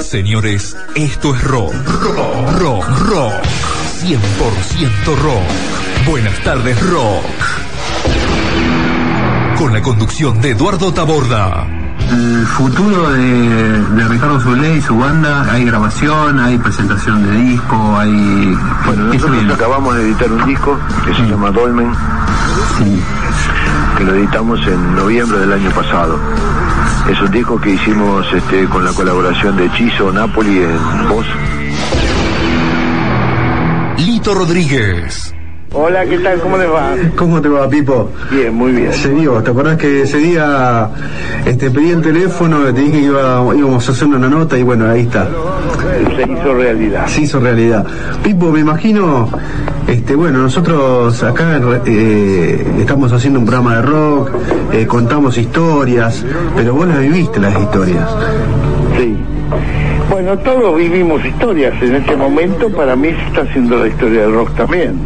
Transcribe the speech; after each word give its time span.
Señores, 0.00 0.76
esto 0.94 1.34
es 1.34 1.44
rock. 1.44 1.72
Rock, 2.02 2.58
rock, 2.58 2.84
rock. 3.08 3.32
100% 4.02 5.16
rock. 5.22 6.06
Buenas 6.08 6.38
tardes, 6.42 6.80
rock. 6.90 7.24
Con 9.58 9.72
la 9.72 9.82
conducción 9.82 10.40
de 10.40 10.50
Eduardo 10.50 10.92
Taborda. 10.92 11.66
El 12.10 12.46
futuro 12.46 13.10
de, 13.10 13.22
de 13.22 14.08
Ricardo 14.08 14.40
Solé 14.40 14.76
y 14.76 14.82
su 14.82 14.96
banda, 14.96 15.50
hay 15.50 15.64
grabación, 15.64 16.38
hay 16.38 16.58
presentación 16.58 17.22
de 17.26 17.32
disco, 17.38 17.96
hay... 17.98 18.56
Bueno, 18.86 19.10
¿qué 19.10 19.18
se 19.18 19.26
nosotros 19.26 19.54
acabamos 19.54 19.96
de 19.96 20.02
editar 20.02 20.30
un 20.32 20.44
disco 20.46 20.78
que 21.04 21.14
se 21.14 21.22
llama 21.22 21.50
Dolmen, 21.50 21.92
Sí. 22.78 23.00
que 23.96 24.04
lo 24.04 24.14
editamos 24.14 24.60
en 24.66 24.94
noviembre 24.96 25.38
del 25.38 25.52
año 25.52 25.70
pasado. 25.70 26.18
Es 27.08 27.20
un 27.20 27.30
disco 27.30 27.60
que 27.60 27.70
hicimos 27.70 28.26
este, 28.32 28.66
con 28.66 28.82
la 28.82 28.92
colaboración 28.92 29.56
de 29.56 29.70
Chizo 29.72 30.10
Napoli 30.10 30.58
en 30.58 31.08
voz. 31.08 31.26
Lito 33.98 34.34
Rodríguez. 34.34 35.34
Hola, 35.76 36.04
¿qué 36.06 36.18
tal? 36.18 36.38
¿Cómo 36.40 36.56
les 36.56 36.68
va? 36.70 36.92
¿Cómo 37.16 37.40
te 37.42 37.48
va, 37.48 37.68
Pipo? 37.68 38.08
Bien, 38.30 38.54
muy 38.54 38.70
bien. 38.72 38.92
Se 38.92 39.10
dio, 39.10 39.42
¿te 39.42 39.50
acordás 39.50 39.76
que 39.76 40.02
ese 40.02 40.18
día 40.18 40.88
este, 41.44 41.68
pedí 41.70 41.90
el 41.90 42.00
teléfono, 42.00 42.62
te 42.72 42.80
dije 42.80 42.92
que 42.92 43.06
iba- 43.06 43.42
íbamos 43.56 43.88
a 43.88 43.92
hacer 43.92 44.06
una 44.06 44.28
nota 44.28 44.56
y 44.56 44.62
bueno, 44.62 44.88
ahí 44.88 45.00
está, 45.00 45.26
Se 46.16 46.30
hizo 46.30 46.54
realidad. 46.54 47.06
se 47.08 47.22
hizo 47.22 47.40
realidad. 47.40 47.84
Pipo, 48.22 48.52
me 48.52 48.60
imagino, 48.60 49.28
este, 49.88 50.14
bueno, 50.14 50.38
nosotros 50.38 51.20
acá 51.24 51.60
eh, 51.86 52.64
estamos 52.78 53.12
haciendo 53.12 53.40
un 53.40 53.46
programa 53.46 53.76
de 53.76 53.82
rock, 53.82 54.30
eh, 54.72 54.86
contamos 54.86 55.36
historias, 55.36 56.24
pero 56.56 56.74
vos 56.74 56.86
las 56.86 57.00
viviste 57.00 57.40
las 57.40 57.58
historias. 57.60 58.08
Sí. 58.96 59.16
Bueno, 60.10 60.38
todos 60.38 60.76
vivimos 60.76 61.24
historias. 61.24 61.74
En 61.82 61.96
este 61.96 62.14
momento, 62.14 62.68
para 62.70 62.94
mí, 62.94 63.08
se 63.08 63.26
está 63.26 63.40
haciendo 63.40 63.78
la 63.78 63.88
historia 63.88 64.20
del 64.22 64.34
rock 64.34 64.54
también. 64.54 65.00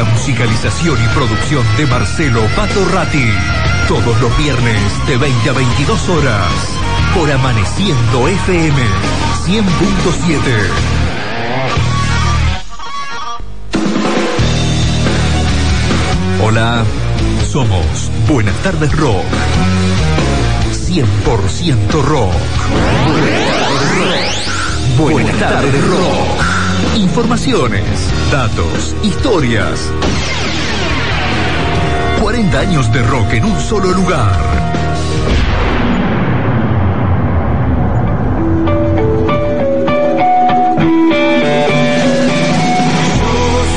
La 0.00 0.06
musicalización 0.06 0.96
y 0.98 1.06
producción 1.08 1.62
de 1.76 1.84
Marcelo 1.84 2.40
Pato 2.56 2.88
Ratti. 2.88 3.28
Todos 3.86 4.18
los 4.22 4.38
viernes 4.38 4.80
de 5.06 5.18
20 5.18 5.50
a 5.50 5.52
22 5.52 6.08
horas. 6.08 6.46
Por 7.14 7.30
Amaneciendo 7.30 8.26
FM 8.26 8.80
100.7. 9.44 9.60
Hola, 16.44 16.82
somos 17.52 18.10
Buenas 18.26 18.56
tardes 18.62 18.96
Rock. 18.96 19.26
100% 20.72 22.02
rock. 22.04 22.32
Buenas 24.96 25.38
tardes 25.38 25.86
rock. 25.88 26.49
Informaciones, 26.96 27.84
datos, 28.30 28.94
historias. 29.02 29.90
40 32.20 32.58
años 32.58 32.92
de 32.92 33.02
rock 33.02 33.32
en 33.34 33.44
un 33.44 33.60
solo 33.60 33.92
lugar. 33.92 34.32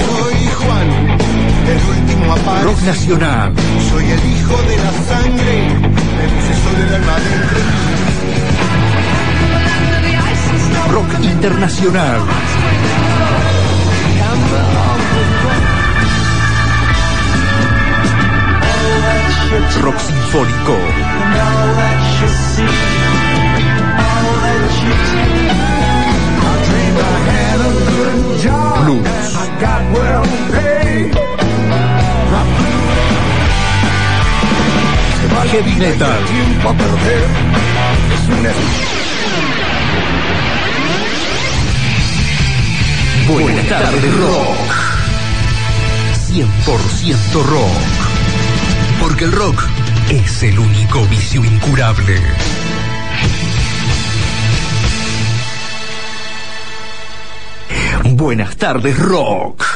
Soy 0.10 0.48
Juan, 0.56 0.90
el 1.68 2.00
último 2.00 2.34
aparte. 2.34 2.64
Rock 2.64 2.82
nacional, 2.82 3.54
Soy 3.92 4.06
el 4.06 4.26
hijo 4.32 4.62
de 4.64 4.78
la 4.78 4.92
sangre, 5.08 5.70
me 6.18 6.26
puse 6.30 6.54
solo 6.64 6.84
el 6.88 6.94
alma 6.96 7.16
de 7.20 7.94
rock 10.94 11.24
internacional. 11.24 12.22
Rock 19.54 20.00
sinfónico, 20.00 20.78
blues, 28.84 29.34
heavy 35.52 35.76
metal, 35.76 36.24
Buenas 43.28 43.68
tardes 43.68 44.14
rock. 44.16 44.84
100% 46.28 47.44
rock. 47.44 47.93
Porque 49.04 49.26
el 49.26 49.34
rock 49.34 49.62
es 50.10 50.44
el 50.44 50.58
único 50.58 51.06
vicio 51.08 51.44
incurable. 51.44 52.22
Buenas 58.06 58.56
tardes 58.56 58.98
rock. 58.98 59.73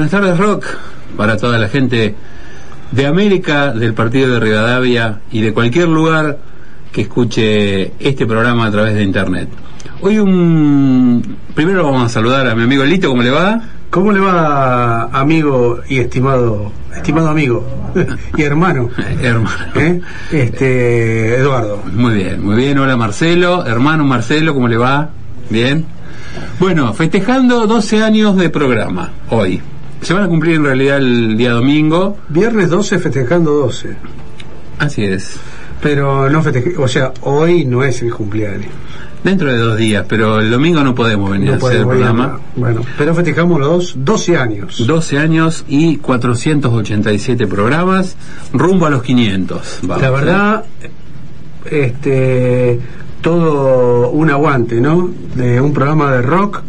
Buenas 0.00 0.12
tardes, 0.12 0.38
Rock, 0.38 0.64
para 1.14 1.36
toda 1.36 1.58
la 1.58 1.68
gente 1.68 2.14
de 2.90 3.06
América, 3.06 3.72
del 3.72 3.92
partido 3.92 4.32
de 4.32 4.40
Rivadavia 4.40 5.20
y 5.30 5.42
de 5.42 5.52
cualquier 5.52 5.88
lugar 5.88 6.38
que 6.90 7.02
escuche 7.02 7.92
este 7.98 8.24
programa 8.24 8.64
a 8.64 8.70
través 8.70 8.94
de 8.94 9.02
internet. 9.02 9.50
Hoy 10.00 10.18
un... 10.18 11.36
Primero 11.54 11.84
vamos 11.84 12.06
a 12.06 12.08
saludar 12.08 12.48
a 12.48 12.54
mi 12.54 12.62
amigo 12.62 12.82
Lito, 12.82 13.10
¿cómo 13.10 13.22
le 13.22 13.28
va? 13.28 13.60
¿Cómo 13.90 14.10
le 14.10 14.20
va, 14.20 15.10
amigo 15.12 15.80
y 15.86 15.98
estimado, 15.98 16.72
estimado 16.96 17.28
amigo 17.28 17.62
y 18.38 18.42
hermano? 18.42 18.88
Hermano. 19.20 19.74
¿eh? 19.74 20.00
Este, 20.32 21.34
Eduardo. 21.40 21.82
Muy 21.92 22.14
bien, 22.14 22.42
muy 22.42 22.56
bien. 22.56 22.78
Hola 22.78 22.96
Marcelo, 22.96 23.66
hermano 23.66 24.04
Marcelo, 24.04 24.54
¿cómo 24.54 24.66
le 24.66 24.78
va? 24.78 25.10
Bien. 25.50 25.84
Bueno, 26.58 26.94
festejando 26.94 27.66
12 27.66 28.02
años 28.02 28.36
de 28.36 28.48
programa 28.48 29.10
hoy. 29.28 29.60
Se 30.02 30.14
van 30.14 30.24
a 30.24 30.28
cumplir 30.28 30.56
en 30.56 30.64
realidad 30.64 30.98
el 30.98 31.36
día 31.36 31.52
domingo. 31.52 32.16
Viernes 32.28 32.70
12 32.70 32.98
festejando 32.98 33.52
12. 33.52 33.96
Así 34.78 35.04
es. 35.04 35.36
Pero 35.82 36.28
no 36.30 36.42
festeje, 36.42 36.76
o 36.78 36.88
sea, 36.88 37.12
hoy 37.22 37.64
no 37.64 37.82
es 37.84 38.02
el 38.02 38.12
cumpleaños. 38.12 38.70
Dentro 39.22 39.52
de 39.52 39.58
dos 39.58 39.76
días, 39.76 40.06
pero 40.08 40.40
el 40.40 40.50
domingo 40.50 40.82
no 40.82 40.94
podemos 40.94 41.30
venir 41.30 41.48
No 41.48 41.54
a 41.54 41.56
hacer 41.58 41.76
el 41.76 41.82
a- 41.82 41.88
programa. 41.88 42.40
Bueno, 42.56 42.80
pero 42.96 43.14
festejamos 43.14 43.60
los 43.60 43.94
12 44.02 44.36
años. 44.38 44.86
12 44.86 45.18
años 45.18 45.64
y 45.68 45.96
487 45.98 47.46
programas, 47.46 48.16
rumbo 48.54 48.86
a 48.86 48.90
los 48.90 49.02
500. 49.02 49.80
vamos, 49.82 50.02
La 50.02 50.10
verdad, 50.10 50.64
este, 51.70 52.80
todo 53.20 54.10
un 54.10 54.30
aguante, 54.30 54.80
¿no? 54.80 55.10
De 55.34 55.60
un 55.60 55.72
programa 55.74 56.12
de 56.12 56.22
rock, 56.22 56.62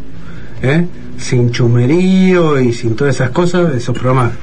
¿eh? 0.61 0.85
Sin 1.21 1.51
chumerío 1.51 2.59
y 2.59 2.73
sin 2.73 2.95
todas 2.95 3.15
esas 3.15 3.29
cosas, 3.29 3.73
esos 3.75 3.97
programas 3.97 4.33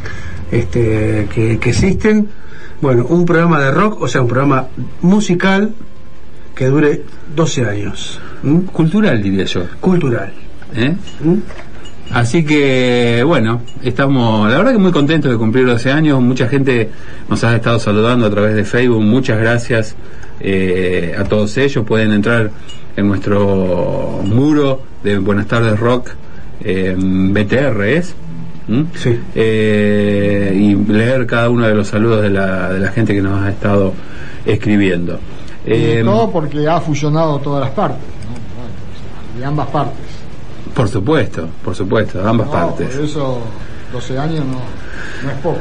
este, 0.50 1.28
que, 1.34 1.58
que 1.58 1.70
existen. 1.70 2.28
Bueno, 2.80 3.04
un 3.06 3.26
programa 3.26 3.60
de 3.60 3.70
rock, 3.72 4.00
o 4.00 4.08
sea, 4.08 4.22
un 4.22 4.28
programa 4.28 4.68
musical 5.02 5.74
que 6.54 6.66
dure 6.66 7.02
12 7.34 7.64
años. 7.66 8.20
Cultural, 8.72 9.22
diría 9.22 9.44
yo. 9.44 9.62
Cultural. 9.80 10.32
¿eh? 10.74 10.94
Así 12.10 12.44
que, 12.44 13.22
bueno, 13.26 13.62
estamos, 13.82 14.50
la 14.50 14.56
verdad 14.58 14.72
que 14.72 14.78
muy 14.78 14.92
contentos 14.92 15.30
de 15.30 15.36
cumplir 15.36 15.66
12 15.66 15.92
años. 15.92 16.20
Mucha 16.20 16.48
gente 16.48 16.90
nos 17.28 17.44
ha 17.44 17.54
estado 17.54 17.78
saludando 17.78 18.26
a 18.26 18.30
través 18.30 18.54
de 18.54 18.64
Facebook. 18.64 19.02
Muchas 19.02 19.38
gracias 19.38 19.94
eh, 20.40 21.14
a 21.18 21.24
todos 21.24 21.56
ellos. 21.58 21.84
Pueden 21.84 22.12
entrar 22.12 22.50
en 22.96 23.06
nuestro 23.06 24.20
muro 24.24 24.82
de 25.04 25.18
Buenas 25.18 25.46
tardes 25.46 25.78
Rock, 25.78 26.10
eh, 26.62 26.94
BTR 26.98 27.84
es. 27.84 28.14
¿Mm? 28.68 28.82
Sí. 28.94 29.18
Eh, 29.34 30.52
y 30.54 30.74
leer 30.92 31.26
cada 31.26 31.48
uno 31.48 31.66
de 31.66 31.74
los 31.74 31.88
saludos 31.88 32.22
de 32.22 32.30
la, 32.30 32.70
de 32.72 32.80
la 32.80 32.88
gente 32.92 33.14
que 33.14 33.22
nos 33.22 33.42
ha 33.42 33.48
estado 33.48 33.94
escribiendo. 34.44 35.18
Eh, 35.64 36.02
todo 36.04 36.30
porque 36.30 36.68
ha 36.68 36.80
fusionado 36.80 37.38
todas 37.38 37.60
las 37.62 37.70
partes, 37.70 37.98
¿no? 38.04 39.38
De 39.38 39.44
ambas 39.44 39.68
partes. 39.68 39.96
por 40.74 40.88
supuesto, 40.88 41.48
por 41.64 41.74
supuesto, 41.74 42.22
de 42.22 42.28
ambas 42.28 42.46
No, 42.46 42.52
partes. 42.52 42.94
Por 42.94 43.04
eso 43.04 43.38
12 43.92 44.18
años 44.18 44.44
no, 44.44 44.60
no 45.24 45.30
es 45.30 45.38
poco. 45.42 45.60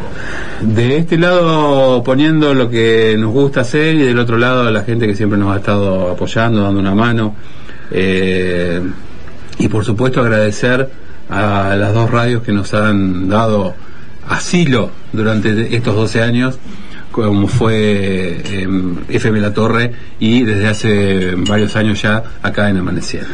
De 0.61 0.97
este 0.97 1.17
lado 1.17 2.03
poniendo 2.03 2.53
lo 2.53 2.69
que 2.69 3.15
nos 3.17 3.31
gusta 3.31 3.61
hacer 3.61 3.95
y 3.95 4.03
del 4.03 4.19
otro 4.19 4.38
lado 4.38 4.69
la 4.71 4.83
gente 4.83 5.07
que 5.07 5.15
siempre 5.15 5.38
nos 5.38 5.53
ha 5.53 5.57
estado 5.57 6.11
apoyando, 6.11 6.61
dando 6.61 6.79
una 6.79 6.95
mano. 6.95 7.35
Eh, 7.91 8.81
y 9.59 9.68
por 9.68 9.86
supuesto 9.86 10.21
agradecer 10.21 10.89
a 11.30 11.75
las 11.75 11.94
dos 11.94 12.09
radios 12.09 12.44
que 12.44 12.51
nos 12.51 12.74
han 12.74 13.27
dado 13.30 13.75
asilo 14.27 14.92
durante 15.13 15.75
estos 15.75 15.95
12 15.95 16.21
años, 16.21 16.59
como 17.12 17.48
fue 17.48 18.42
eh, 18.44 18.68
FM 19.09 19.39
La 19.42 19.54
Torre 19.54 19.92
y 20.19 20.44
desde 20.44 20.68
hace 20.68 21.36
varios 21.36 21.75
años 21.75 22.01
ya 22.01 22.24
acá 22.42 22.69
en 22.69 22.77
Amaneciendo. 22.77 23.30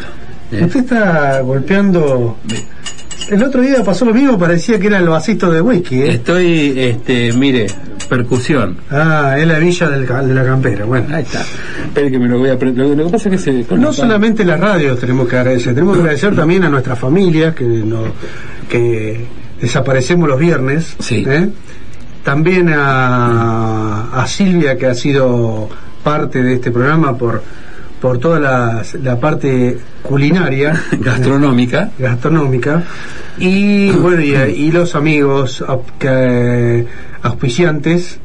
¿eh? 0.52 0.64
Usted 0.64 0.80
está 0.82 1.42
golpeando. 1.42 2.38
El 3.30 3.44
otro 3.44 3.62
día 3.62 3.84
pasó 3.84 4.06
lo 4.06 4.14
mismo, 4.14 4.38
parecía 4.38 4.80
que 4.80 4.88
eran 4.88 5.06
los 5.06 5.14
vasitos 5.14 5.54
de 5.54 5.62
whisky, 5.62 6.02
¿eh? 6.02 6.12
Estoy, 6.12 6.74
este, 6.76 7.32
mire, 7.34 7.68
percusión. 8.18 8.78
Ah, 8.92 9.36
es 9.38 9.48
la 9.48 9.60
villa 9.60 9.90
del 9.90 10.06
de 10.06 10.34
la 10.34 10.44
campera. 10.46 10.86
Bueno, 10.86 11.08
Ahí 11.16 11.24
está. 11.24 11.42
Espere 11.86 12.12
que 12.12 12.20
me 12.20 12.28
lo 12.28 12.38
voy 12.40 12.50
a 12.50 12.54
aprender. 12.54 12.88
Lo, 12.88 13.06
que 13.06 13.12
pasa 13.12 13.30
es 13.30 13.36
que 13.44 13.66
se. 13.66 13.76
no 13.76 13.88
la- 13.88 13.94
solamente 13.94 14.44
las 14.46 14.60
radios 14.60 15.00
tenemos 15.00 15.28
que 15.28 15.38
agradecer, 15.38 15.74
tenemos 15.74 15.96
que 15.96 16.02
agradecer 16.02 16.36
también 16.36 16.64
a 16.64 16.70
nuestras 16.70 17.00
familias 17.00 17.56
que, 17.56 17.64
no, 17.66 18.04
que 18.70 19.26
desaparecemos 19.62 20.28
los 20.30 20.40
viernes. 20.40 20.96
Sí. 21.00 21.24
¿eh? 21.28 21.50
También 22.24 22.70
a, 22.70 24.22
a 24.22 24.28
Silvia, 24.28 24.78
que 24.78 24.86
ha 24.88 24.94
sido 24.96 25.70
parte 26.04 26.44
de 26.44 26.54
este 26.54 26.72
programa 26.72 27.18
por, 27.18 27.42
por 28.04 28.18
toda 28.18 28.38
la, 28.38 28.84
la 29.02 29.18
parte 29.18 29.78
culinaria. 30.02 30.74
gastronómica. 31.00 31.90
gastronómica 31.98 32.84
y 33.38 33.92
bueno 33.92 34.22
y, 34.22 34.34
y 34.34 34.72
los 34.74 34.94
amigos 34.96 35.64
que, 35.98 36.86
auspiciantes 37.22 38.20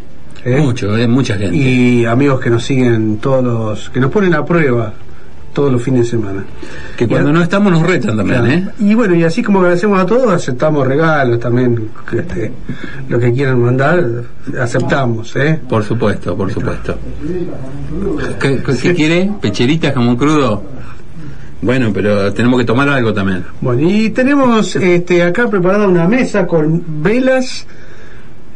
¿eh? 0.44 0.56
Mucho, 0.60 0.96
eh, 0.96 1.06
mucha 1.06 1.38
gente. 1.38 1.56
y 1.56 2.04
amigos 2.06 2.40
que 2.40 2.50
nos 2.50 2.64
siguen 2.64 3.18
todos 3.18 3.44
los 3.44 3.90
que 3.90 4.00
nos 4.00 4.10
ponen 4.10 4.34
a 4.34 4.44
prueba 4.44 4.92
todos 5.58 5.72
los 5.72 5.82
fines 5.82 6.02
de 6.04 6.10
semana 6.18 6.44
que 6.96 7.08
cuando 7.08 7.32
no 7.32 7.42
estamos 7.42 7.72
nos 7.72 7.82
retan 7.82 8.16
también, 8.16 8.42
Claro. 8.44 8.54
¿eh? 8.54 8.68
y 8.78 8.94
bueno 8.94 9.14
y 9.16 9.24
así 9.24 9.42
como 9.42 9.58
agradecemos 9.58 9.98
a 9.98 10.06
todos 10.06 10.32
aceptamos 10.32 10.86
regalos 10.86 11.40
también 11.40 11.88
este, 12.12 12.52
lo 13.08 13.18
que 13.18 13.32
quieran 13.32 13.60
mandar 13.60 14.04
aceptamos 14.60 15.34
¿eh? 15.34 15.58
Por 15.68 15.82
supuesto, 15.82 16.36
por 16.36 16.52
supuesto. 16.52 16.96
¿Qué, 18.40 18.62
qué- 18.64 18.76
qué 18.82 18.94
quiere? 18.94 19.30
¿Pecheritas, 19.40 19.92
jamón 19.94 20.16
crudo? 20.16 20.62
Bueno, 21.60 21.90
pero 21.92 22.32
tenemos 22.32 22.60
que 22.60 22.64
tomar 22.64 22.88
algo 22.88 23.12
también. 23.12 23.44
Bueno, 23.60 23.82
y 23.90 24.10
tenemos 24.10 24.76
este, 24.76 25.24
acá 25.24 25.48
preparada 25.50 25.88
una 25.88 26.06
mesa 26.06 26.46
con 26.46 26.84
velas, 27.02 27.66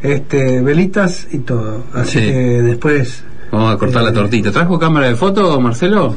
este, 0.01 0.61
velitas 0.61 1.27
y 1.31 1.39
todo. 1.39 1.83
Así 1.93 2.19
Sí. 2.19 2.25
que 2.27 2.33
después. 2.61 3.23
Vamos 3.51 3.75
a 3.75 3.77
cortar 3.77 4.03
la 4.03 4.09
Eh, 4.09 4.13
tortita. 4.13 4.51
¿Trajo 4.51 4.79
cámara 4.79 5.07
de 5.09 5.15
foto, 5.15 5.59
Marcelo? 5.59 6.15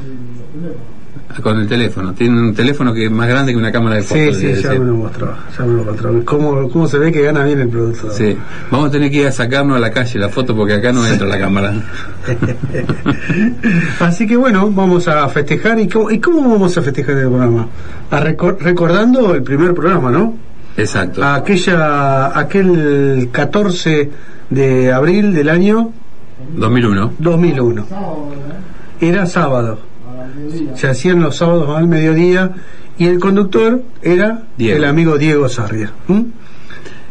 Ah, 1.29 1.41
Con 1.43 1.59
el 1.59 1.67
teléfono. 1.67 2.13
Tiene 2.13 2.39
un 2.41 2.55
teléfono 2.55 2.93
que 2.95 3.07
es 3.07 3.11
más 3.11 3.27
grande 3.29 3.53
que 3.53 3.59
una 3.59 3.73
cámara 3.73 3.97
de 3.97 4.03
foto. 4.03 4.21
Sí, 4.35 4.55
sí, 4.55 4.63
ya 4.63 4.71
me 4.75 4.85
lo 4.85 4.95
mostró. 4.95 5.35
Ya 5.59 5.65
me 5.65 5.75
lo 5.75 5.85
mostró. 5.85 6.25
¿Cómo, 6.25 6.69
cómo 6.69 6.87
se 6.87 6.99
ve 6.99 7.11
que 7.11 7.23
gana 7.23 7.45
bien 7.45 7.61
el 7.61 7.69
producto? 7.69 8.11
Sí. 8.11 8.37
Vamos 8.71 8.89
a 8.89 8.91
tener 8.93 9.11
que 9.11 9.17
ir 9.23 9.27
a 9.27 9.33
sacarnos 9.33 9.77
a 9.77 9.81
la 9.81 9.91
calle 9.91 10.19
la 10.19 10.29
foto 10.29 10.55
porque 10.55 10.75
acá 10.75 10.93
no 10.93 11.05
entra 11.07 11.27
la 11.27 11.39
cámara. 11.39 11.75
Así 14.01 14.27
que 14.27 14.37
bueno, 14.37 14.71
vamos 14.71 15.09
a 15.09 15.29
festejar. 15.29 15.79
¿Y 15.81 15.89
cómo, 15.89 16.11
y 16.11 16.19
cómo 16.21 16.49
vamos 16.51 16.77
a 16.77 16.83
festejar 16.83 17.17
el 17.17 17.29
programa? 17.29 17.67
A 18.11 18.21
recor- 18.21 18.59
recordando 18.61 19.35
el 19.35 19.43
primer 19.43 19.75
programa, 19.75 20.11
¿no? 20.11 20.35
Exacto. 20.77 21.25
Aquella, 21.25 22.39
aquel 22.39 23.29
14 23.33 24.11
de 24.51 24.93
abril 24.93 25.33
del 25.35 25.49
año 25.49 25.91
2001. 26.57 27.13
2001. 27.19 27.87
Era 29.01 29.27
sábado. 29.27 29.79
Se 30.75 30.89
hacían 30.89 31.21
los 31.21 31.37
sábados 31.37 31.77
al 31.77 31.87
mediodía 31.89 32.53
y 32.99 33.07
el 33.07 33.19
conductor 33.19 33.83
era 34.03 34.43
Diego. 34.57 34.79
el 34.79 34.85
amigo 34.85 35.19
Diego 35.19 35.49
Sarrier. 35.49 35.91
¿Mm? 36.09 36.23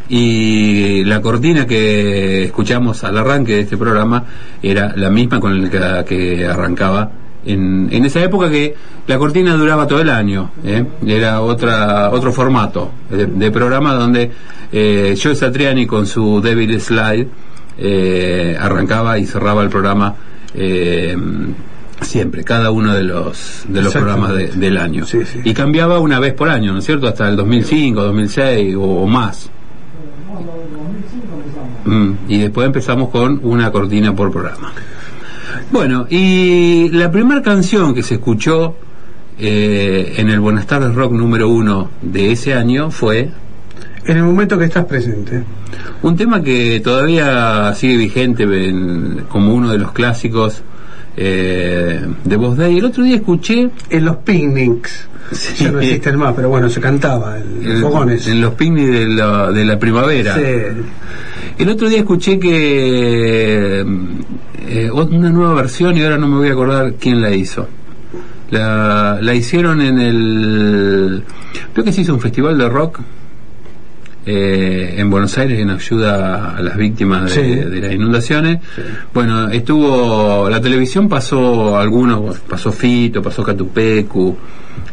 Y 0.08 1.04
la 1.06 1.22
cortina 1.22 1.66
que 1.66 2.46
escuchamos 2.46 3.04
al 3.04 3.18
arranque 3.18 3.54
de 3.54 3.60
este 3.62 3.78
programa 3.78 4.24
era 4.62 4.94
la 4.96 5.10
misma 5.10 5.40
con 5.40 5.64
la 5.64 6.04
que, 6.06 6.36
que 6.38 6.46
arrancaba 6.46 7.12
en, 7.46 7.90
en 7.92 8.06
esa 8.06 8.24
época 8.24 8.50
que 8.50 8.76
la 9.08 9.18
cortina 9.18 9.56
duraba 9.56 9.88
todo 9.88 10.02
el 10.02 10.10
año. 10.10 10.52
¿eh? 10.64 10.86
Era 11.06 11.42
otra 11.42 12.10
otro 12.12 12.32
formato 12.32 12.92
de, 13.10 13.26
de 13.28 13.52
programa 13.52 13.94
donde 13.94 14.32
eh, 14.72 15.16
Joe 15.22 15.36
Satriani 15.36 15.86
con 15.86 16.06
su 16.06 16.42
Devil 16.42 16.80
Slide 16.80 17.28
eh, 17.78 18.58
arrancaba 18.60 19.18
y 19.18 19.26
cerraba 19.26 19.64
el 19.64 19.70
programa 19.70 20.16
eh, 20.54 21.16
siempre, 22.06 22.44
cada 22.44 22.72
uno 22.72 22.94
de 22.94 23.04
los 23.04 23.64
de 23.68 23.82
los 23.82 23.94
programas 23.94 24.34
de- 24.36 24.48
del 24.48 24.78
año. 24.78 25.06
Sí, 25.06 25.20
sí. 25.26 25.40
Y 25.44 25.54
cambiaba 25.54 26.00
una 26.00 26.20
vez 26.20 26.34
por 26.34 26.50
año, 26.50 26.72
¿no 26.74 26.80
es 26.80 26.86
cierto? 26.86 27.08
Hasta 27.08 27.28
el 27.28 27.36
2005, 27.36 28.02
2006 28.04 28.76
o, 28.76 28.82
o 28.82 29.08
más. 29.08 29.50
Mm, 31.86 32.12
y 32.28 32.38
después 32.40 32.66
empezamos 32.66 33.10
con 33.10 33.40
una 33.44 33.72
cortina 33.72 34.16
por 34.16 34.32
programa. 34.32 34.72
Bueno, 35.72 36.08
y 36.10 36.90
la 36.90 37.12
primera 37.12 37.42
canción 37.42 37.94
que 37.94 38.04
se 38.04 38.16
escuchó 38.16 38.76
eh, 39.38 40.14
en 40.18 40.30
el 40.30 40.40
Buenas 40.40 40.66
tardes 40.66 40.96
Rock 40.96 41.12
número 41.12 41.50
uno 41.50 41.90
de 42.02 42.32
ese 42.32 42.54
año 42.54 42.90
fue 42.90 43.30
En 44.06 44.18
el 44.18 44.24
momento 44.24 44.58
que 44.58 44.66
estás 44.66 44.86
presente. 44.86 45.44
un 46.04 46.16
tema 46.16 46.42
que 46.42 46.80
todavía 46.84 47.74
sigue 47.76 47.98
vigente 47.98 48.44
en- 48.44 49.26
como 49.30 49.54
uno 49.54 49.70
de 49.72 49.78
los 49.80 49.92
clásicos 49.92 50.62
eh, 51.18 52.06
de 52.24 52.36
Voz 52.36 52.58
Day. 52.58 52.78
El 52.78 52.86
otro 52.86 53.04
día 53.04 53.16
escuché 53.16 53.70
En 53.90 54.06
los 54.06 54.18
picnics. 54.18 55.08
Sí. 55.32 55.64
Ya 55.64 55.72
no 55.72 55.80
existen 55.80 56.18
más, 56.18 56.34
pero 56.36 56.50
bueno, 56.50 56.70
se 56.70 56.80
cantaba 56.80 57.38
en 57.40 57.82
los 57.82 57.82
fogones. 57.82 58.28
en 58.28 58.42
los 58.42 58.54
picnics 58.54 58.92
de 58.92 59.08
la, 59.08 59.52
de 59.52 59.66
la 59.66 59.80
primavera. 59.80 60.36
Sí. 60.36 60.42
El 61.58 61.70
otro 61.70 61.90
día 61.90 62.00
escuché 62.00 62.38
que 62.38 63.80
eh, 64.68 64.92
una 64.92 65.30
nueva 65.30 65.54
versión 65.54 65.98
y 65.98 66.04
ahora 66.04 66.18
no 66.18 66.28
me 66.28 66.38
voy 66.38 66.50
a 66.50 66.52
acordar 66.52 66.94
quién 67.00 67.22
la 67.22 67.34
hizo. 67.34 67.68
La, 68.52 69.18
la 69.22 69.34
hicieron 69.34 69.82
en 69.82 70.00
el... 70.00 71.24
Creo 71.74 71.84
que 71.84 71.92
se 71.92 72.02
hizo 72.02 72.14
un 72.14 72.20
festival 72.20 72.58
de 72.58 72.70
rock 72.70 73.00
eh, 74.26 74.96
en 74.98 75.10
Buenos 75.10 75.38
Aires 75.38 75.60
en 75.60 75.70
ayuda 75.70 76.56
a 76.58 76.62
las 76.62 76.76
víctimas 76.78 77.24
de, 77.26 77.30
Sí. 77.30 77.42
de 77.70 77.82
las 77.82 77.94
inundaciones. 77.94 78.60
Bueno, 79.14 79.50
estuvo... 79.50 80.50
La 80.50 80.60
televisión 80.62 81.08
pasó 81.08 81.78
algunos, 81.78 82.40
pasó 82.40 82.72
Fito, 82.72 83.22
pasó 83.22 83.44
Catupecu, 83.44 84.36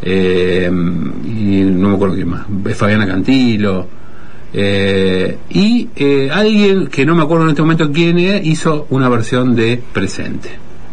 eh, 0.03 0.71
y 0.71 1.63
no 1.65 1.89
me 1.91 1.95
acuerdo 1.95 2.15
quién 2.15 2.29
más, 2.29 2.43
Fabiana 2.77 3.07
Cantilo. 3.07 3.89
Eh, 4.55 5.39
y 5.51 5.89
eh, 5.97 6.29
alguien 6.31 6.89
que 6.89 7.07
no 7.07 7.15
me 7.15 7.23
acuerdo 7.23 7.45
en 7.45 7.51
este 7.51 7.63
momento 7.63 7.91
quién 7.91 8.19
es, 8.19 8.45
hizo 8.47 8.87
una 8.91 9.09
versión 9.09 9.57
de 9.57 9.81
presente 9.95 10.51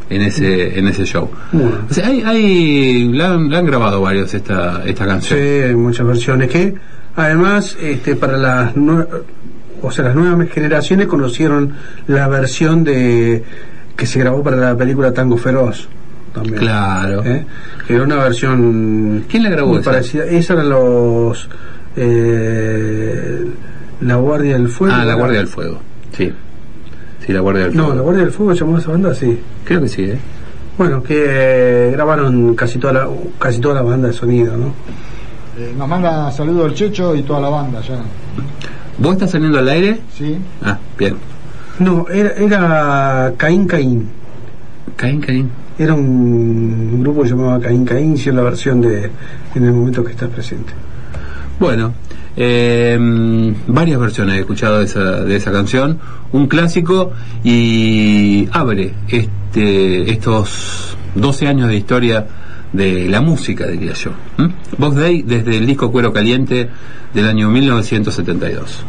en 0.09 0.21
ese 0.21 0.79
en 0.79 0.87
ese 0.87 1.03
show. 1.05 1.29
Bueno. 1.51 1.79
O 1.89 1.93
sea, 1.93 2.07
hay, 2.07 2.21
hay 2.25 3.03
la, 3.11 3.33
han, 3.33 3.49
la 3.51 3.59
han 3.59 3.65
grabado 3.65 3.99
varios 4.01 4.33
esta 4.33 4.81
esta 4.85 5.03
Sí, 5.03 5.09
canción. 5.09 5.39
hay 5.67 5.75
muchas 5.75 6.07
versiones 6.07 6.49
que 6.49 6.73
además 7.15 7.77
este 7.81 8.15
para 8.15 8.37
las 8.37 8.73
o 9.81 9.91
sea, 9.91 10.05
las 10.05 10.15
nuevas 10.15 10.49
generaciones 10.49 11.07
conocieron 11.07 11.73
la 12.07 12.27
versión 12.27 12.83
de 12.83 13.43
que 13.95 14.05
se 14.05 14.19
grabó 14.19 14.43
para 14.43 14.57
la 14.57 14.75
película 14.77 15.13
Tango 15.13 15.37
Feroz. 15.37 15.87
también. 16.33 16.57
Claro. 16.57 17.23
¿eh? 17.25 17.45
Que 17.87 17.95
era 17.95 18.03
una 18.03 18.15
versión. 18.17 19.23
¿Quién 19.29 19.43
la 19.43 19.49
grabó 19.49 19.69
muy 19.69 19.79
esa? 19.79 19.91
parecida. 19.91 20.25
Esa 20.25 20.53
eran 20.53 20.69
los. 20.69 21.49
eh, 21.95 23.45
la 24.01 24.15
Guardia 24.15 24.53
del 24.53 24.69
Fuego. 24.69 24.93
Ah, 24.95 25.03
la 25.05 25.15
Guardia 25.15 25.39
del 25.39 25.47
Fuego. 25.47 25.79
Sí. 26.15 26.31
Sí, 27.25 27.33
la 27.33 27.39
Guardia 27.41 27.63
del 27.65 27.73
Fuego. 27.73 27.87
No, 27.89 27.95
la 27.95 28.01
Guardia 28.01 28.23
del 28.23 28.31
Fuego 28.33 28.53
se 28.53 28.59
llamó 28.61 28.77
esa 28.77 28.91
banda, 28.91 29.13
sí. 29.13 29.39
Creo 29.65 29.81
que 29.81 29.87
sí, 29.89 30.03
¿eh? 30.03 30.19
Bueno, 30.77 31.03
que 31.03 31.25
eh, 31.27 31.91
grabaron 31.91 32.55
casi 32.55 32.79
toda 32.79 32.93
la, 32.93 33.07
casi 33.37 33.59
toda 33.59 33.75
la 33.75 33.81
banda 33.81 34.07
de 34.07 34.13
sonido, 34.13 34.55
¿no? 34.55 34.73
Eh, 35.59 35.73
nos 35.77 35.89
manda 35.89 36.31
saludos 36.31 36.67
el 36.67 36.73
Checho 36.73 37.13
y 37.13 37.21
toda 37.23 37.41
la 37.41 37.49
banda 37.49 37.81
ya. 37.81 37.99
¿Vos 38.97 39.11
estás 39.11 39.31
saliendo 39.31 39.59
al 39.59 39.67
aire? 39.67 39.99
Sí. 40.17 40.37
Ah, 40.63 40.77
bien. 40.97 41.17
No, 41.79 42.07
era, 42.07 42.29
era 42.31 43.33
Caín 43.35 43.67
Caín. 43.67 44.09
Caín, 44.95 45.19
Caín. 45.19 45.49
Era 45.77 45.95
un 45.95 47.01
grupo 47.01 47.23
que 47.23 47.29
se 47.29 47.35
llamaba 47.35 47.59
Caín 47.59 47.83
Caín, 47.83 48.13
y 48.13 48.15
es 48.15 48.27
la 48.27 48.41
versión 48.41 48.79
de 48.79 49.11
En 49.53 49.65
el 49.65 49.73
momento 49.73 50.01
que 50.01 50.11
estás 50.11 50.29
presente. 50.29 50.71
Bueno, 51.59 51.93
eh, 52.37 52.97
varias 53.67 53.99
versiones 53.99 54.35
he 54.35 54.39
escuchado 54.39 54.79
de 54.79 54.85
esa, 54.85 55.25
de 55.25 55.35
esa 55.35 55.51
canción, 55.51 55.99
un 56.31 56.47
clásico 56.47 57.11
y 57.43 58.47
abre 58.53 58.93
este, 59.09 60.09
estos 60.09 60.95
12 61.15 61.47
años 61.47 61.67
de 61.67 61.75
historia 61.75 62.27
de 62.73 63.07
la 63.09 63.21
música, 63.21 63.67
diría 63.67 63.93
yo. 63.93 64.11
¿Mm? 64.37 64.47
Box 64.77 64.95
Day 64.95 65.21
desde 65.23 65.57
el 65.57 65.65
disco 65.65 65.91
Cuero 65.91 66.13
Caliente 66.13 66.69
del 67.13 67.27
año 67.27 67.49
1972. 67.49 68.83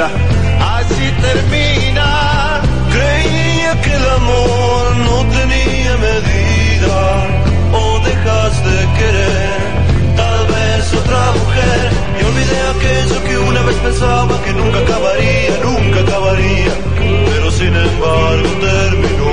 Así 0.00 1.12
termina. 1.20 2.60
Creía 2.90 3.80
que 3.82 3.92
el 3.92 4.08
amor 4.20 4.96
no 4.96 5.16
tenía 5.36 5.96
medida. 6.08 7.00
O 7.72 7.98
dejas 8.00 8.64
de 8.64 8.78
querer, 8.98 9.60
tal 10.16 10.46
vez 10.46 10.94
otra 10.94 11.32
mujer. 11.32 11.90
Y 12.18 12.24
olvidé 12.24 12.58
aquello 12.74 13.24
que 13.24 13.38
una 13.38 13.62
vez 13.62 13.76
pensaba 13.76 14.42
que 14.44 14.52
nunca 14.52 14.78
acabaría, 14.78 15.52
nunca 15.62 16.00
acabaría. 16.00 16.72
Pero 17.30 17.50
sin 17.50 17.74
embargo 17.76 18.48
terminó. 18.60 19.32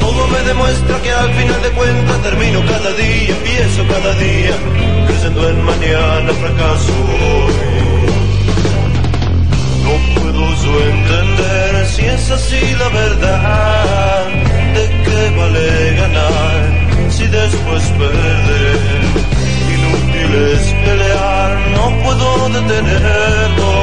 Todo 0.00 0.26
me 0.28 0.40
demuestra 0.40 0.98
que 1.02 1.12
al 1.12 1.32
final 1.34 1.62
de 1.62 1.70
cuentas 1.70 2.22
termino 2.22 2.60
cada 2.66 2.90
día, 2.94 3.28
empiezo 3.28 3.86
cada 3.86 4.12
día, 4.14 4.54
creciendo 5.06 5.48
en 5.50 5.62
mañana, 5.62 6.32
fracaso 6.32 7.53
puedo 10.14 10.54
yo 10.62 10.72
entender 10.94 11.86
si 11.86 12.02
es 12.04 12.30
así 12.30 12.74
la 12.78 12.88
verdad, 12.88 14.26
de 14.74 14.84
qué 15.04 15.20
vale 15.38 15.94
ganar 15.96 16.84
si 17.10 17.26
después 17.26 17.82
perderé. 17.98 19.34
Inútil 19.74 20.34
es 20.52 20.64
pelear, 20.84 21.50
no 21.76 21.84
puedo 22.02 22.48
detenerlo, 22.48 23.74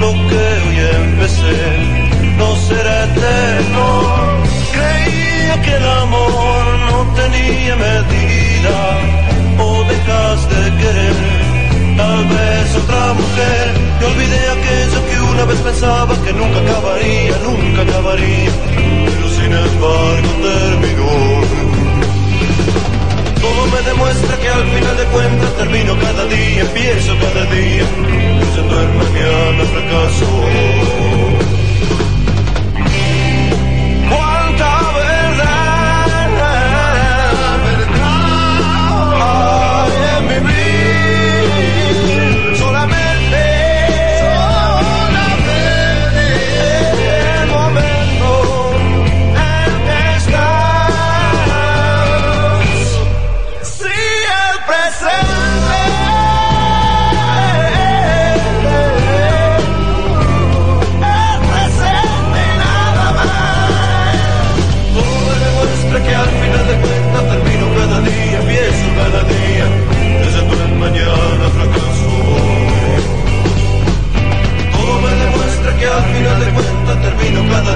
lo 0.00 0.10
que 0.28 0.44
hoy 0.64 0.78
empecé 1.02 2.06
no 2.38 2.56
será 2.68 3.04
eterno. 3.04 3.86
Creía 4.72 5.62
que 5.62 5.74
el 5.74 5.88
amor 6.04 6.62
no 6.90 6.98
tenía 7.14 7.76
medida, 7.76 8.78
o 9.58 9.84
dejas 9.84 10.48
de 10.52 10.62
querer, 10.80 11.16
tal 11.96 12.24
vez 12.34 12.76
otra 12.82 13.12
mujer. 13.20 13.64
Y 14.00 14.04
olvidé 14.04 14.42
aquello 14.56 15.06
que 15.08 15.15
una 15.36 15.44
vez 15.44 15.60
pensaba 15.60 16.14
que 16.24 16.32
nunca 16.32 16.58
acabaría, 16.60 17.36
nunca 17.44 17.82
acabaría, 17.82 18.50
pero 19.04 19.28
sin 19.36 19.52
embargo 19.52 20.30
terminó. 20.48 21.12
Todo 23.42 23.66
me 23.66 23.80
demuestra 23.82 24.36
que 24.38 24.48
al 24.48 24.64
final 24.64 24.96
de 24.96 25.04
cuentas 25.04 25.56
termino 25.58 25.98
cada 25.98 26.24
día, 26.26 26.60
empiezo 26.62 27.12
cada 27.18 27.44
día, 27.54 27.84
creyendo 28.08 28.82
en 28.82 28.96
mañana 28.96 29.64
fracaso. 29.74 31.05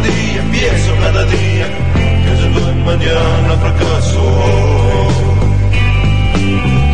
Día, 0.00 0.40
empiezo 0.40 0.94
cada 1.00 1.24
día, 1.24 1.66
creyendo 2.24 2.70
en 2.70 2.84
mañana 2.84 3.56
fracaso. 3.60 4.22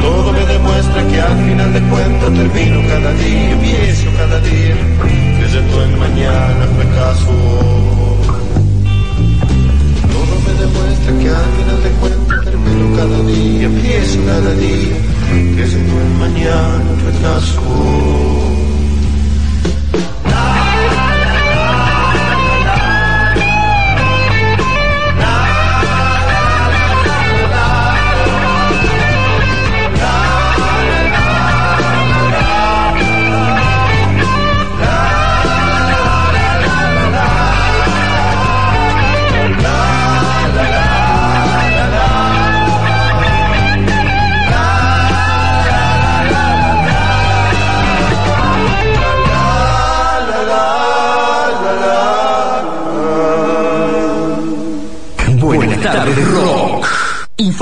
Todo 0.03 0.33
me 0.33 0.45
demuestra 0.47 1.07
que 1.09 1.21
al 1.21 1.37
final 1.47 1.73
de 1.73 1.81
cuentas 1.83 2.33
termino 2.35 2.89
cada 2.89 3.13
día, 3.15 3.51
empiezo 3.53 4.11
cada 4.17 4.41
día, 4.41 4.77
creyendo 5.39 5.85
en 5.85 5.99
mañana 5.99 6.67
fracaso. 6.77 7.33
Todo 10.13 10.35
me 10.47 10.53
demuestra 10.63 11.11
que 11.21 11.29
al 11.29 11.51
final 11.57 11.83
de 11.83 11.91
cuentas 12.01 12.45
termino 12.45 12.97
cada 12.97 13.23
día, 13.23 13.67
empiezo 13.67 14.19
cada 14.27 14.53
día, 14.55 14.97
creyendo 15.55 16.01
en 16.01 16.19
mañana 16.19 16.91
fracaso. 17.03 18.56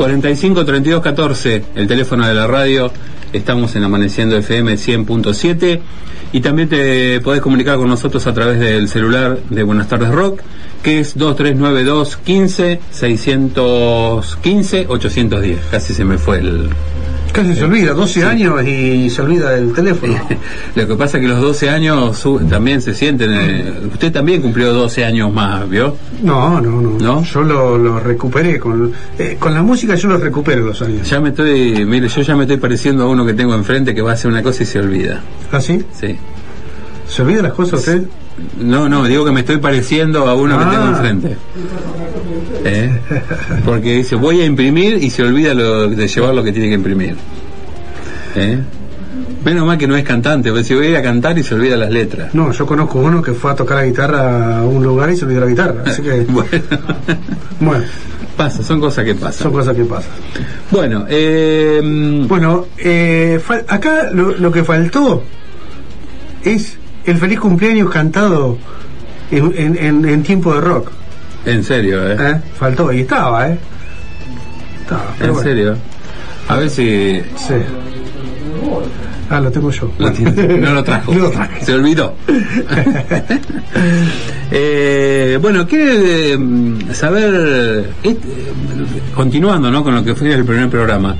45 0.00 0.64
32 0.64 1.02
14, 1.02 1.62
el 1.74 1.86
teléfono 1.86 2.26
de 2.26 2.32
la 2.32 2.46
radio. 2.46 2.90
Estamos 3.34 3.76
en 3.76 3.84
Amaneciendo 3.84 4.34
FM 4.34 4.72
100.7 4.72 5.78
y 6.32 6.40
también 6.40 6.70
te 6.70 7.20
podés 7.20 7.42
comunicar 7.42 7.76
con 7.76 7.86
nosotros 7.86 8.26
a 8.26 8.32
través 8.32 8.58
del 8.58 8.88
celular 8.88 9.38
de 9.50 9.62
Buenas 9.62 9.88
Tardes 9.88 10.08
Rock, 10.08 10.40
que 10.82 11.00
es 11.00 11.18
2392 11.18 12.16
15 12.16 12.80
615 12.90 14.86
810. 14.88 15.60
Casi 15.70 15.92
se 15.92 16.06
me 16.06 16.16
fue 16.16 16.38
el, 16.38 16.70
Casi 17.32 17.54
se 17.54 17.64
olvida, 17.64 17.94
12 17.94 18.24
años 18.24 18.64
y 18.66 19.08
se 19.08 19.22
olvida 19.22 19.50
del 19.50 19.72
teléfono. 19.72 20.14
Lo 20.74 20.86
que 20.86 20.94
pasa 20.94 21.16
es 21.18 21.22
que 21.22 21.28
los 21.28 21.40
12 21.40 21.70
años 21.70 22.26
también 22.48 22.82
se 22.82 22.92
sienten. 22.92 23.30
eh, 23.32 23.72
usted 23.92 24.12
también 24.12 24.42
cumplió 24.42 24.72
12 24.72 25.04
años 25.04 25.32
más, 25.32 25.68
¿vio? 25.68 25.96
No, 26.22 26.60
no, 26.60 26.80
no. 26.80 26.98
¿No? 26.98 27.22
Yo 27.22 27.42
lo, 27.42 27.78
lo 27.78 28.00
recuperé. 28.00 28.58
Con, 28.58 28.92
eh, 29.18 29.36
con 29.38 29.54
la 29.54 29.62
música 29.62 29.94
yo 29.94 30.08
lo 30.08 30.18
recupero 30.18 30.62
los 30.66 30.82
años. 30.82 31.08
Ya 31.08 31.20
me 31.20 31.28
estoy, 31.30 31.84
mire, 31.86 32.08
yo 32.08 32.22
ya 32.22 32.34
me 32.36 32.42
estoy 32.44 32.56
pareciendo 32.56 33.04
a 33.04 33.08
uno 33.08 33.24
que 33.24 33.34
tengo 33.34 33.54
enfrente 33.54 33.94
que 33.94 34.02
va 34.02 34.10
a 34.10 34.14
hacer 34.14 34.30
una 34.30 34.42
cosa 34.42 34.62
y 34.64 34.66
se 34.66 34.78
olvida. 34.80 35.20
¿Ah, 35.52 35.60
sí? 35.60 35.84
Sí. 35.92 36.16
¿Se 37.08 37.22
olvida 37.22 37.42
las 37.42 37.52
cosas 37.52 37.80
usted? 37.80 38.02
No, 38.58 38.88
no, 38.88 39.04
digo 39.04 39.24
que 39.24 39.32
me 39.32 39.40
estoy 39.40 39.58
pareciendo 39.58 40.26
a 40.26 40.34
uno 40.34 40.56
Ah. 40.58 40.64
que 40.64 40.76
tengo 40.76 40.88
enfrente. 40.88 41.36
¿Eh? 42.72 42.90
Porque 43.64 43.96
dice, 43.96 44.14
voy 44.16 44.40
a 44.40 44.44
imprimir 44.44 45.02
y 45.02 45.10
se 45.10 45.22
olvida 45.22 45.54
lo, 45.54 45.88
de 45.88 46.06
llevar 46.06 46.34
lo 46.34 46.42
que 46.44 46.52
tiene 46.52 46.68
que 46.68 46.74
imprimir. 46.74 47.16
¿Eh? 48.36 48.58
Menos 49.44 49.66
mal 49.66 49.78
que 49.78 49.86
no 49.88 49.96
es 49.96 50.04
cantante, 50.04 50.50
porque 50.50 50.64
si 50.64 50.74
voy 50.74 50.86
a 50.86 50.90
ir 50.90 50.96
a 50.96 51.02
cantar 51.02 51.36
y 51.38 51.42
se 51.42 51.54
olvida 51.54 51.76
las 51.76 51.90
letras. 51.90 52.32
No, 52.34 52.52
yo 52.52 52.66
conozco 52.66 52.98
uno 53.00 53.22
que 53.22 53.32
fue 53.32 53.50
a 53.50 53.54
tocar 53.54 53.78
la 53.78 53.84
guitarra 53.86 54.58
a 54.58 54.64
un 54.64 54.82
lugar 54.84 55.10
y 55.10 55.16
se 55.16 55.24
olvidó 55.24 55.40
la 55.40 55.46
guitarra. 55.46 55.82
Así 55.86 56.02
que, 56.02 56.10
Bueno, 56.28 56.48
bueno, 57.58 57.84
pasa, 58.36 58.62
son 58.62 58.80
cosas 58.80 59.04
que 59.04 59.12
son 59.12 59.20
pasan. 59.20 59.50
cosas 59.52 59.74
que 59.74 59.84
pasan. 59.84 60.10
Bueno, 60.70 61.06
eh, 61.08 61.80
Bueno, 62.28 62.66
eh, 62.78 63.40
acá 63.66 64.10
lo, 64.12 64.36
lo 64.36 64.52
que 64.52 64.62
faltó 64.62 65.22
es 66.44 66.76
el 67.06 67.16
feliz 67.16 67.40
cumpleaños 67.40 67.90
cantado 67.90 68.58
en, 69.30 69.52
en- 69.56 69.76
en- 69.78 70.04
en 70.08 70.22
tiempo 70.22 70.54
de 70.54 70.60
rock. 70.60 70.92
En 71.46 71.64
serio, 71.64 72.10
¿eh? 72.10 72.16
¿eh? 72.18 72.40
Faltó, 72.58 72.92
y 72.92 73.00
estaba, 73.00 73.48
¿eh? 73.48 73.58
Estaba, 74.82 75.04
En 75.20 75.26
bueno, 75.28 75.42
serio. 75.42 75.76
A 76.48 76.56
ver 76.56 76.70
si 76.70 77.20
Sí. 77.36 77.54
Ah, 79.30 79.38
lo 79.40 79.48
tengo 79.52 79.70
yo. 79.70 79.88
lo 79.98 80.10
no 80.58 80.74
lo 80.74 80.82
trajo. 80.82 81.12
No 81.14 81.20
lo 81.20 81.30
traje. 81.30 81.64
Se 81.64 81.72
olvidó. 81.74 82.14
Eh, 84.52 85.38
bueno, 85.40 85.64
quiere 85.64 86.36
mm, 86.36 86.92
saber, 86.92 87.88
eh, 88.02 88.16
continuando 89.14 89.70
¿no? 89.70 89.84
con 89.84 89.94
lo 89.94 90.02
que 90.02 90.16
fue 90.16 90.32
el 90.34 90.44
primer 90.44 90.68
programa, 90.68 91.14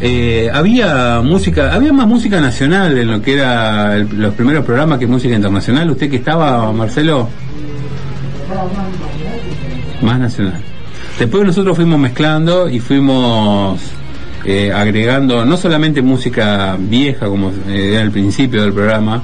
eh, 0.00 0.48
había 0.54 1.20
música, 1.24 1.74
había 1.74 1.92
más 1.92 2.06
música 2.06 2.40
nacional 2.40 2.96
en 2.96 3.10
lo 3.10 3.20
que 3.20 3.34
era 3.34 3.96
el- 3.96 4.08
los 4.20 4.32
primeros 4.34 4.64
programas 4.64 5.00
que 5.00 5.08
música 5.08 5.34
internacional. 5.34 5.90
¿Usted 5.90 6.08
que 6.08 6.16
estaba, 6.16 6.70
Marcelo? 6.72 7.28
Más 10.02 10.18
nacional. 10.18 10.60
Después 11.18 11.44
nosotros 11.44 11.76
fuimos 11.76 11.98
mezclando 11.98 12.68
y 12.68 12.78
fuimos 12.80 13.80
eh, 14.44 14.72
agregando 14.72 15.44
no 15.44 15.56
solamente 15.56 16.00
música 16.02 16.76
vieja 16.78 17.26
como 17.26 17.50
eh, 17.68 17.92
era 17.94 18.02
el 18.02 18.10
principio 18.10 18.62
del 18.62 18.72
programa, 18.72 19.22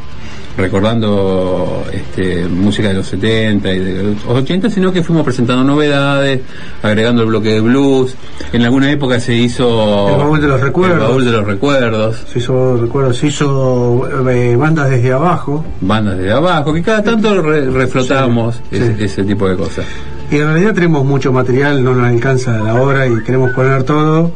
recordando 0.57 1.85
este, 1.93 2.47
música 2.49 2.89
de 2.89 2.95
los 2.95 3.07
70 3.07 3.73
y 3.73 3.79
de 3.79 4.03
los 4.03 4.25
80, 4.27 4.71
sino 4.71 4.93
que 4.93 5.03
fuimos 5.03 5.25
presentando 5.25 5.63
novedades, 5.65 6.41
agregando 6.83 7.23
el 7.23 7.29
bloque 7.29 7.51
de 7.55 7.61
blues. 7.61 8.15
En 8.53 8.63
alguna 8.63 8.91
época 8.91 9.19
se 9.21 9.35
hizo 9.35 10.09
El 10.11 10.17
baúl 10.19 10.41
de 10.41 10.49
los 10.49 10.61
recuerdos. 10.61 11.01
el 11.03 11.09
baúl 11.09 11.25
de 11.25 11.31
los 11.33 11.47
recuerdos, 11.47 12.17
Se 12.33 12.39
hizo, 12.39 12.77
recuerdo, 12.77 13.13
se 13.13 13.27
hizo 13.29 14.29
eh, 14.31 14.57
bandas 14.57 14.91
desde 14.91 15.13
abajo. 15.13 15.65
bandas 15.81 16.19
de 16.19 16.33
abajo, 16.33 16.73
que 16.73 16.83
cada 16.83 17.03
tanto 17.03 17.41
re- 17.43 17.71
reflotamos 17.71 18.57
Sí, 18.71 18.77
ese, 18.77 18.97
sí. 18.97 19.05
ese 19.05 19.25
tipo 19.25 19.49
de 19.49 19.57
cosas. 19.57 19.87
Y 20.31 20.37
en 20.37 20.47
realidad 20.47 20.75
tenemos 20.75 21.05
mucho 21.05 21.33
material, 21.33 21.83
no 21.85 21.95
nos 21.95 22.07
alcanza 22.09 22.59
la 22.59 22.75
hora 22.75 23.07
y 23.07 23.23
queremos 23.23 23.51
poner 23.53 23.83
todo, 23.85 24.33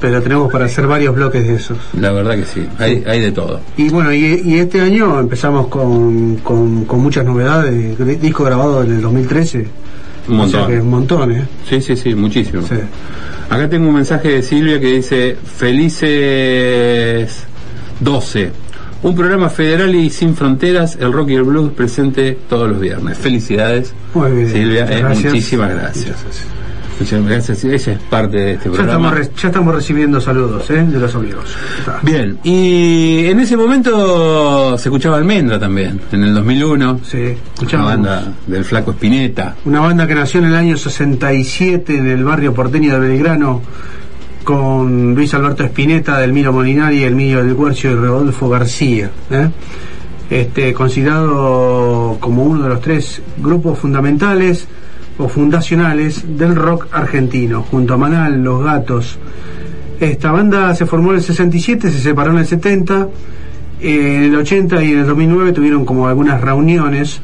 pero 0.00 0.22
tenemos 0.22 0.50
para 0.52 0.64
hacer 0.66 0.86
varios 0.86 1.14
bloques 1.14 1.46
de 1.46 1.54
esos. 1.56 1.78
La 1.98 2.10
verdad 2.12 2.36
que 2.36 2.44
sí, 2.44 2.66
hay, 2.78 3.02
hay 3.06 3.20
de 3.20 3.32
todo. 3.32 3.60
Y 3.76 3.88
bueno, 3.90 4.12
y, 4.12 4.42
y 4.44 4.58
este 4.58 4.80
año 4.80 5.18
empezamos 5.20 5.66
con, 5.68 6.36
con, 6.36 6.84
con 6.86 7.00
muchas 7.00 7.24
novedades, 7.24 7.98
disco 8.20 8.44
grabado 8.44 8.82
en 8.84 8.92
el 8.92 9.00
2013. 9.02 9.66
Un 10.28 10.38
O 10.40 10.46
sea 10.48 10.60
montón. 10.60 10.66
que 10.68 10.80
un 10.80 10.90
montón, 10.90 11.32
¿eh? 11.32 11.44
Sí, 11.68 11.80
sí, 11.80 11.96
sí, 11.96 12.14
muchísimo. 12.14 12.62
Sí. 12.62 12.76
Acá 13.50 13.68
tengo 13.68 13.88
un 13.88 13.94
mensaje 13.96 14.28
de 14.28 14.42
Silvia 14.42 14.78
que 14.80 14.86
dice, 14.86 15.36
felices 16.36 17.44
12. 18.00 18.50
Un 19.02 19.14
programa 19.16 19.48
federal 19.50 19.92
y 19.94 20.10
sin 20.10 20.36
fronteras, 20.36 20.96
el 21.00 21.12
rock 21.12 21.30
y 21.30 21.34
el 21.34 21.42
blues 21.42 21.72
presente 21.72 22.38
todos 22.48 22.68
los 22.68 22.78
viernes. 22.80 23.18
Felicidades, 23.18 23.92
Muy 24.14 24.30
bien. 24.30 24.48
Silvia, 24.50 24.86
eh, 24.90 25.00
gracias. 25.00 25.32
muchísimas 25.32 25.70
gracias. 25.74 26.16
Muchas 27.00 27.24
gracias, 27.26 27.64
ella 27.64 27.92
es 27.94 27.98
parte 28.08 28.36
de 28.36 28.52
este 28.52 28.68
Ya 28.68 28.74
programa. 28.76 29.08
estamos, 29.08 29.14
re- 29.14 29.30
ya 29.42 29.48
estamos 29.48 29.74
recibiendo 29.74 30.20
saludos, 30.20 30.70
¿eh? 30.70 30.84
De 30.86 31.00
los 31.00 31.12
amigos. 31.16 31.44
Está. 31.80 31.98
Bien, 32.02 32.38
y 32.44 33.26
en 33.26 33.40
ese 33.40 33.56
momento 33.56 34.78
se 34.78 34.88
escuchaba 34.88 35.16
Almendra 35.16 35.58
también, 35.58 36.00
en 36.12 36.22
el 36.22 36.34
2001, 36.34 37.00
Sí, 37.02 37.16
una 37.16 37.28
escuchamos. 37.54 37.86
banda 37.86 38.32
del 38.46 38.64
flaco 38.64 38.92
Spinetta. 38.92 39.56
Una 39.64 39.80
banda 39.80 40.06
que 40.06 40.14
nació 40.14 40.40
en 40.40 40.46
el 40.46 40.54
año 40.54 40.76
67 40.76 41.96
en 41.98 42.06
el 42.06 42.22
barrio 42.24 42.54
porteño 42.54 42.92
de 42.92 43.00
Belgrano 43.08 43.62
con 44.42 45.14
Luis 45.14 45.32
Alberto 45.34 45.64
Espineta, 45.64 46.18
Delmiro 46.18 46.52
Molinari, 46.52 47.04
Emilio 47.04 47.42
del 47.42 47.56
Guercio 47.56 47.92
y 47.92 47.94
Rodolfo 47.94 48.48
García. 48.48 49.10
¿eh? 49.30 49.48
Este, 50.30 50.72
considerado 50.72 52.16
como 52.20 52.44
uno 52.44 52.62
de 52.62 52.68
los 52.68 52.80
tres 52.80 53.22
grupos 53.38 53.78
fundamentales 53.78 54.66
o 55.18 55.28
fundacionales 55.28 56.24
del 56.38 56.56
rock 56.56 56.88
argentino, 56.92 57.62
junto 57.62 57.94
a 57.94 57.96
Manal, 57.96 58.42
Los 58.42 58.64
Gatos. 58.64 59.18
Esta 60.00 60.32
banda 60.32 60.74
se 60.74 60.86
formó 60.86 61.10
en 61.10 61.16
el 61.16 61.22
67, 61.22 61.90
se 61.90 61.98
separó 61.98 62.32
en 62.32 62.38
el 62.38 62.46
70, 62.46 63.08
en 63.80 64.22
el 64.24 64.36
80 64.36 64.82
y 64.82 64.92
en 64.92 64.98
el 65.00 65.06
2009 65.06 65.52
tuvieron 65.52 65.84
como 65.84 66.08
algunas 66.08 66.40
reuniones, 66.40 67.20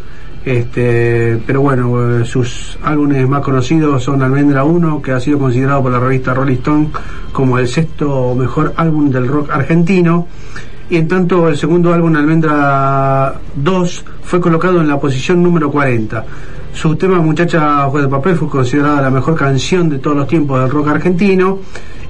este, 0.48 1.38
pero 1.46 1.60
bueno, 1.60 2.20
eh, 2.20 2.24
sus 2.24 2.78
álbumes 2.82 3.28
más 3.28 3.42
conocidos 3.42 4.02
son 4.02 4.22
Almendra 4.22 4.64
1, 4.64 5.02
que 5.02 5.12
ha 5.12 5.20
sido 5.20 5.38
considerado 5.38 5.82
por 5.82 5.92
la 5.92 6.00
revista 6.00 6.32
Rolling 6.32 6.54
Stone 6.54 6.88
como 7.32 7.58
el 7.58 7.68
sexto 7.68 8.34
mejor 8.34 8.72
álbum 8.76 9.10
del 9.10 9.28
rock 9.28 9.50
argentino, 9.50 10.26
y 10.88 10.96
en 10.96 11.06
tanto 11.06 11.50
el 11.50 11.58
segundo 11.58 11.92
álbum 11.92 12.16
Almendra 12.16 13.34
2 13.56 14.04
fue 14.22 14.40
colocado 14.40 14.80
en 14.80 14.88
la 14.88 14.98
posición 14.98 15.42
número 15.42 15.70
40. 15.70 16.24
Su 16.72 16.96
tema 16.96 17.20
Muchacha 17.20 17.86
Ojos 17.86 18.00
de 18.00 18.08
Papel 18.08 18.36
fue 18.36 18.48
considerada 18.48 19.02
la 19.02 19.10
mejor 19.10 19.34
canción 19.34 19.90
de 19.90 19.98
todos 19.98 20.16
los 20.16 20.28
tiempos 20.28 20.62
del 20.62 20.70
rock 20.70 20.88
argentino 20.88 21.58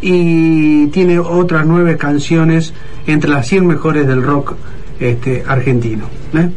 y 0.01 0.87
tiene 0.89 1.19
otras 1.19 1.67
nueve 1.67 1.97
canciones 1.97 2.73
entre 3.05 3.31
las 3.31 3.49
100 3.49 3.67
mejores 3.67 4.07
del 4.07 4.23
rock 4.23 4.55
este, 5.01 5.43
argentino. 5.45 6.05
¿eh? 6.35 6.51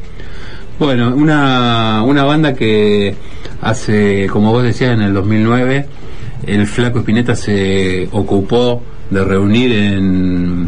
Bueno, 0.82 1.14
una, 1.16 2.02
una 2.04 2.24
banda 2.24 2.56
que 2.56 3.14
hace, 3.62 4.26
como 4.26 4.52
vos 4.52 4.64
decías, 4.64 4.96
en 4.96 5.04
el 5.04 5.14
2009, 5.14 5.86
el 6.48 6.66
Flaco 6.66 6.98
Espineta 6.98 7.36
se 7.36 8.10
ocupó 8.12 8.82
de 9.12 9.24
reunir 9.24 9.74
en, 9.74 10.68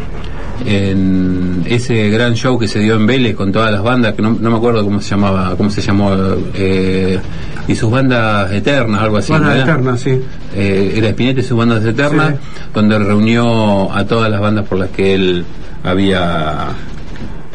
en 0.67 1.63
ese 1.65 2.11
gran 2.11 2.35
show 2.35 2.59
que 2.59 2.67
se 2.67 2.77
dio 2.77 2.93
en 2.97 3.07
Vélez 3.07 3.35
con 3.35 3.51
todas 3.51 3.71
las 3.71 3.81
bandas, 3.81 4.13
que 4.13 4.21
no, 4.21 4.37
no 4.39 4.51
me 4.51 4.57
acuerdo 4.57 4.83
cómo 4.83 5.01
se 5.01 5.09
llamaba, 5.09 5.55
cómo 5.57 5.71
se 5.71 5.81
llamó, 5.81 6.11
eh, 6.53 7.19
y 7.67 7.73
sus 7.75 7.89
bandas 7.89 8.51
eternas, 8.51 9.01
algo 9.01 9.17
así. 9.17 9.31
Banda 9.31 9.47
¿verdad? 9.49 9.67
eterna, 9.67 9.97
sí. 9.97 10.21
eh, 10.55 10.93
era 10.95 11.09
Spinetta 11.09 11.39
y 11.39 11.43
sus 11.43 11.57
bandas 11.57 11.83
eternas, 11.83 12.35
Sí. 12.35 12.67
donde 12.71 12.99
reunió 12.99 13.91
a 13.91 14.05
todas 14.05 14.29
las 14.29 14.39
bandas 14.39 14.67
por 14.67 14.77
las 14.77 14.89
que 14.89 15.15
él 15.15 15.43
había 15.83 16.67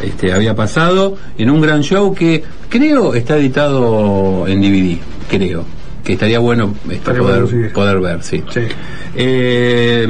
este, 0.02 0.32
había 0.32 0.54
pasado 0.54 1.16
en 1.36 1.50
un 1.50 1.60
gran 1.60 1.82
show 1.82 2.14
que 2.14 2.44
creo 2.68 3.14
está 3.14 3.36
editado 3.36 4.46
en 4.46 4.60
DVD, 4.60 4.98
creo 5.28 5.78
que 6.08 6.14
estaría 6.14 6.38
bueno 6.38 6.74
este, 6.90 7.12
poder, 7.12 7.42
bueno, 7.42 7.46
sí. 7.48 7.74
poder 7.74 8.00
ver, 8.00 8.22
sí. 8.22 8.42
Sí. 8.48 8.60
Eh, 9.14 10.06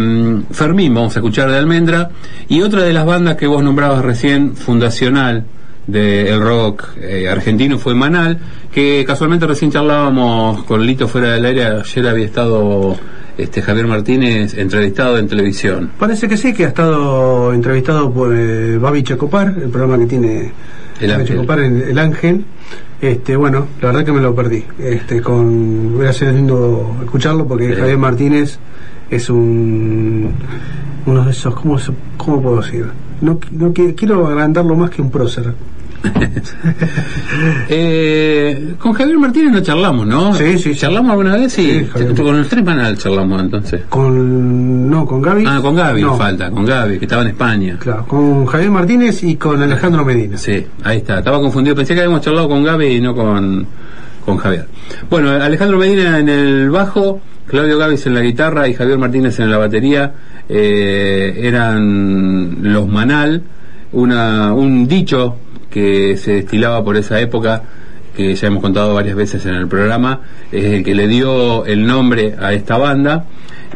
Fermín, 0.53 0.94
vamos 0.94 1.16
a 1.16 1.18
escuchar 1.18 1.51
de 1.51 1.59
Almendra. 1.59 2.11
Y 2.48 2.62
otra 2.62 2.83
de 2.83 2.92
las 2.92 3.05
bandas 3.05 3.37
que 3.37 3.48
vos 3.48 3.64
nombrabas 3.64 4.05
recién, 4.05 4.55
fundacional 4.55 5.44
del 5.88 6.40
rock 6.40 6.90
eh, 7.01 7.29
argentino, 7.29 7.79
fue 7.79 7.94
Manal, 7.94 8.38
que 8.72 9.05
casualmente 9.05 9.46
recién 9.46 9.72
charlábamos 9.72 10.62
con 10.64 10.87
Lito 10.87 11.09
fuera 11.09 11.33
del 11.33 11.44
aire. 11.46 11.64
Ayer 11.64 12.07
había 12.07 12.27
estado 12.27 12.96
este, 13.38 13.62
Javier 13.62 13.87
Martínez 13.87 14.53
entrevistado 14.59 15.16
en 15.18 15.27
televisión. 15.29 15.90
Parece 15.98 16.29
que 16.29 16.37
sí, 16.37 16.53
que 16.53 16.66
ha 16.66 16.68
estado 16.68 17.53
entrevistado 17.55 18.12
por 18.12 18.35
eh, 18.37 18.77
Babi 18.79 19.03
Checopar, 19.03 19.55
el 19.62 19.70
programa 19.70 19.98
que 19.98 20.07
tiene 20.07 20.53
El 21.01 21.11
Babi. 21.12 21.24
Checopar, 21.24 21.61
el, 21.61 21.83
el 21.83 21.98
Ángel. 21.98 22.44
Este, 23.01 23.37
bueno, 23.37 23.66
la 23.81 23.88
verdad 23.88 24.05
que 24.05 24.12
me 24.12 24.20
lo 24.20 24.35
perdí. 24.35 24.64
Este, 24.79 25.20
con, 25.22 25.94
hubiera 25.94 26.12
sido 26.12 26.33
lindo 26.33 26.96
escucharlo 27.05 27.46
porque. 27.46 27.74
Javier 27.74 27.96
Martínez 27.96 28.59
es 29.09 29.31
un 29.31 30.31
uno 31.07 31.24
de 31.24 31.31
esos, 31.31 31.55
¿cómo, 31.55 31.79
cómo 32.18 32.42
puedo 32.42 32.61
decir? 32.61 32.85
No, 33.22 33.38
no 33.53 33.72
qui- 33.72 33.94
quiero 33.94 34.27
agrandarlo 34.27 34.74
más 34.77 34.90
que 34.90 35.01
un 35.01 35.11
prócer. 35.11 35.55
Eh, 37.71 38.75
con 38.79 38.93
Javier 38.93 39.19
Martínez 39.19 39.53
no 39.53 39.61
charlamos, 39.61 40.07
¿no? 40.07 40.35
Sí, 40.35 40.57
sí, 40.59 40.73
sí. 40.73 40.81
¿Charlamos 40.81 41.11
alguna 41.11 41.37
vez? 41.37 41.53
Sí. 41.53 41.87
Con 42.17 42.37
los 42.39 42.49
tres 42.49 42.65
manal 42.65 42.97
charlamos 42.97 43.43
entonces. 43.43 43.83
Con, 43.89 44.91
no, 44.91 45.07
con 45.07 45.21
Gaby. 45.21 45.45
Ah, 45.47 45.59
con 45.61 45.75
Gaby 45.75 46.03
No, 46.03 46.17
falta, 46.17 46.51
con 46.51 46.65
Gaby, 46.65 46.99
que 46.99 47.05
estaba 47.05 47.23
en 47.23 47.29
España. 47.29 47.77
Claro, 47.79 48.07
con 48.07 48.47
Javier 48.47 48.71
Martínez 48.71 49.23
y 49.23 49.37
con 49.37 49.63
Alejandro 49.63 50.05
Medina. 50.05 50.37
Sí, 50.39 50.67
ahí 50.83 50.99
está. 50.99 51.19
Estaba 51.19 51.41
confundido. 51.41 51.77
Pensé 51.77 51.95
que 51.95 52.01
habíamos 52.01 52.23
charlado 52.23 52.49
con 52.49 52.65
Gaby 52.65 52.87
y 52.87 53.01
no 53.01 53.15
con, 53.15 53.67
con 54.25 54.37
Javier. 54.39 54.67
Bueno, 55.11 55.31
Alejandro 55.31 55.79
Medina 55.79 56.19
en 56.19 56.29
el 56.29 56.71
bajo, 56.71 57.21
Claudio 57.47 57.79
Gavis 57.79 58.07
en 58.07 58.15
la 58.15 58.21
guitarra 58.21 58.69
y 58.69 58.75
Javier 58.75 58.99
Martínez 58.99 59.39
en 59.41 59.51
la 59.51 59.59
batería 59.59 60.13
eh, 60.49 61.41
eran 61.43 62.59
los 62.63 62.89
Manal, 62.89 63.43
una, 63.93 64.53
un 64.55 64.87
dicho 64.87 65.37
que 65.79 66.17
se 66.17 66.33
destilaba 66.33 66.83
por 66.83 66.97
esa 66.97 67.21
época 67.21 67.62
que 68.17 68.35
ya 68.35 68.49
hemos 68.49 68.62
contado 68.62 68.95
varias 68.95 69.14
veces 69.14 69.47
en 69.47 69.55
el 69.55 69.69
programa, 69.69 70.23
es 70.51 70.64
el 70.64 70.83
que 70.83 70.93
le 70.93 71.07
dio 71.07 71.64
el 71.67 71.87
nombre 71.87 72.35
a 72.41 72.53
esta 72.53 72.77
banda. 72.77 73.27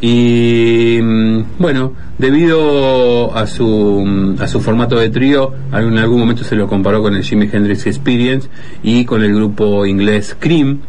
Y 0.00 0.98
mm, 1.00 1.42
bueno, 1.58 1.92
debido 2.18 3.36
a 3.36 3.46
su, 3.46 4.02
mm, 4.04 4.42
a 4.42 4.48
su 4.48 4.60
formato 4.60 4.96
de 4.96 5.10
trío, 5.10 5.52
en 5.72 5.96
algún 5.96 6.18
momento 6.18 6.42
se 6.42 6.56
lo 6.56 6.66
comparó 6.66 7.02
con 7.02 7.14
el 7.14 7.22
Jimi 7.22 7.48
Hendrix 7.52 7.86
Experience 7.86 8.48
y 8.82 9.04
con 9.04 9.22
el 9.22 9.32
grupo 9.32 9.86
inglés 9.86 10.36
Cream. 10.40 10.80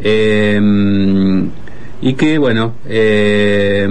Eh, 0.00 0.60
y 2.02 2.14
que 2.14 2.38
bueno, 2.38 2.74
eh, 2.88 3.88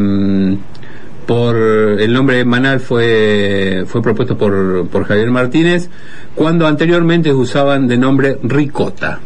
por 1.27 1.55
el 1.57 2.11
nombre 2.11 2.43
Manal 2.43 2.79
fue 2.79 3.83
fue 3.85 4.01
propuesto 4.01 4.35
por, 4.35 4.87
por 4.87 5.03
Javier 5.03 5.29
Martínez 5.29 5.87
cuando 6.39 6.65
anteriormente 6.65 7.33
usaban 7.33 7.85
de 7.85 7.97
nombre 7.97 8.39
Ricota 8.43 9.19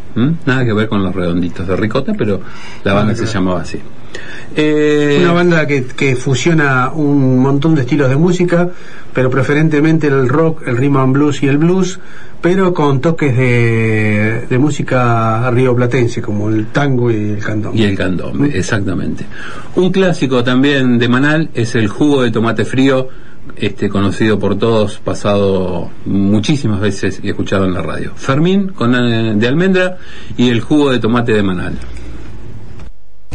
nada 0.47 0.65
que 0.65 0.73
ver 0.73 0.87
con 0.89 1.03
los 1.03 1.13
redonditos 1.13 1.67
de 1.67 1.75
Ricota 1.75 2.13
pero 2.17 2.41
la 2.83 2.93
banda 2.93 3.13
se 3.15 3.27
llamaba 3.27 3.61
así. 3.61 3.77
Eh, 4.55 5.19
Una 5.21 5.31
banda 5.33 5.67
que, 5.67 5.85
que 5.85 6.15
fusiona 6.15 6.91
un 6.91 7.39
montón 7.39 7.73
de 7.75 7.81
estilos 7.81 8.09
de 8.09 8.15
música, 8.15 8.69
pero 9.13 9.29
preferentemente 9.29 10.07
el 10.07 10.27
rock, 10.29 10.67
el 10.67 10.77
rhythm 10.77 10.97
and 10.97 11.13
blues 11.13 11.41
y 11.43 11.47
el 11.47 11.57
blues, 11.57 11.99
pero 12.41 12.73
con 12.73 12.99
toques 13.01 13.35
de, 13.35 14.45
de 14.49 14.57
música 14.59 15.49
rioplatense, 15.51 16.21
como 16.21 16.49
el 16.49 16.67
tango 16.67 17.09
y 17.11 17.31
el 17.31 17.39
cantón. 17.43 17.75
y 17.77 17.83
el 17.83 17.95
candombe 17.97 18.55
exactamente. 18.57 19.25
Un 19.75 19.91
clásico 19.91 20.43
también 20.43 20.97
de 20.99 21.07
Manal 21.07 21.49
es 21.55 21.73
el 21.75 21.87
jugo 21.87 22.21
de 22.23 22.29
tomate 22.31 22.65
frío 22.65 23.07
este 23.55 23.89
conocido 23.89 24.39
por 24.39 24.57
todos 24.57 24.99
pasado 24.99 25.89
muchísimas 26.05 26.79
veces 26.79 27.19
y 27.21 27.29
escuchado 27.29 27.65
en 27.65 27.73
la 27.73 27.81
radio 27.81 28.13
Fermín 28.15 28.69
con 28.69 28.95
eh, 28.95 29.33
de 29.35 29.47
almendra 29.47 29.97
y 30.37 30.49
el 30.49 30.61
jugo 30.61 30.91
de 30.91 30.99
tomate 30.99 31.33
de 31.33 31.43
Manal 31.43 31.77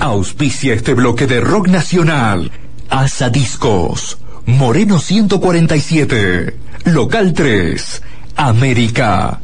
Auspicia 0.00 0.74
este 0.74 0.94
bloque 0.94 1.26
de 1.26 1.40
rock 1.40 1.68
nacional. 1.68 2.52
Asadiscos. 2.88 4.18
Moreno 4.46 4.98
147. 5.00 6.56
Local 6.84 7.32
3. 7.32 8.02
América. 8.36 9.40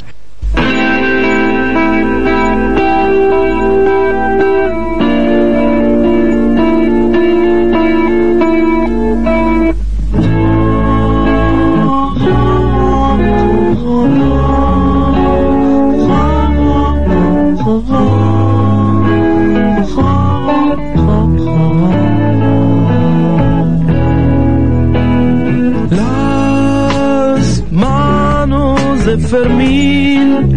Fermín 29.35 30.55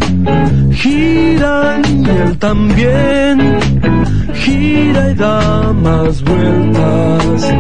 giran 0.71 1.81
y 1.89 2.07
él 2.07 2.37
también 2.37 3.57
gira 4.35 5.09
y 5.09 5.15
da 5.15 5.73
más 5.73 6.23
vueltas. 6.23 7.55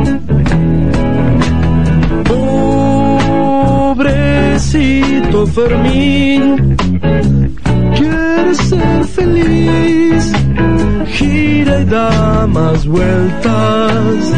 Pobrecito 3.95 5.47
Fermín, 5.47 6.77
quiere 7.97 8.53
ser 8.69 9.03
feliz, 9.05 10.31
gira 11.17 11.79
y 11.81 11.85
da 11.85 12.45
más 12.45 12.85
vueltas. 12.85 14.37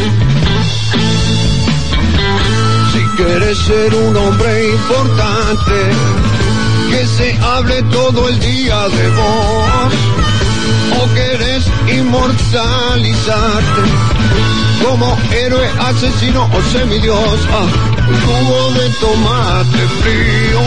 Quieres 3.31 3.57
ser 3.59 3.95
un 3.95 4.17
hombre 4.17 4.67
importante, 4.71 5.77
que 6.89 7.07
se 7.07 7.37
hable 7.41 7.81
todo 7.83 8.27
el 8.27 8.39
día 8.39 8.89
de 8.89 9.09
vos, 9.09 9.93
o 10.99 11.13
querés 11.13 11.63
inmortalizarte 11.97 13.83
como 14.83 15.17
héroe, 15.31 15.69
asesino 15.79 16.49
o 16.53 16.61
semidios, 16.77 17.39
jugo 18.25 18.71
de 18.73 18.89
tomate 18.99 19.83
frío, 20.01 20.61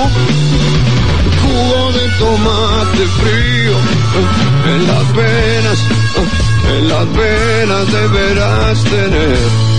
jugo 1.42 1.92
de 1.92 2.08
tomate 2.18 3.04
frío, 3.20 3.76
en 4.74 4.86
las 4.86 5.12
venas, 5.14 5.78
en 6.78 6.88
las 6.88 7.12
venas 7.12 7.92
deberás 7.92 8.84
tener. 8.84 9.73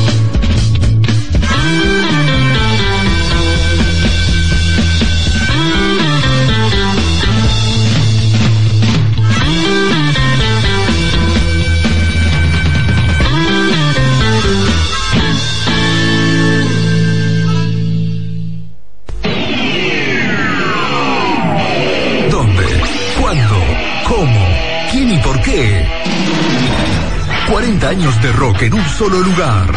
Años 27.96 28.22
de 28.22 28.32
rock 28.34 28.62
en 28.64 28.74
un 28.74 28.86
solo 28.90 29.20
lugar. 29.20 29.70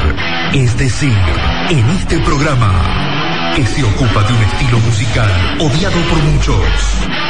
Es 0.52 0.76
decir, 0.76 1.16
en 1.70 1.88
este 1.90 2.18
programa, 2.20 3.52
que 3.54 3.64
se 3.64 3.84
ocupa 3.84 4.24
de 4.24 4.32
un 4.32 4.42
estilo 4.42 4.78
musical 4.80 5.30
odiado 5.60 6.00
por 6.10 6.18
muchos 6.24 6.58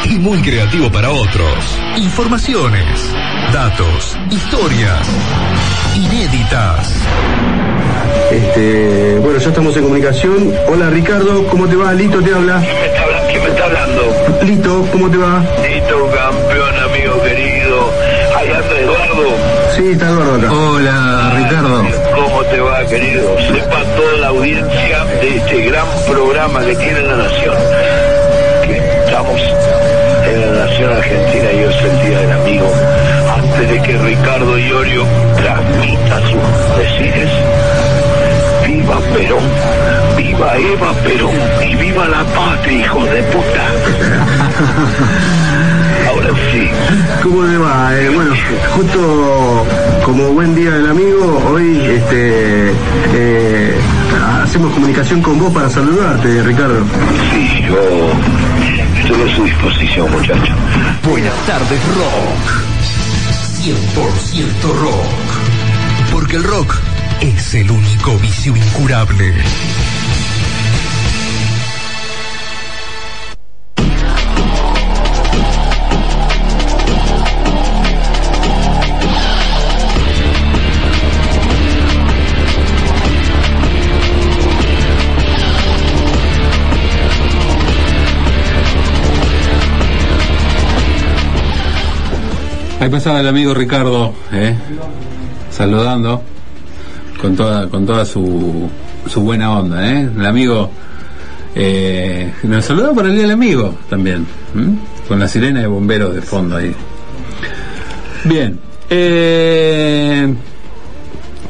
y 0.04 0.18
muy 0.18 0.40
creativo 0.40 0.90
para 0.90 1.10
otros. 1.10 1.78
Informaciones, 1.98 3.12
datos, 3.52 4.16
historias 4.30 5.06
inéditas. 5.94 7.02
Este, 8.30 9.18
bueno, 9.18 9.38
ya 9.38 9.48
estamos 9.48 9.76
en 9.76 9.82
comunicación. 9.82 10.54
Hola 10.68 10.88
Ricardo, 10.88 11.46
¿cómo 11.48 11.66
te 11.66 11.76
va? 11.76 11.92
Lito 11.92 12.22
te 12.22 12.32
habla. 12.32 12.62
¿Quién 13.28 13.42
me 13.42 13.48
está 13.50 13.64
hablando? 13.64 14.38
Lito, 14.42 14.88
¿cómo 14.90 15.10
te 15.10 15.18
va? 15.18 15.44
Tito, 15.62 16.10
campeón, 16.10 16.87
Eduardo. 19.04 19.36
Sí, 19.76 19.90
está 19.92 20.08
Eduardo 20.08 20.34
acá. 20.36 20.52
Hola, 20.52 21.32
Ricardo. 21.36 21.84
¿Cómo 22.14 22.42
te 22.44 22.60
va, 22.60 22.84
querido? 22.86 23.38
Sepa 23.40 23.82
toda 23.96 24.16
la 24.20 24.26
audiencia 24.28 25.04
de 25.20 25.36
este 25.36 25.64
gran 25.66 25.86
programa 26.06 26.60
que 26.64 26.74
tiene 26.76 27.00
la 27.02 27.16
Nación. 27.16 27.56
Que 28.64 28.78
estamos 28.78 29.40
en 30.26 30.40
la 30.40 30.64
Nación 30.64 30.92
Argentina 30.92 31.52
y 31.52 31.64
hoy 31.64 31.74
es 31.74 31.84
el 31.84 32.08
Día 32.08 32.18
del 32.20 32.32
Amigo. 32.32 32.72
Antes 33.36 33.70
de 33.70 33.82
que 33.82 33.98
Ricardo 33.98 34.58
Iorio 34.58 35.04
transmita 35.36 36.20
sus 36.22 36.76
decires, 36.78 37.30
viva 38.66 38.98
Perón, 39.14 39.44
viva 40.16 40.56
Eva 40.56 40.92
Perón 41.04 41.34
y 41.68 41.76
viva 41.76 42.08
la 42.08 42.24
patria, 42.24 42.78
hijo 42.78 43.04
de 43.04 43.22
puta. 43.22 43.64
Sí. 46.34 46.68
¿Cómo 47.22 47.44
te 47.44 47.56
va? 47.56 47.98
Eh, 47.98 48.10
bueno, 48.10 48.34
justo 48.76 49.66
como 50.04 50.32
buen 50.32 50.54
día 50.54 50.70
del 50.70 50.90
amigo, 50.90 51.42
hoy 51.50 51.80
este, 51.86 52.72
eh, 53.14 53.74
hacemos 54.42 54.72
comunicación 54.72 55.22
con 55.22 55.38
vos 55.38 55.52
para 55.52 55.70
saludarte, 55.70 56.42
Ricardo. 56.42 56.84
Sí, 57.32 57.62
yo 57.66 57.76
estoy 59.00 59.30
a 59.30 59.36
su 59.36 59.44
disposición, 59.44 60.10
muchacho. 60.10 60.54
Buenas 61.08 61.34
tardes, 61.46 61.80
rock. 61.96 62.68
100% 63.62 64.74
rock. 64.80 66.12
Porque 66.12 66.36
el 66.36 66.44
rock 66.44 66.74
es 67.20 67.54
el 67.54 67.70
único 67.70 68.16
vicio 68.18 68.54
incurable. 68.56 69.34
Ahí 92.80 92.88
pasaba 92.88 93.20
el 93.20 93.26
amigo 93.26 93.54
Ricardo, 93.54 94.14
¿eh? 94.32 94.54
saludando 95.50 96.22
con 97.20 97.34
toda 97.34 97.68
con 97.68 97.84
toda 97.84 98.04
su, 98.04 98.68
su 99.06 99.20
buena 99.22 99.58
onda. 99.58 99.84
¿eh? 99.84 100.08
El 100.16 100.24
amigo 100.24 100.70
eh, 101.56 102.32
nos 102.44 102.64
saludó 102.64 102.94
por 102.94 103.06
el 103.06 103.12
día 103.12 103.22
del 103.22 103.32
amigo 103.32 103.74
también, 103.90 104.26
con 105.08 105.18
la 105.18 105.26
sirena 105.26 105.60
de 105.60 105.66
bomberos 105.66 106.14
de 106.14 106.22
fondo 106.22 106.56
ahí. 106.56 106.72
Bien, 108.24 108.58
eh, 108.90 110.34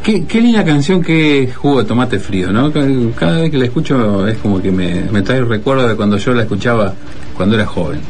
Qué, 0.02 0.24
qué 0.24 0.40
linda 0.40 0.64
canción 0.64 1.02
que 1.02 1.52
Jugo 1.54 1.84
Tomate 1.84 2.18
Frío, 2.18 2.50
¿no? 2.50 2.72
Cada, 2.72 2.88
cada 3.14 3.42
vez 3.42 3.50
que 3.50 3.58
la 3.58 3.66
escucho 3.66 4.26
es 4.26 4.38
como 4.38 4.62
que 4.62 4.72
me, 4.72 5.02
me 5.12 5.20
trae 5.20 5.42
recuerdo 5.42 5.86
de 5.86 5.96
cuando 5.96 6.16
yo 6.16 6.32
la 6.32 6.44
escuchaba 6.44 6.94
cuando 7.36 7.56
era 7.56 7.66
joven. 7.66 8.00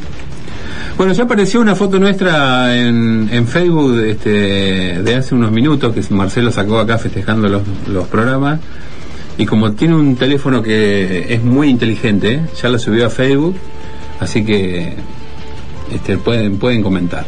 Bueno, 0.98 1.12
ya 1.12 1.22
apareció 1.22 1.60
una 1.60 1.76
foto 1.76 2.00
nuestra 2.00 2.76
en, 2.76 3.28
en 3.30 3.46
Facebook 3.46 4.00
este, 4.00 5.00
de 5.00 5.14
hace 5.14 5.32
unos 5.32 5.52
minutos 5.52 5.94
que 5.94 6.12
Marcelo 6.12 6.50
sacó 6.50 6.80
acá 6.80 6.98
festejando 6.98 7.48
los, 7.48 7.62
los 7.86 8.08
programas. 8.08 8.58
Y 9.38 9.46
como 9.46 9.70
tiene 9.74 9.94
un 9.94 10.16
teléfono 10.16 10.60
que 10.60 11.32
es 11.32 11.40
muy 11.44 11.68
inteligente, 11.68 12.40
ya 12.60 12.68
la 12.68 12.80
subió 12.80 13.06
a 13.06 13.10
Facebook, 13.10 13.54
así 14.18 14.44
que 14.44 14.96
este, 15.92 16.18
pueden, 16.18 16.58
pueden 16.58 16.82
comentar. 16.82 17.24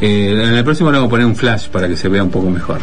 Eh, 0.00 0.30
en 0.32 0.54
el 0.54 0.64
próximo 0.64 0.90
le 0.90 0.96
vamos 0.96 1.08
a 1.08 1.10
poner 1.10 1.26
un 1.26 1.36
flash 1.36 1.68
para 1.68 1.86
que 1.86 1.98
se 1.98 2.08
vea 2.08 2.22
un 2.22 2.30
poco 2.30 2.48
mejor. 2.48 2.78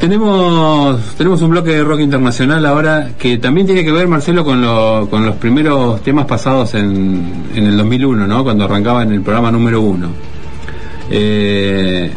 Tenemos, 0.00 1.00
tenemos 1.16 1.40
un 1.42 1.50
bloque 1.50 1.70
de 1.70 1.82
rock 1.82 2.00
internacional 2.00 2.64
ahora 2.66 3.12
que 3.18 3.38
también 3.38 3.66
tiene 3.66 3.82
que 3.82 3.90
ver, 3.92 4.06
Marcelo, 4.06 4.44
con, 4.44 4.60
lo- 4.60 5.08
con 5.10 5.24
los 5.24 5.36
primeros 5.36 6.02
temas 6.02 6.26
pasados 6.26 6.74
en, 6.74 7.44
en 7.54 7.66
el 7.66 7.76
2001, 7.78 8.26
¿no? 8.26 8.44
cuando 8.44 8.64
arrancaba 8.66 9.02
en 9.04 9.12
el 9.12 9.22
programa 9.22 9.50
número 9.50 9.80
uno. 9.80 10.08
Eh, 11.10 12.10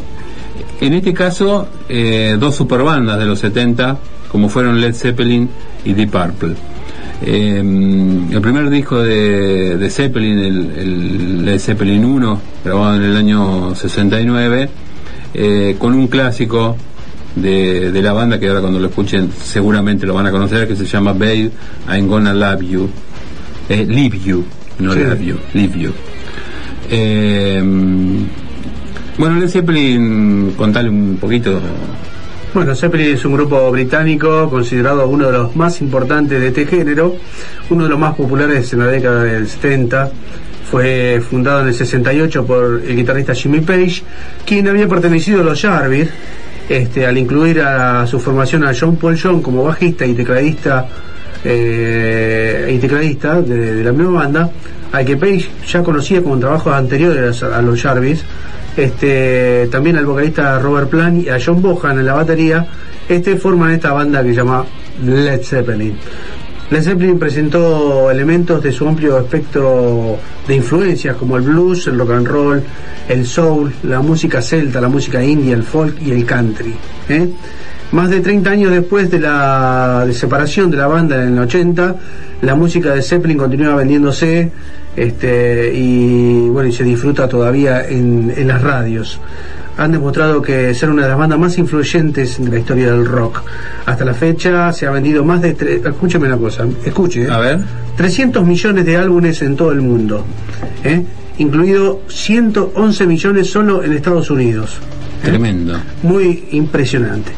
en 0.82 0.94
este 0.94 1.14
caso, 1.14 1.68
eh, 1.88 2.36
dos 2.38 2.56
superbandas 2.56 3.18
de 3.18 3.26
los 3.26 3.40
70, 3.40 3.98
como 4.30 4.50
fueron 4.50 4.80
Led 4.82 4.94
Zeppelin 4.94 5.50
y 5.86 5.94
Deep 5.94 6.12
Purple. 6.12 6.56
Eh, 7.22 7.60
el 8.32 8.42
primer 8.42 8.70
disco 8.70 9.02
de, 9.02 9.78
de 9.78 9.90
Zeppelin, 9.90 10.38
el, 10.40 10.72
el 10.78 11.46
Led 11.46 11.60
Zeppelin 11.60 12.04
1, 12.04 12.42
grabado 12.66 12.96
en 12.98 13.04
el 13.04 13.16
año 13.16 13.74
69, 13.74 14.70
eh, 15.34 15.76
con 15.80 15.94
un 15.94 16.08
clásico 16.08 16.76
de, 17.42 17.92
de 17.92 18.02
la 18.02 18.14
banda 18.14 18.40
que 18.40 18.48
ahora 18.48 18.62
cuando 18.62 18.80
lo 18.80 18.88
escuchen 18.88 19.30
seguramente 19.44 20.06
lo 20.06 20.14
van 20.14 20.28
a 20.28 20.32
conocer, 20.32 20.68
que 20.68 20.76
se 20.76 20.86
llama 20.86 21.14
Babe, 21.14 21.52
I'm 21.90 22.08
Gonna 22.08 22.34
Love 22.34 22.62
You. 22.62 22.90
Eh, 23.70 23.86
leave 23.88 24.20
You, 24.20 24.44
no 24.80 24.94
Sí. 24.94 25.00
Love 25.00 25.22
You, 25.22 25.38
Leave 25.54 25.80
You. 25.80 25.92
Eh, 26.90 27.62
bueno, 29.18 29.36
Led 29.38 29.50
Zeppelin, 29.50 30.54
contale 30.58 30.90
un 30.90 31.18
poquito. 31.20 31.60
Bueno, 32.54 32.74
Zeppelin 32.74 33.14
es 33.14 33.26
un 33.26 33.34
grupo 33.34 33.70
británico 33.70 34.50
considerado 34.50 35.08
uno 35.08 35.28
de 35.28 35.38
los 35.38 35.56
más 35.56 35.82
importantes 35.82 36.40
de 36.40 36.48
este 36.48 36.66
género, 36.66 37.16
uno 37.70 37.84
de 37.84 37.90
los 37.90 38.00
más 38.00 38.16
populares 38.16 38.72
en 38.74 38.80
la 38.80 38.88
década 38.88 39.24
del 39.24 39.48
70. 39.48 40.12
Fue 40.72 41.22
fundado 41.28 41.62
en 41.62 41.68
el 41.68 41.74
68 41.74 42.46
por 42.46 42.82
el 42.86 42.96
guitarrista 42.96 43.34
Jimmy 43.34 43.60
Page, 43.62 44.04
quien 44.46 44.68
había 44.68 44.88
pertenecido 44.88 45.42
a 45.42 45.44
los 45.44 45.62
Jarvis, 45.62 46.10
este, 46.70 47.06
al 47.06 47.18
incluir 47.18 47.62
a 47.62 48.06
su 48.06 48.20
formación 48.20 48.64
a 48.64 48.74
John 48.80 48.96
Paul 48.96 49.20
John 49.22 49.42
como 49.42 49.64
bajista 49.64 50.06
y 50.06 50.14
tecladista 50.14 50.88
eh, 51.44 52.72
y 52.76 52.78
tecladista 52.78 53.42
de, 53.42 53.84
la 53.84 53.92
misma 53.92 54.20
banda, 54.20 54.52
al 54.92 55.06
que 55.06 55.18
Page 55.18 55.50
ya 55.68 55.84
conocía 55.84 56.22
como 56.22 56.38
trabajos 56.38 56.74
anteriores 56.74 57.42
a 57.44 57.62
los 57.62 57.82
Jarvis, 57.82 58.24
este, 58.78 59.68
también 59.72 59.98
al 59.98 60.06
vocalista 60.06 60.60
Robert 60.60 60.90
Plant 60.90 61.26
y 61.26 61.30
a 61.30 61.38
John 61.44 61.62
Bohan 61.62 62.00
en 62.00 62.06
la 62.06 62.14
batería, 62.14 62.68
este 63.08 63.36
forman 63.38 63.72
esta 63.72 63.92
banda 63.92 64.22
que 64.22 64.30
se 64.30 64.36
llama 64.36 64.64
Led 65.04 65.42
Zeppelin. 65.42 65.98
Led 66.72 66.84
Zeppelin 66.84 67.18
presentó 67.18 68.12
elementos 68.12 68.62
de 68.62 68.72
su 68.72 68.88
amplio 68.88 69.18
espectro 69.18 70.18
de 70.48 70.56
influencias 70.56 71.16
como 71.16 71.36
el 71.38 71.42
blues, 71.42 71.88
el 71.88 71.98
rock 71.98 72.12
and 72.12 72.28
roll, 72.28 72.64
el 73.08 73.26
soul, 73.26 73.74
la 73.84 74.02
música 74.02 74.40
celta, 74.40 74.80
la 74.80 74.88
música 74.88 75.24
india, 75.24 75.56
el 75.56 75.64
folk 75.64 76.00
y 76.00 76.12
el 76.12 76.26
country. 76.26 76.76
¿eh? 77.10 77.28
Más 77.92 78.12
de 78.12 78.22
30 78.22 78.52
años 78.52 78.72
después 78.72 79.10
de 79.10 79.20
la 79.20 80.06
separación 80.12 80.70
de 80.70 80.78
la 80.78 80.86
banda 80.86 81.24
en 81.24 81.34
el 81.34 81.40
80, 81.40 81.96
la 82.44 82.54
música 82.54 82.94
de 82.94 83.02
Zeppelin 83.02 83.38
continúa 83.40 83.74
vendiéndose 83.74 84.52
este, 84.96 85.74
y 85.74 86.50
bueno 86.50 86.72
se 86.72 86.84
disfruta 86.84 87.28
todavía 87.28 87.88
en 87.88 88.48
las 88.48 88.62
radios. 88.62 89.20
Han 89.80 89.94
demostrado 89.94 90.42
que 90.42 90.74
ser 90.76 90.90
una 90.90 91.04
de 91.04 91.10
las 91.10 91.18
bandas 91.18 91.40
más 91.40 91.58
influyentes 91.58 92.44
de 92.44 92.50
la 92.52 92.60
historia 92.60 92.92
del 92.92 93.06
rock. 93.06 93.42
Hasta 93.86 94.04
la 94.04 94.14
fecha 94.14 94.74
se 94.74 94.86
ha 94.86 94.92
vendido 94.92 95.24
más 95.24 95.42
de... 95.42 95.56
tre- 95.58 95.88
Escúcheme 95.88 96.28
una 96.28 96.38
cosa, 96.38 96.66
escuche. 96.86 97.24
¿eh? 97.24 97.32
A 97.32 97.40
ver. 97.40 97.60
300 97.96 98.46
millones 98.46 98.86
de 98.86 98.98
álbumes 98.98 99.42
en 99.42 99.56
todo 99.56 99.72
el 99.72 99.82
mundo, 99.82 100.26
¿eh? 100.84 101.02
incluido 101.38 102.02
111 102.10 103.06
millones 103.08 103.50
solo 103.50 103.82
en 103.84 103.94
Estados 103.94 104.30
Unidos. 104.30 104.78
Tremendo. 105.24 105.80
Muy 106.04 106.46
impresionante. 106.52 107.32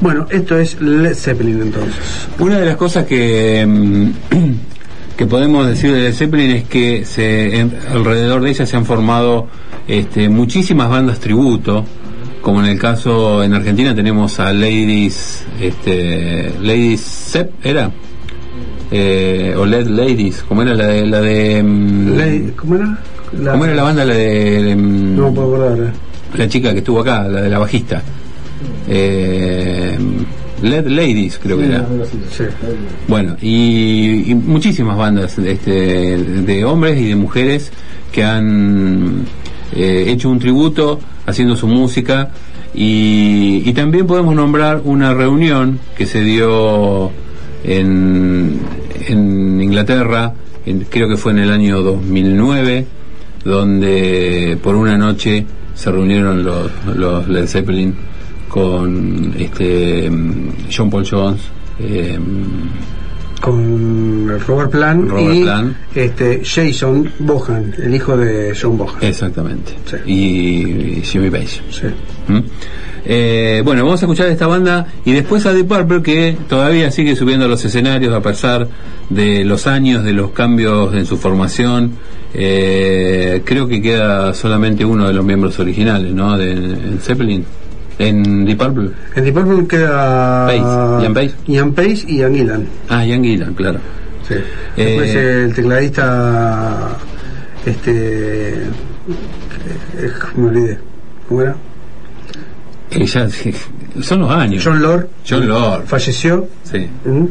Bueno, 0.00 0.26
esto 0.30 0.58
es 0.58 0.78
Led 0.80 1.14
Zeppelin 1.14 1.62
entonces. 1.62 1.94
Una 2.38 2.58
de 2.58 2.66
las 2.66 2.76
cosas 2.76 3.06
que, 3.06 3.64
mm, 3.66 4.10
que 5.16 5.24
podemos 5.26 5.66
decir 5.66 5.90
de 5.92 6.00
Led 6.00 6.12
Zeppelin 6.14 6.50
es 6.50 6.64
que 6.64 7.04
se, 7.06 7.58
en- 7.60 7.72
alrededor 7.90 8.42
de 8.42 8.50
ella 8.50 8.66
se 8.66 8.76
han 8.76 8.84
formado 8.84 9.46
este, 9.88 10.28
muchísimas 10.28 10.88
bandas 10.88 11.18
tributo, 11.20 11.84
como 12.42 12.60
en 12.60 12.66
el 12.70 12.78
caso 12.78 13.42
en 13.42 13.54
Argentina 13.54 13.94
tenemos 13.94 14.38
a 14.40 14.52
Ladies, 14.52 15.44
este, 15.60 16.52
Ladies 16.60 17.00
Zepp, 17.32 17.50
¿era? 17.64 17.90
Eh, 18.90 19.54
o 19.58 19.66
Led 19.66 19.86
Ladies, 19.88 20.44
¿cómo 20.48 20.62
era 20.62 20.74
la 20.74 20.86
de... 20.86 21.06
La 21.06 21.20
de 21.20 21.62
mm, 21.62 22.50
¿Cómo 22.56 22.76
era? 22.76 22.98
La- 23.42 23.52
¿Cómo 23.52 23.64
era 23.64 23.74
la 23.74 23.82
banda? 23.82 24.04
La 24.04 24.14
de... 24.14 24.62
de, 24.62 24.76
mm, 24.76 25.16
No 25.16 25.34
puedo 25.34 25.54
acordar. 25.66 25.88
¿eh? 25.88 25.92
la 26.36 26.48
chica 26.48 26.72
que 26.72 26.78
estuvo 26.78 27.00
acá, 27.00 27.26
la 27.28 27.40
de 27.42 27.48
la 27.50 27.58
bajista. 27.58 28.02
Eh, 28.88 29.96
Led 30.62 30.86
Ladies, 30.86 31.38
creo 31.42 31.58
que 31.58 31.66
era. 31.66 31.86
Sí. 32.30 32.44
Bueno, 33.08 33.36
y, 33.40 34.30
y 34.30 34.34
muchísimas 34.34 34.96
bandas 34.96 35.38
este, 35.38 36.16
de 36.18 36.64
hombres 36.64 36.98
y 37.00 37.08
de 37.08 37.16
mujeres 37.16 37.70
que 38.12 38.22
han 38.24 39.24
eh, 39.74 40.04
hecho 40.08 40.28
un 40.30 40.38
tributo 40.38 41.00
haciendo 41.26 41.56
su 41.56 41.66
música. 41.66 42.30
Y, 42.74 43.62
y 43.64 43.72
también 43.72 44.06
podemos 44.06 44.34
nombrar 44.34 44.82
una 44.84 45.14
reunión 45.14 45.78
que 45.96 46.04
se 46.06 46.22
dio 46.22 47.10
en, 47.64 48.58
en 49.08 49.60
Inglaterra, 49.62 50.34
en- 50.66 50.80
creo 50.90 51.08
que 51.08 51.16
fue 51.16 51.32
en 51.32 51.38
el 51.38 51.50
año 51.50 51.80
2009, 51.80 52.86
donde 53.44 54.58
por 54.62 54.74
una 54.76 54.98
noche 54.98 55.46
se 55.74 55.90
reunieron 55.90 56.44
los, 56.44 56.70
los 56.94 57.28
Led 57.28 57.46
Zeppelin 57.46 57.94
con 58.48 59.34
este 59.38 60.10
mm, 60.10 60.48
John 60.74 60.90
Paul 60.90 61.06
Jones, 61.10 61.40
eh, 61.80 62.18
Con 63.40 64.38
Robert 64.46 64.70
Plant 64.70 65.10
Robert 65.10 65.76
y. 65.94 65.98
Este, 66.00 66.42
Jason 66.44 67.10
Bohan, 67.18 67.74
el 67.82 67.94
hijo 67.94 68.16
de 68.16 68.56
John 68.60 68.78
Bohan. 68.78 68.96
exactamente, 69.02 69.72
Sí. 69.84 69.96
y, 70.06 70.18
y 70.98 71.02
Jimmy 71.02 71.30
Page. 71.30 71.60
Sí. 71.70 71.86
¿Mm? 72.28 72.38
Eh, 73.08 73.62
bueno, 73.64 73.84
vamos 73.84 74.02
a 74.02 74.06
escuchar 74.06 74.26
esta 74.28 74.46
banda 74.48 74.86
y 75.04 75.12
después 75.12 75.46
a 75.46 75.52
Deep 75.52 75.68
Purple 75.68 76.02
que 76.02 76.36
todavía 76.48 76.90
sigue 76.90 77.14
subiendo 77.14 77.44
a 77.44 77.48
los 77.48 77.64
escenarios 77.64 78.12
a 78.12 78.20
pesar 78.20 78.66
de 79.10 79.44
los 79.44 79.66
años, 79.68 80.02
de 80.02 80.12
los 80.12 80.30
cambios 80.30 80.92
en 80.94 81.06
su 81.06 81.16
formación. 81.16 81.92
Eh, 82.34 83.42
creo 83.44 83.68
que 83.68 83.80
queda 83.80 84.34
solamente 84.34 84.84
uno 84.84 85.06
de 85.06 85.12
los 85.14 85.24
miembros 85.24 85.58
originales, 85.60 86.12
¿no? 86.12 86.36
De 86.36 86.50
en 86.52 86.98
Zeppelin, 87.00 87.44
en 87.98 88.44
Deep 88.44 88.58
Purple. 88.58 88.90
En 89.14 89.24
Deep 89.24 89.34
Purple 89.34 89.66
queda 89.66 90.46
Pace, 90.46 91.02
Ian 91.02 91.14
Pace. 91.14 91.34
Ian 91.46 91.72
Pace 91.72 92.04
y 92.08 92.16
Ian 92.18 92.34
Gillan. 92.34 92.66
Ah, 92.88 93.04
Ian 93.04 93.22
Gillan, 93.22 93.54
claro. 93.54 93.78
Sí. 94.28 94.34
Después 94.76 95.14
Eh, 95.14 95.44
el 95.44 95.54
tecladista 95.54 96.88
este 97.64 98.52
eh, 98.52 100.10
me 100.36 100.46
olvidé. 100.48 100.78
¿Cómo 101.28 101.42
era? 101.42 101.56
Eh, 102.90 103.04
ya- 103.06 103.28
son 104.02 104.20
los 104.20 104.30
años. 104.30 104.62
John 104.64 104.80
Lord. 104.82 105.08
John 105.28 105.48
Lord. 105.48 105.86
Falleció. 105.86 106.48
Sí. 106.64 106.86
¿Mm? 107.04 107.24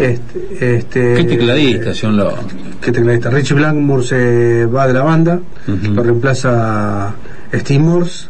Este, 0.00 0.78
este, 0.78 1.14
Qué 1.14 1.24
tecladista, 1.24 1.92
John 2.00 2.16
Lord. 2.16 2.38
¿Qué 2.80 2.92
tecladista? 2.92 3.30
Richie 3.30 3.54
Blackmore 3.54 4.02
se 4.02 4.64
va 4.66 4.86
de 4.86 4.94
la 4.94 5.02
banda, 5.02 5.40
lo 5.66 6.02
reemplaza 6.02 7.14
Steve 7.52 7.80
Morse. 7.80 8.28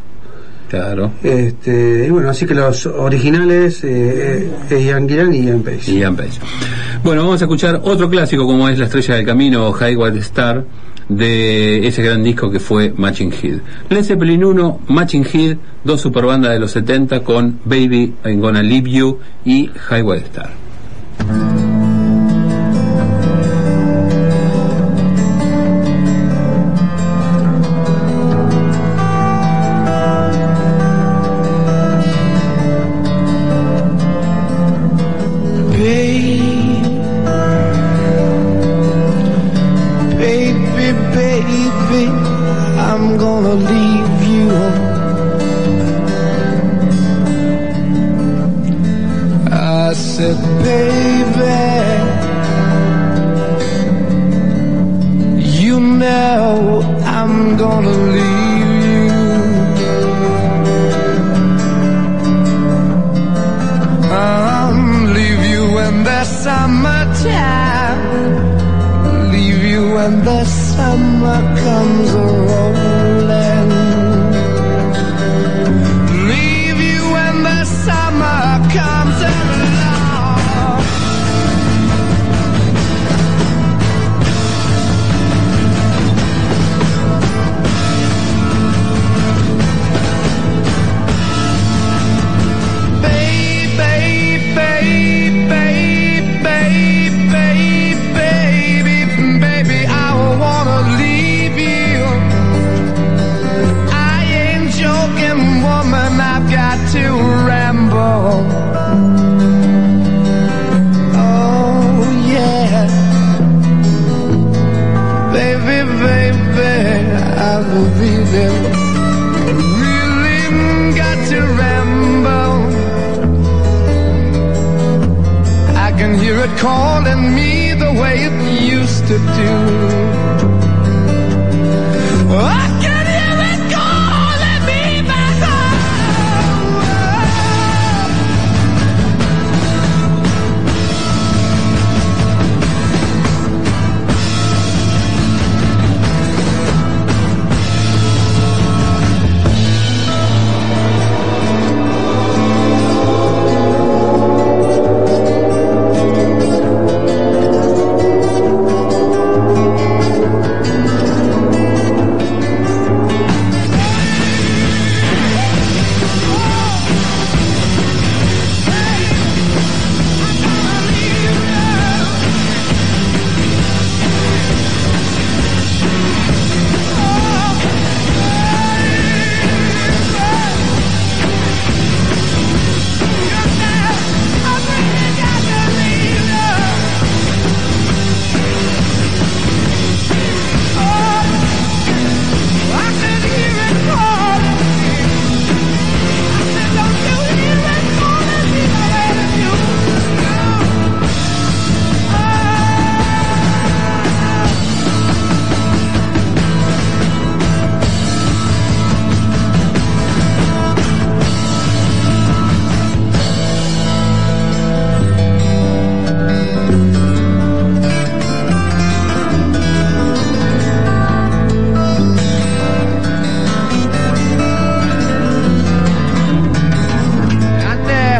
Claro. 0.68 1.12
Este, 1.22 2.04
y 2.06 2.10
bueno, 2.10 2.28
así 2.28 2.44
que 2.46 2.54
los 2.54 2.86
originales 2.86 3.82
eh, 3.84 4.50
es 4.68 4.84
Ian 4.84 5.08
Gillan 5.08 5.34
y 5.34 5.44
Ian 5.44 5.62
Pace. 5.62 5.92
Ian 5.92 6.14
Page. 6.14 6.38
Bueno, 7.02 7.22
vamos 7.22 7.40
a 7.40 7.44
escuchar 7.44 7.80
otro 7.82 8.10
clásico 8.10 8.46
como 8.46 8.68
es 8.68 8.78
La 8.78 8.84
Estrella 8.84 9.14
del 9.14 9.26
Camino 9.26 9.68
o 9.68 9.74
Highway 9.74 10.18
Star 10.18 10.64
de 11.08 11.86
ese 11.86 12.02
gran 12.02 12.22
disco 12.22 12.50
que 12.50 12.60
fue 12.60 12.92
Matching 12.94 13.32
Head. 13.32 13.60
Led 13.88 14.04
Zeppelin 14.04 14.44
1, 14.44 14.80
Matching 14.88 15.26
Head, 15.32 15.56
dos 15.84 16.02
superbandas 16.02 16.52
de 16.52 16.58
los 16.58 16.70
70 16.72 17.20
con 17.24 17.60
Baby 17.64 18.14
I'm 18.24 18.40
Gonna 18.40 18.62
Leave 18.62 18.90
You 18.90 19.18
y 19.44 19.70
Highway 19.90 20.20
Star. 20.20 20.67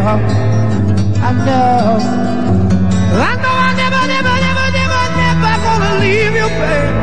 I 0.09 1.33
know. 1.45 2.01
I 3.13 3.35
know 3.43 3.57
I 3.67 3.75
never, 3.77 4.03
never, 4.15 4.37
never, 4.47 4.67
never, 4.79 5.03
never 5.21 5.53
gonna 5.65 5.93
leave 6.01 6.35
you, 6.41 6.49
babe. 6.61 6.97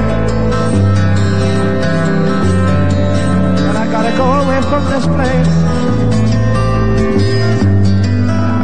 And 3.67 3.77
I 3.77 3.85
gotta 3.91 4.13
go 4.17 4.25
away 4.41 4.59
from 4.69 4.83
this 4.89 5.05
place. 5.05 5.53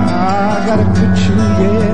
I 0.10 0.64
gotta 0.66 0.86
put 0.98 1.14
you, 1.28 1.36
yeah. 1.62 1.91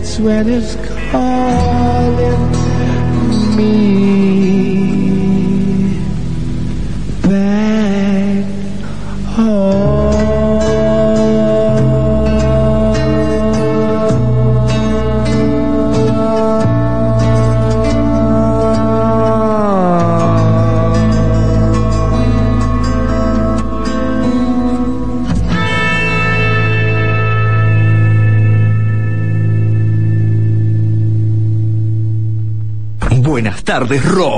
That's 0.00 0.18
when 0.18 0.48
it's 0.48 0.79
Buenas 33.90 34.04
tardes, 34.04 34.14
rock. 34.14 34.29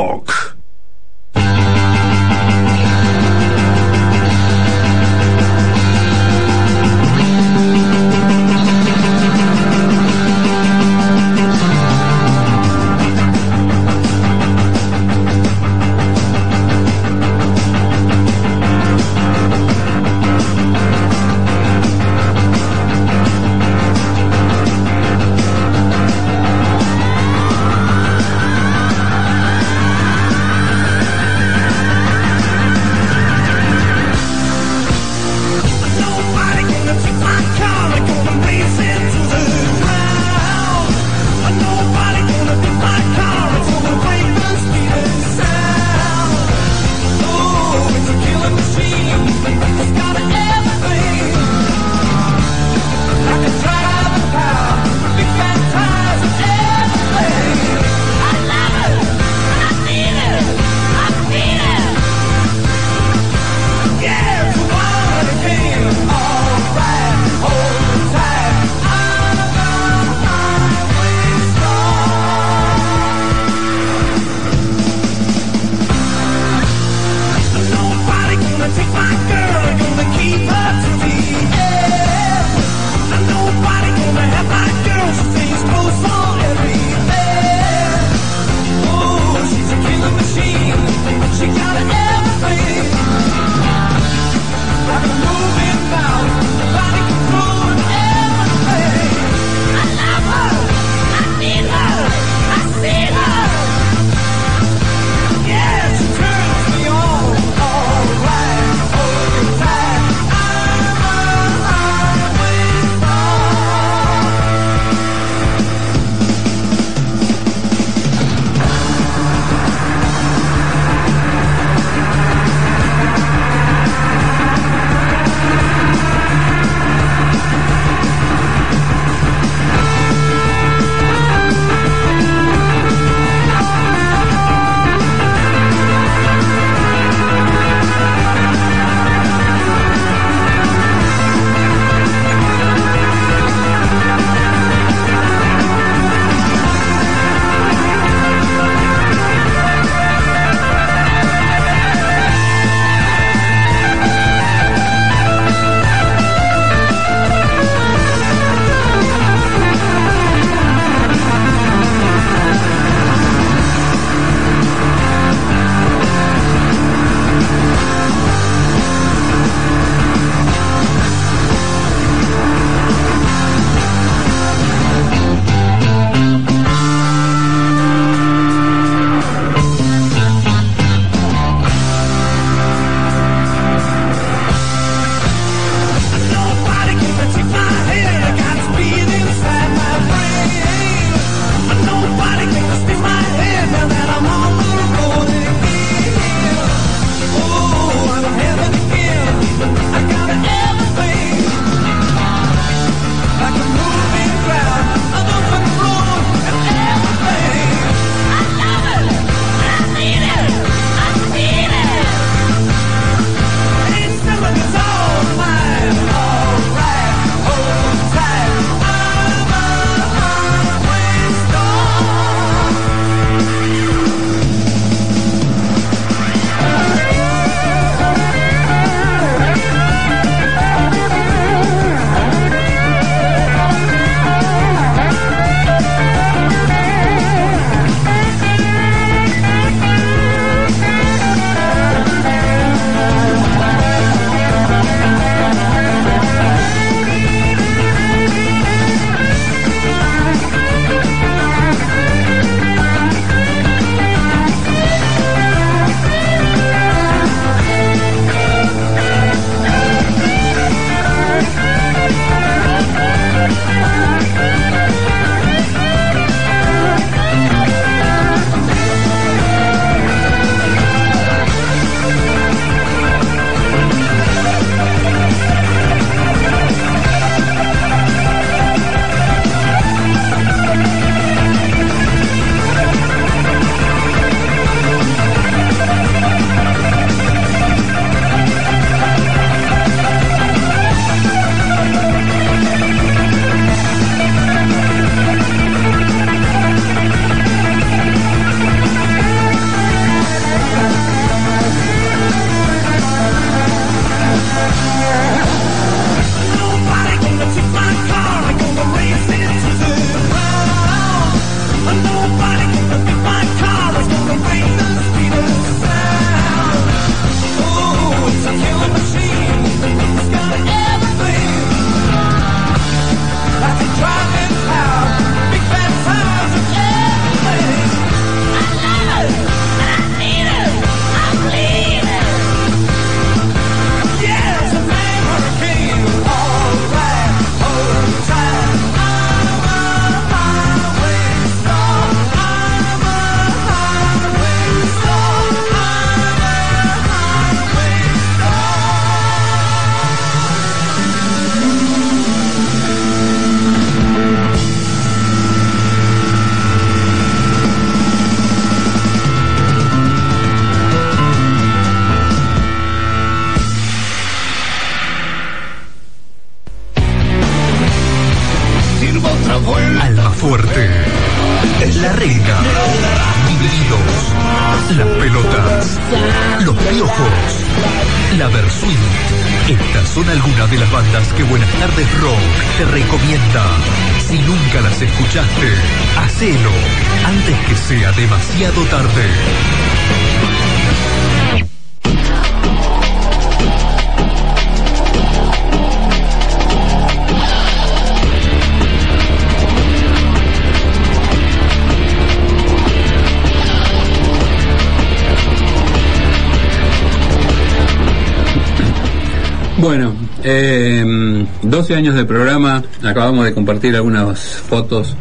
12 411.83 411.97
años 411.97 412.14
de 412.14 412.24
programa, 412.24 412.80
acabamos 413.03 413.45
de 413.45 413.53
compartir 413.53 413.97
algunas 413.97 414.39
fotos 414.39 415.16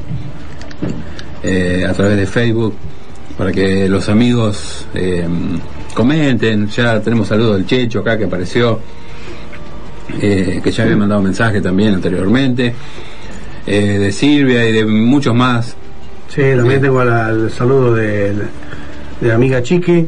eh, 1.41 1.87
a 1.89 1.93
través 1.93 2.17
de 2.17 2.27
Facebook 2.27 2.75
para 3.35 3.51
que 3.51 3.89
los 3.89 4.07
amigos 4.09 4.85
eh, 4.93 5.27
comenten. 5.95 6.67
Ya 6.67 7.01
tenemos 7.01 7.29
saludos 7.29 7.55
del 7.57 7.65
Checho 7.65 8.01
acá 8.01 8.15
que 8.15 8.25
apareció, 8.25 8.79
eh, 10.21 10.61
que 10.63 10.69
ya 10.69 10.83
había 10.83 10.95
mandado 10.97 11.19
mensaje 11.23 11.61
también 11.61 11.95
anteriormente, 11.95 12.75
eh, 13.65 13.97
de 13.97 14.11
Silvia 14.11 14.63
y 14.69 14.71
de 14.71 14.85
muchos 14.85 15.33
más. 15.33 15.75
Sí, 16.27 16.43
también 16.55 16.79
tengo 16.79 17.03
la- 17.03 17.29
el 17.31 17.49
saludo 17.49 17.95
de, 17.95 18.33
de 19.19 19.31
amiga 19.33 19.63
Chiqui, 19.63 20.07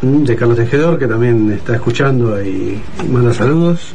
de 0.00 0.36
Carlos 0.36 0.56
Tejedor, 0.58 0.96
que 0.96 1.08
también 1.08 1.50
está 1.50 1.74
escuchando 1.74 2.40
y 2.40 2.80
manda 3.10 3.34
saludos. 3.34 3.94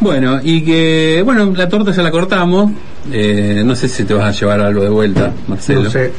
Bueno, 0.00 0.40
y 0.42 0.62
que, 0.62 1.22
bueno, 1.24 1.52
la 1.54 1.68
torta 1.68 1.90
ya 1.92 2.02
la 2.02 2.10
cortamos. 2.10 2.72
Eh, 3.12 3.62
no 3.64 3.74
sé 3.74 3.88
si 3.88 4.04
te 4.04 4.14
vas 4.14 4.24
a 4.34 4.38
llevar 4.38 4.60
algo 4.60 4.82
de 4.82 4.88
vuelta, 4.88 5.32
Marcelo. 5.46 5.84
No 5.84 5.90
sé, 5.90 6.10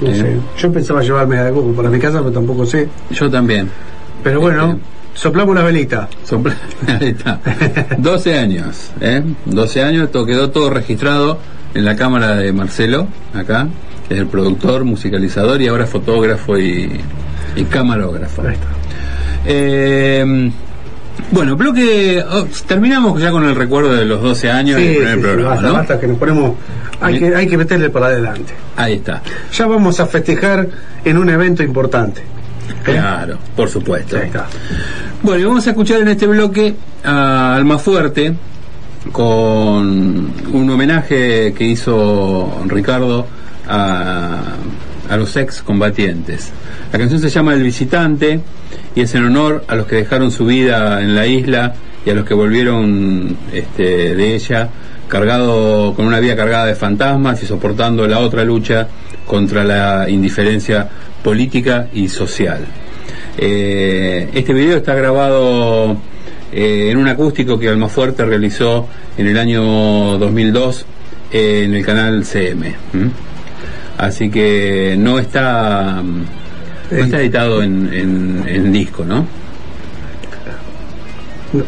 no 0.00 0.08
Eh. 0.08 0.14
sé. 0.14 0.36
Yo 0.58 0.72
pensaba 0.72 1.02
llevarme 1.02 1.38
algo 1.38 1.72
para 1.72 1.88
mi 1.90 1.98
casa, 1.98 2.18
pero 2.18 2.30
tampoco 2.32 2.64
sé. 2.66 2.88
Yo 3.10 3.28
también. 3.30 3.68
Pero 4.22 4.40
bueno, 4.40 4.78
soplamos 5.14 5.54
la 5.54 5.62
velita. 5.62 6.08
Sopla- 6.28 6.54
Ahí 6.86 7.08
está. 7.08 7.40
12 7.98 8.38
años, 8.38 8.90
¿eh? 9.00 9.22
12 9.46 9.82
años, 9.82 10.04
esto 10.04 10.24
quedó 10.24 10.50
todo 10.50 10.70
registrado 10.70 11.38
en 11.74 11.84
la 11.84 11.96
cámara 11.96 12.36
de 12.36 12.52
Marcelo, 12.52 13.08
acá, 13.34 13.66
que 14.08 14.14
es 14.14 14.20
el 14.20 14.26
productor, 14.26 14.84
musicalizador 14.84 15.60
y 15.62 15.68
ahora 15.68 15.86
fotógrafo 15.86 16.58
y, 16.58 16.90
y 17.56 17.64
camarógrafo. 17.64 18.42
Ahí 18.42 18.54
está. 18.54 18.66
Eh, 19.46 20.50
bueno, 21.30 21.56
bloque. 21.56 22.22
oh, 22.28 22.46
terminamos 22.66 23.20
ya 23.20 23.30
con 23.30 23.44
el 23.44 23.54
recuerdo 23.54 23.94
de 23.94 24.04
los 24.04 24.22
12 24.22 24.50
años 24.50 24.78
Sí, 24.80 24.86
del 24.86 24.96
primer 24.96 25.14
sí, 25.16 25.20
programa, 25.22 25.48
basta, 25.50 25.66
¿no? 25.66 25.72
basta, 25.74 26.00
que 26.00 26.06
nos 26.06 26.18
ponemos. 26.18 26.52
Hay 27.00 27.18
que, 27.18 27.34
hay 27.34 27.46
que 27.46 27.56
meterle 27.56 27.90
para 27.90 28.06
adelante. 28.06 28.52
Ahí 28.76 28.94
está. 28.94 29.22
Ya 29.52 29.66
vamos 29.66 29.98
a 30.00 30.06
festejar 30.06 30.68
en 31.04 31.16
un 31.16 31.28
evento 31.30 31.62
importante. 31.62 32.22
Claro, 32.84 33.38
por 33.56 33.68
supuesto. 33.68 34.16
Ahí 34.16 34.26
está. 34.26 34.46
Bueno, 35.22 35.40
y 35.40 35.44
vamos 35.44 35.66
a 35.66 35.70
escuchar 35.70 36.00
en 36.00 36.08
este 36.08 36.26
bloque 36.26 36.74
a 37.04 37.56
Almafuerte 37.56 38.34
con 39.12 40.30
un 40.52 40.70
homenaje 40.70 41.52
que 41.54 41.64
hizo 41.64 42.62
Ricardo 42.66 43.26
a, 43.68 44.38
a 45.08 45.16
los 45.16 45.36
ex 45.36 45.62
combatientes. 45.62 46.52
La 46.92 46.98
canción 46.98 47.20
se 47.20 47.30
llama 47.30 47.54
El 47.54 47.62
Visitante 47.62 48.40
y 48.94 49.02
es 49.02 49.14
en 49.14 49.24
honor 49.24 49.64
a 49.68 49.76
los 49.76 49.86
que 49.86 49.96
dejaron 49.96 50.30
su 50.30 50.46
vida 50.46 51.00
en 51.00 51.14
la 51.14 51.26
isla 51.26 51.74
y 52.04 52.10
a 52.10 52.14
los 52.14 52.24
que 52.24 52.34
volvieron 52.34 53.36
este, 53.52 54.14
de 54.14 54.34
ella 54.34 54.68
cargado 55.08 55.92
con 55.94 56.06
una 56.06 56.20
vida 56.20 56.36
cargada 56.36 56.66
de 56.66 56.74
fantasmas 56.74 57.42
y 57.42 57.46
soportando 57.46 58.06
la 58.06 58.20
otra 58.20 58.44
lucha 58.44 58.88
contra 59.26 59.64
la 59.64 60.08
indiferencia 60.08 60.88
política 61.22 61.88
y 61.92 62.08
social. 62.08 62.64
Eh, 63.36 64.28
este 64.32 64.52
video 64.52 64.76
está 64.76 64.94
grabado 64.94 65.96
eh, 66.52 66.88
en 66.90 66.96
un 66.98 67.08
acústico 67.08 67.58
que 67.58 67.68
Almafuerte 67.68 68.24
realizó 68.24 68.88
en 69.18 69.26
el 69.26 69.38
año 69.38 70.18
2002 70.18 70.86
eh, 71.32 71.62
en 71.64 71.74
el 71.74 71.84
canal 71.84 72.24
CM. 72.24 72.74
Así 73.98 74.30
que 74.30 74.94
no 74.98 75.18
está 75.18 76.02
mm, 76.90 76.98
no 76.98 77.04
está 77.04 77.20
editado 77.20 77.62
en, 77.62 77.92
en- 77.92 78.44
en 78.46 78.72
disco, 78.72 79.04
¿no? 79.04 79.26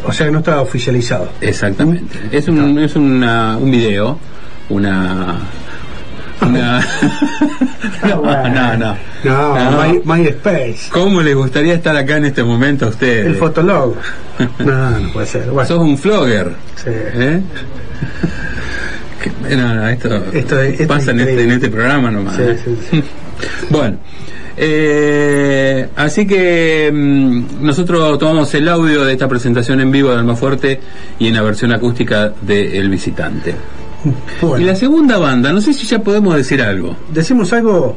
O 0.05 0.13
sea, 0.13 0.31
no 0.31 0.39
está 0.39 0.61
oficializado. 0.61 1.29
Exactamente. 1.41 2.17
Es 2.31 2.47
un, 2.47 2.79
es 2.79 2.95
una, 2.95 3.57
un 3.57 3.69
video, 3.69 4.17
una... 4.69 5.35
una 6.41 6.79
no, 8.07 8.21
no, 8.49 8.77
no. 8.77 8.97
No, 9.25 9.71
No. 9.71 10.03
My, 10.05 10.23
MySpace. 10.23 10.89
¿Cómo 10.89 11.21
les 11.21 11.35
gustaría 11.35 11.73
estar 11.73 11.95
acá 11.97 12.15
en 12.17 12.25
este 12.25 12.43
momento 12.45 12.85
a 12.85 12.89
ustedes? 12.89 13.25
El 13.27 13.35
Fotolog. 13.35 13.95
No, 14.59 14.89
no 14.99 15.11
puede 15.13 15.27
ser. 15.27 15.49
Bueno, 15.49 15.67
Sos 15.67 15.79
un 15.79 15.97
flogger. 15.97 16.51
sí. 16.77 16.89
¿Eh? 16.89 17.41
No, 19.55 19.73
no, 19.75 19.87
esto, 19.89 20.15
Esto 20.33 20.59
es- 20.61 20.79
esto 20.81 20.87
pasa 20.87 21.03
es 21.03 21.07
en 21.09 21.19
este, 21.21 21.43
en 21.43 21.51
este 21.51 21.69
programa 21.69 22.09
nomás. 22.11 22.35
Sí, 22.35 22.41
¿eh? 22.41 22.57
sí, 22.63 22.77
sí. 22.91 23.03
bueno, 23.69 23.97
eh, 24.55 25.89
así 25.95 26.27
que 26.27 26.91
mm, 26.93 27.63
nosotros 27.65 28.19
tomamos 28.19 28.53
el 28.53 28.67
audio 28.67 29.03
de 29.05 29.13
esta 29.13 29.27
presentación 29.27 29.79
en 29.79 29.91
vivo 29.91 30.11
de 30.11 30.17
Almafuerte 30.17 30.79
y 31.19 31.27
en 31.27 31.35
la 31.35 31.41
versión 31.41 31.73
acústica 31.73 32.33
de 32.41 32.77
El 32.77 32.89
Visitante. 32.89 33.55
Y 34.59 34.63
la 34.63 34.75
segunda 34.75 35.17
banda, 35.17 35.53
no 35.53 35.61
sé 35.61 35.73
si 35.73 35.87
ya 35.87 35.99
podemos 35.99 36.35
decir 36.35 36.61
algo. 36.61 36.95
¿decimos 37.13 37.53
algo? 37.53 37.95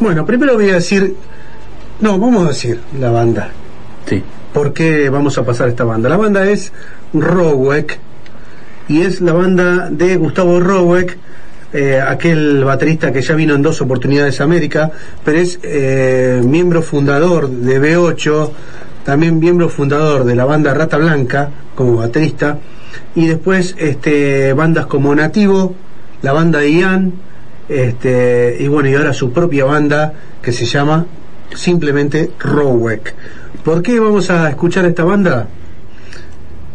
Bueno, 0.00 0.24
primero 0.24 0.54
voy 0.54 0.70
a 0.70 0.74
decir. 0.74 1.14
No, 2.00 2.18
vamos 2.18 2.46
a 2.46 2.48
decir 2.48 2.80
la 2.98 3.10
banda. 3.10 3.50
Sí. 4.06 4.22
¿Por 4.52 4.72
qué 4.72 5.08
vamos 5.08 5.38
a 5.38 5.44
pasar 5.44 5.68
esta 5.68 5.84
banda? 5.84 6.08
La 6.08 6.16
banda 6.16 6.48
es 6.48 6.72
Rowek 7.12 7.98
y 8.88 9.02
es 9.02 9.20
la 9.20 9.32
banda 9.32 9.88
de 9.90 10.16
Gustavo 10.16 10.60
Rowek, 10.60 11.16
eh, 11.72 11.98
aquel 11.98 12.64
baterista 12.64 13.12
que 13.12 13.22
ya 13.22 13.34
vino 13.34 13.54
en 13.54 13.62
dos 13.62 13.80
oportunidades 13.80 14.40
a 14.40 14.44
América, 14.44 14.90
pero 15.24 15.38
es 15.38 15.58
eh, 15.62 16.42
miembro 16.44 16.82
fundador 16.82 17.48
de 17.48 17.80
B8, 17.80 18.50
también 19.04 19.38
miembro 19.38 19.70
fundador 19.70 20.24
de 20.24 20.34
la 20.34 20.44
banda 20.44 20.74
Rata 20.74 20.98
Blanca 20.98 21.48
como 21.74 21.96
baterista 21.96 22.58
y 23.14 23.26
después 23.26 23.74
este, 23.78 24.52
bandas 24.52 24.84
como 24.84 25.14
Nativo, 25.14 25.74
la 26.20 26.32
banda 26.32 26.58
de 26.58 26.72
Ian, 26.72 27.14
este, 27.70 28.54
y 28.60 28.68
bueno, 28.68 28.90
y 28.90 28.94
ahora 28.94 29.14
su 29.14 29.32
propia 29.32 29.64
banda 29.64 30.12
que 30.42 30.52
se 30.52 30.66
llama 30.66 31.06
simplemente 31.54 32.32
Rowek. 32.38 33.14
¿Por 33.64 33.82
qué 33.82 33.98
vamos 33.98 34.28
a 34.28 34.50
escuchar 34.50 34.84
esta 34.84 35.04
banda? 35.04 35.48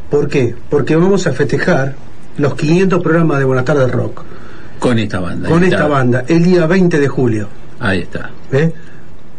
¿Por 0.09 0.27
qué? 0.27 0.55
Porque 0.71 0.95
vamos 0.95 1.27
a 1.27 1.33
festejar 1.33 1.93
los 2.37 2.55
500 2.55 3.03
programas 3.03 3.37
de 3.37 3.45
Buenas 3.45 3.65
tardes 3.65 3.91
Rock 3.91 4.23
Con 4.79 4.99
esta 4.99 5.19
banda. 5.19 5.49
con 5.49 5.63
esta 5.63 5.75
está. 5.77 5.87
banda 5.87 6.23
el 6.27 6.43
día 6.43 6.65
20 6.67 6.99
de 6.99 7.07
julio. 7.07 7.47
Ahí 7.79 7.99
está. 8.01 8.31
¿eh? 8.51 8.71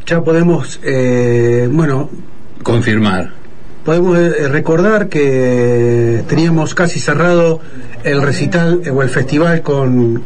Ya 0.06 0.22
podemos, 0.22 0.80
eh, 0.82 1.68
bueno, 1.70 2.10
Confirmar. 2.62 3.32
podemos 3.84 4.18
eh, 4.18 4.48
recordar 4.48 5.08
que 5.08 6.24
teníamos 6.28 6.74
casi 6.74 6.98
cerrado 6.98 7.60
el 8.04 8.22
recital 8.22 8.80
eh, 8.84 8.90
o 8.90 9.02
el 9.02 9.08
festival 9.10 9.62
con, 9.62 10.22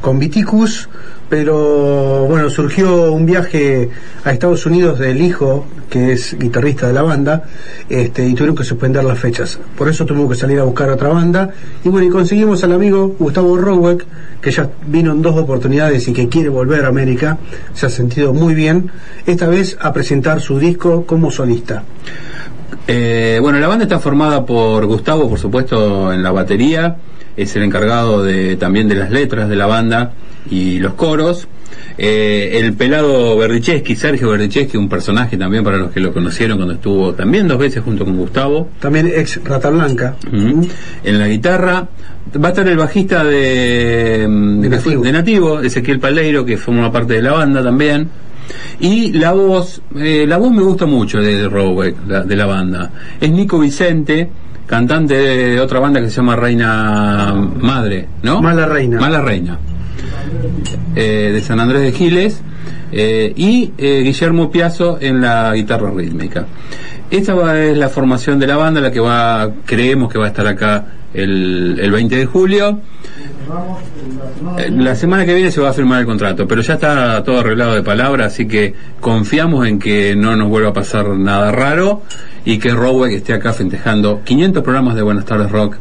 con 0.00 0.18
Viticus, 0.18 0.88
pero 1.28 2.26
bueno, 2.26 2.48
surgió 2.50 3.12
un 3.12 3.26
viaje 3.26 3.90
a 4.24 4.30
Estados 4.30 4.64
Unidos 4.66 4.98
del 4.98 5.20
hijo, 5.20 5.66
que 5.90 6.12
es 6.12 6.38
guitarrista 6.38 6.86
de 6.86 6.92
la 6.92 7.02
banda, 7.02 7.44
este, 7.88 8.26
y 8.26 8.34
tuvieron 8.34 8.54
que 8.54 8.64
suspender 8.64 9.02
las 9.02 9.18
fechas. 9.18 9.58
Por 9.76 9.88
eso 9.88 10.06
tuvimos 10.06 10.30
que 10.30 10.36
salir 10.36 10.60
a 10.60 10.64
buscar 10.64 10.88
otra 10.90 11.08
banda, 11.08 11.50
y 11.84 11.88
bueno, 11.88 12.06
y 12.06 12.10
conseguimos 12.10 12.62
al 12.62 12.72
amigo 12.72 13.16
Gustavo 13.18 13.56
Rowek, 13.56 14.06
que 14.40 14.50
ya 14.50 14.70
vino 14.86 15.12
en 15.12 15.22
dos 15.22 15.36
oportunidades 15.36 16.06
y 16.06 16.12
que 16.12 16.28
quiere 16.28 16.48
volver 16.48 16.84
a 16.84 16.88
América, 16.88 17.38
se 17.74 17.86
ha 17.86 17.90
sentido 17.90 18.32
muy 18.32 18.54
bien, 18.54 18.90
esta 19.26 19.48
vez 19.48 19.76
a 19.80 19.92
presentar 19.92 20.40
su 20.40 20.58
disco 20.58 21.06
como 21.06 21.32
solista. 21.32 21.82
Eh, 22.86 23.38
bueno, 23.42 23.58
la 23.58 23.66
banda 23.66 23.84
está 23.84 23.98
formada 23.98 24.46
por 24.46 24.86
Gustavo, 24.86 25.28
por 25.28 25.40
supuesto, 25.40 26.12
en 26.12 26.22
la 26.22 26.30
batería. 26.30 26.96
Es 27.36 27.54
el 27.56 27.64
encargado 27.64 28.22
de, 28.22 28.56
también 28.56 28.88
de 28.88 28.94
las 28.94 29.10
letras 29.10 29.48
de 29.48 29.56
la 29.56 29.66
banda 29.66 30.12
y 30.50 30.78
los 30.78 30.94
coros. 30.94 31.48
Eh, 31.98 32.58
el 32.62 32.74
pelado 32.74 33.36
Berdicheschi, 33.38 33.96
Sergio 33.96 34.30
Berdicheschi, 34.30 34.76
un 34.76 34.88
personaje 34.88 35.36
también 35.36 35.64
para 35.64 35.78
los 35.78 35.90
que 35.90 36.00
lo 36.00 36.12
conocieron 36.12 36.58
cuando 36.58 36.74
estuvo 36.74 37.14
también 37.14 37.48
dos 37.48 37.58
veces 37.58 37.82
junto 37.82 38.04
con 38.04 38.16
Gustavo. 38.16 38.68
También 38.80 39.06
ex 39.08 39.42
Rata 39.44 39.70
Blanca. 39.70 40.14
En 41.02 41.18
la 41.18 41.26
guitarra 41.28 41.88
va 42.42 42.48
a 42.48 42.50
estar 42.50 42.68
el 42.68 42.76
bajista 42.76 43.24
de, 43.24 44.26
mm, 44.28 44.60
De 44.60 44.68
Nativo. 44.68 45.02
de 45.02 45.12
Nativo, 45.12 45.60
Ezequiel 45.60 45.98
Paleiro, 45.98 46.44
que 46.44 46.56
forma 46.56 46.92
parte 46.92 47.14
de 47.14 47.22
la 47.22 47.32
banda 47.32 47.62
también. 47.62 48.08
Y 48.78 49.12
la 49.12 49.32
voz, 49.32 49.80
eh, 49.96 50.24
la 50.28 50.36
voz 50.36 50.52
me 50.52 50.62
gusta 50.62 50.86
mucho 50.86 51.18
de 51.18 51.48
Roweck, 51.48 51.96
la- 52.06 52.22
de 52.22 52.36
la 52.36 52.46
banda. 52.46 52.90
Es 53.20 53.30
Nico 53.30 53.58
Vicente, 53.58 54.28
cantante 54.66 55.14
de 55.14 55.60
otra 55.60 55.80
banda 55.80 56.00
que 56.00 56.10
se 56.10 56.16
llama 56.16 56.36
Reina 56.36 57.34
Madre, 57.60 58.06
¿no? 58.22 58.40
Mala 58.42 58.66
Reina. 58.66 59.00
Mala 59.00 59.20
Reina. 59.20 59.58
Eh, 60.94 61.30
de 61.32 61.40
San 61.40 61.60
Andrés 61.60 61.82
de 61.82 61.92
Giles. 61.92 62.40
eh, 62.92 63.32
y 63.36 63.72
eh, 63.78 64.00
Guillermo 64.02 64.50
Piazzo 64.50 64.98
en 65.00 65.20
la 65.20 65.52
guitarra 65.54 65.90
rítmica. 65.90 66.46
Esta 67.10 67.62
es 67.62 67.76
la 67.76 67.88
formación 67.88 68.38
de 68.38 68.46
la 68.46 68.56
banda, 68.56 68.80
la 68.80 68.90
que 68.90 69.00
va, 69.00 69.50
creemos 69.64 70.10
que 70.12 70.18
va 70.18 70.26
a 70.26 70.28
estar 70.28 70.46
acá 70.46 70.86
el, 71.14 71.78
el 71.80 71.90
20 71.90 72.16
de 72.16 72.26
julio. 72.26 72.80
La 74.70 74.94
semana 74.96 75.24
que 75.24 75.34
viene 75.34 75.50
se 75.50 75.60
va 75.60 75.70
a 75.70 75.72
firmar 75.72 76.00
el 76.00 76.06
contrato, 76.06 76.48
pero 76.48 76.62
ya 76.62 76.74
está 76.74 77.22
todo 77.22 77.40
arreglado 77.40 77.74
de 77.74 77.82
palabra, 77.82 78.26
así 78.26 78.46
que 78.48 78.74
confiamos 79.00 79.66
en 79.68 79.78
que 79.78 80.16
no 80.16 80.34
nos 80.34 80.48
vuelva 80.48 80.70
a 80.70 80.72
pasar 80.72 81.08
nada 81.10 81.52
raro 81.52 82.02
y 82.44 82.58
que 82.58 82.70
Roweck 82.70 83.12
esté 83.12 83.34
acá 83.34 83.52
festejando 83.52 84.22
500 84.24 84.62
programas 84.62 84.96
de 84.96 85.02
Buenas 85.02 85.24
tardes 85.24 85.50
Rock 85.50 85.76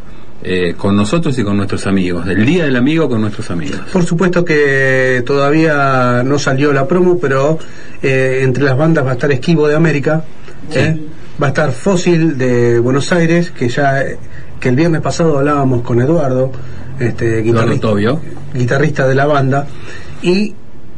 eh, 0.47 0.75
con 0.77 0.95
nosotros 0.95 1.35
y 1.39 1.43
con 1.43 1.57
nuestros 1.57 1.87
amigos, 1.87 2.23
del 2.23 2.45
Día 2.45 2.65
del 2.65 2.75
Amigo 2.75 3.09
con 3.09 3.19
nuestros 3.19 3.49
amigos. 3.49 3.79
Por 3.91 4.03
supuesto 4.03 4.45
que 4.45 5.23
todavía 5.25 6.21
no 6.23 6.37
salió 6.37 6.71
la 6.71 6.87
promo, 6.87 7.17
pero 7.17 7.57
eh, 8.03 8.41
entre 8.43 8.63
las 8.63 8.77
bandas 8.77 9.03
va 9.03 9.09
a 9.09 9.13
estar 9.13 9.31
Esquivo 9.31 9.67
de 9.67 9.75
América, 9.75 10.23
¿eh? 10.71 10.99
va 11.41 11.47
a 11.47 11.49
estar 11.49 11.71
Fósil 11.71 12.37
de 12.37 12.77
Buenos 12.77 13.11
Aires, 13.11 13.49
que 13.49 13.69
ya 13.69 14.03
que 14.59 14.69
el 14.69 14.75
viernes 14.75 15.01
pasado 15.01 15.39
hablábamos 15.39 15.81
con 15.81 15.99
Eduardo, 15.99 16.51
este 16.99 17.41
guitarrista, 17.41 17.87
Tobio. 17.87 18.21
guitarrista 18.53 19.07
de 19.07 19.15
la 19.15 19.25
banda, 19.25 19.65
y 20.21 20.53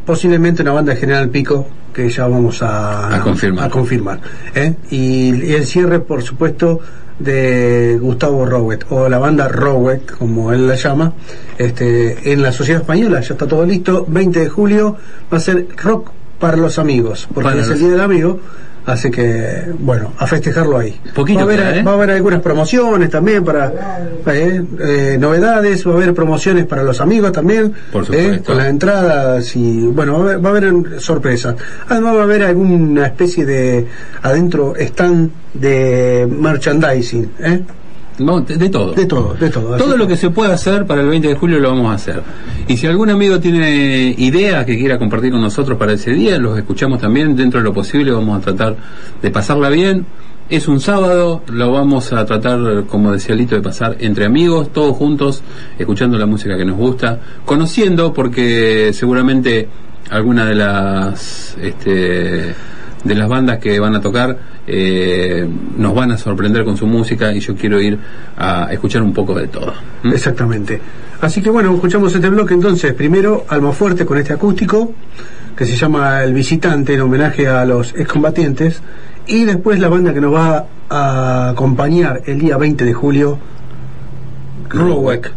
posiblemente 0.06 0.62
una 0.62 0.74
banda 0.74 0.94
de 0.94 1.00
General 1.00 1.30
Pico 1.30 1.70
que 1.98 2.10
ya 2.12 2.28
vamos 2.28 2.62
a, 2.62 3.16
A 3.16 3.22
confirmar. 3.22 3.66
a 3.66 3.70
confirmar, 3.72 4.20
¿eh? 4.54 4.76
y, 4.92 5.34
y 5.34 5.54
el 5.54 5.66
cierre, 5.66 6.00
por 6.00 6.22
supuesto, 6.22 6.80
de 7.18 7.98
Gustavo 8.00 8.46
Rowet, 8.46 8.86
o 8.92 9.10
la 9.10 9.18
banda 9.18 9.48
Rowet, 9.48 10.12
como 10.12 10.54
él 10.54 10.68
la 10.68 10.76
llama, 10.76 11.14
este, 11.58 12.32
en 12.32 12.44
la 12.44 12.52
Sociedad 12.52 12.82
Española, 12.82 13.20
ya 13.22 13.34
está 13.34 13.48
todo 13.48 13.66
listo, 13.66 14.06
20 14.08 14.40
de 14.42 14.48
julio 14.48 14.96
va 15.34 15.38
a 15.38 15.40
ser 15.40 15.66
rock 15.84 16.12
para 16.40 16.56
los 16.56 16.78
amigos, 16.78 17.28
porque 17.34 17.50
Para 17.50 17.62
es 17.64 17.70
el 17.70 17.80
Día 17.80 17.90
del 17.90 18.02
Amigo, 18.02 18.40
así 18.88 19.12
que, 19.12 19.66
bueno, 19.80 20.14
a 20.18 20.26
festejarlo 20.26 20.78
ahí. 20.78 21.00
Poquito 21.14 21.46
va, 21.46 21.52
a 21.52 21.56
haber, 21.56 21.78
¿eh? 21.78 21.84
va 21.84 21.92
a 21.92 21.94
haber 21.96 22.12
algunas 22.12 22.42
promociones 22.42 23.10
también 23.10 23.44
para 23.44 23.74
eh, 24.28 24.64
eh, 24.80 25.18
novedades, 25.20 25.86
va 25.86 25.92
a 25.92 25.96
haber 25.96 26.14
promociones 26.14 26.66
para 26.66 26.84
los 26.84 27.02
amigos 27.02 27.34
también, 27.34 27.74
Por 27.92 28.06
supuesto. 28.06 28.46
con 28.46 28.58
las 28.58 28.68
entradas 28.68 29.56
y 29.58 29.88
bueno, 29.88 30.14
va 30.14 30.20
a 30.20 30.22
haber, 30.22 30.46
va 30.46 30.50
a 30.50 30.52
haber 30.52 31.02
sorpresas. 31.02 31.56
Además 31.90 32.16
va 32.16 32.22
a 32.22 32.24
haber 32.24 32.44
alguna 32.44 33.08
especie 33.08 33.46
de 33.46 33.88
adentro 34.22 34.74
stand 34.78 35.32
de 35.54 36.26
merchandising, 36.30 37.32
¿eh? 37.40 37.62
No, 38.20 38.42
de, 38.42 38.58
de 38.58 38.70
todo. 38.70 38.94
De 38.94 39.06
todo, 39.06 39.34
de 39.36 39.50
todo. 39.50 39.78
Todo 39.78 39.98
lo 39.98 40.08
que 40.08 40.18
se 40.18 40.30
pueda 40.30 40.54
hacer 40.54 40.86
para 40.86 41.02
el 41.02 41.08
20 41.08 41.28
de 41.28 41.36
julio 41.36 41.60
lo 41.60 41.70
vamos 41.70 41.92
a 41.92 41.96
hacer. 41.96 42.24
Y 42.68 42.78
si 42.78 42.88
algún 42.88 43.10
amigo 43.10 43.40
tiene 43.40 44.16
ideas 44.18 44.66
que 44.66 44.78
quiera 44.78 44.98
compartir 44.98 45.32
con 45.32 45.42
nosotros 45.42 45.78
para 45.78 45.94
ese 45.94 46.12
día, 46.12 46.38
los 46.38 46.58
escuchamos 46.58 47.00
también 47.00 47.36
dentro 47.36 47.60
de 47.60 47.64
lo 47.64 47.74
posible, 47.74 48.12
vamos 48.12 48.38
a 48.38 48.42
tratar 48.42 48.76
de 49.22 49.32
pasarla 49.32 49.70
bien. 49.70 50.06
Es 50.50 50.68
un 50.70 50.80
sábado, 50.80 51.44
lo 51.48 51.72
vamos 51.74 52.14
a 52.14 52.26
tratar, 52.26 52.86
como 52.86 53.12
decía 53.12 53.36
Lito, 53.36 53.56
de 53.56 53.62
pasar 53.62 53.98
entre 54.00 54.26
amigos, 54.26 54.72
todos 54.72 54.96
juntos, 54.96 55.44
escuchando 55.78 56.18
la 56.18 56.26
música 56.26 56.58
que 56.58 56.64
nos 56.64 56.78
gusta, 56.78 57.20
conociendo, 57.46 58.14
porque 58.14 58.92
seguramente 58.94 59.68
alguna 60.10 60.46
de 60.46 60.56
las 60.56 61.58
este, 61.62 62.56
de 63.04 63.16
las 63.16 63.30
bandas 63.30 63.60
que 63.60 63.80
van 63.80 63.96
a 63.96 64.02
tocar 64.02 64.38
eh, 64.70 65.48
nos 65.78 65.96
van 65.96 66.12
a 66.12 66.18
sorprender 66.18 66.66
con 66.66 66.76
su 66.76 66.86
música 66.86 67.34
y 67.34 67.40
yo 67.40 67.56
quiero 67.56 67.80
ir 67.80 67.98
a 68.38 68.68
escuchar 68.72 69.02
un 69.02 69.14
poco 69.14 69.34
de 69.34 69.48
todo. 69.48 69.74
¿Mm? 70.04 70.12
Exactamente. 70.12 70.82
Así 71.22 71.42
que 71.42 71.50
bueno, 71.50 71.74
escuchamos 71.74 72.14
este 72.14 72.30
bloque 72.30 72.54
entonces. 72.54 72.94
Primero, 72.94 73.46
Almafuerte 73.48 74.06
con 74.06 74.18
este 74.18 74.34
acústico, 74.34 74.94
que 75.56 75.66
se 75.66 75.76
llama 75.76 76.22
El 76.22 76.34
Visitante, 76.34 76.94
en 76.94 77.02
homenaje 77.02 77.48
a 77.48 77.66
los 77.66 77.96
excombatientes. 77.96 78.82
Y 79.26 79.46
después 79.46 79.80
la 79.80 79.88
banda 79.88 80.14
que 80.14 80.22
nos 80.22 80.34
va 80.34 80.66
a 80.90 81.50
acompañar 81.50 82.22
el 82.26 82.40
día 82.40 82.58
20 82.58 82.86
de 82.86 82.94
julio, 82.94 83.40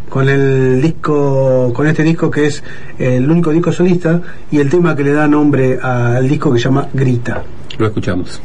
Con 0.09 0.29
el 0.29 0.81
disco, 0.81 1.71
con 1.73 1.87
este 1.87 2.03
disco 2.03 2.29
que 2.29 2.47
es 2.47 2.63
el 2.97 3.29
único 3.29 3.51
disco 3.51 3.71
solista 3.71 4.21
y 4.51 4.59
el 4.59 4.69
tema 4.69 4.95
que 4.95 5.03
le 5.03 5.13
da 5.13 5.27
nombre 5.27 5.79
al 5.81 6.27
disco 6.27 6.51
que 6.51 6.59
se 6.59 6.65
llama 6.65 6.87
Grita. 6.93 7.43
Lo 7.77 7.87
escuchamos. 7.87 8.41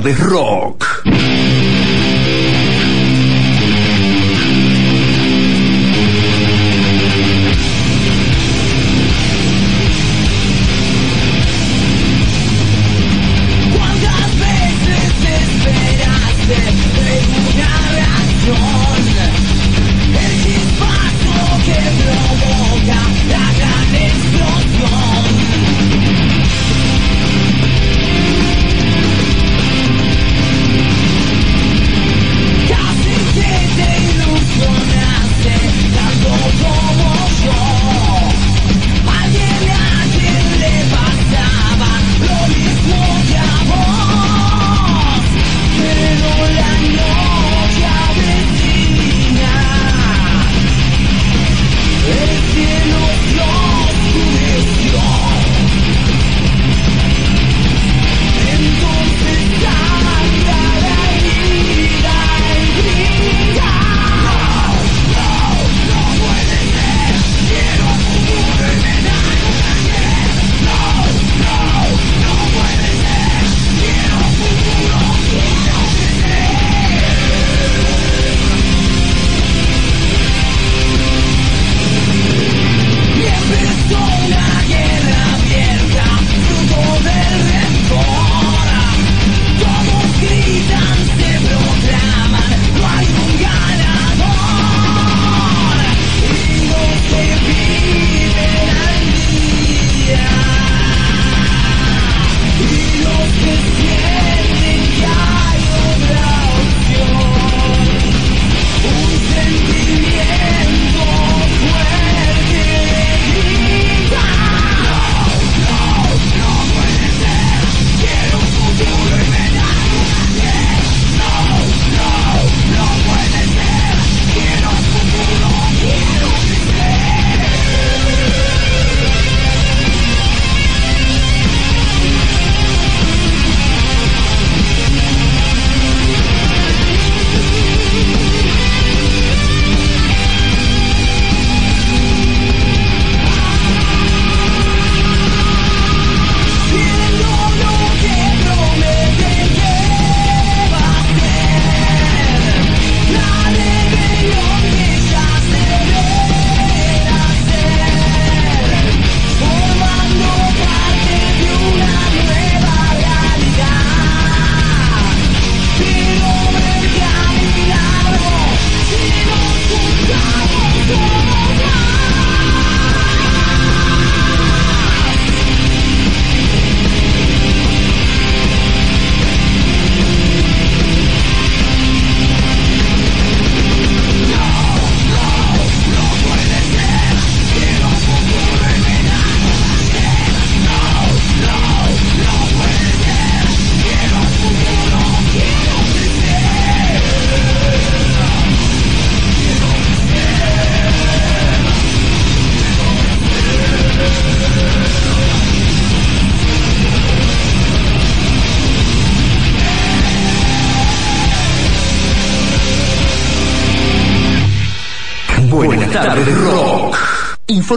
tardes 0.00 0.20
rock. 0.30 0.47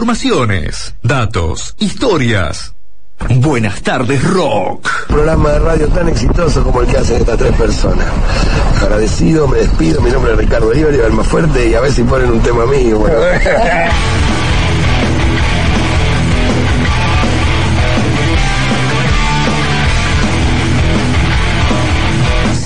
informaciones, 0.02 0.96
datos, 1.04 1.76
historias. 1.78 2.74
Buenas 3.36 3.82
tardes, 3.82 4.20
Rock. 4.24 5.06
Programa 5.06 5.50
de 5.50 5.58
radio 5.60 5.86
tan 5.90 6.08
exitoso 6.08 6.64
como 6.64 6.80
el 6.80 6.88
que 6.88 6.96
hacen 6.96 7.18
estas 7.18 7.38
tres 7.38 7.52
personas. 7.52 8.08
Agradecido, 8.82 9.46
me 9.46 9.58
despido. 9.58 10.00
Mi 10.00 10.10
nombre 10.10 10.32
es 10.32 10.38
Ricardo 10.38 10.74
Iberi, 10.74 10.98
el 10.98 11.12
más 11.12 11.28
fuerte, 11.28 11.68
y 11.68 11.74
a 11.74 11.80
ver 11.80 11.92
si 11.92 12.02
ponen 12.02 12.32
un 12.32 12.40
tema 12.40 12.66
mío. 12.66 12.98
Bueno. 12.98 13.16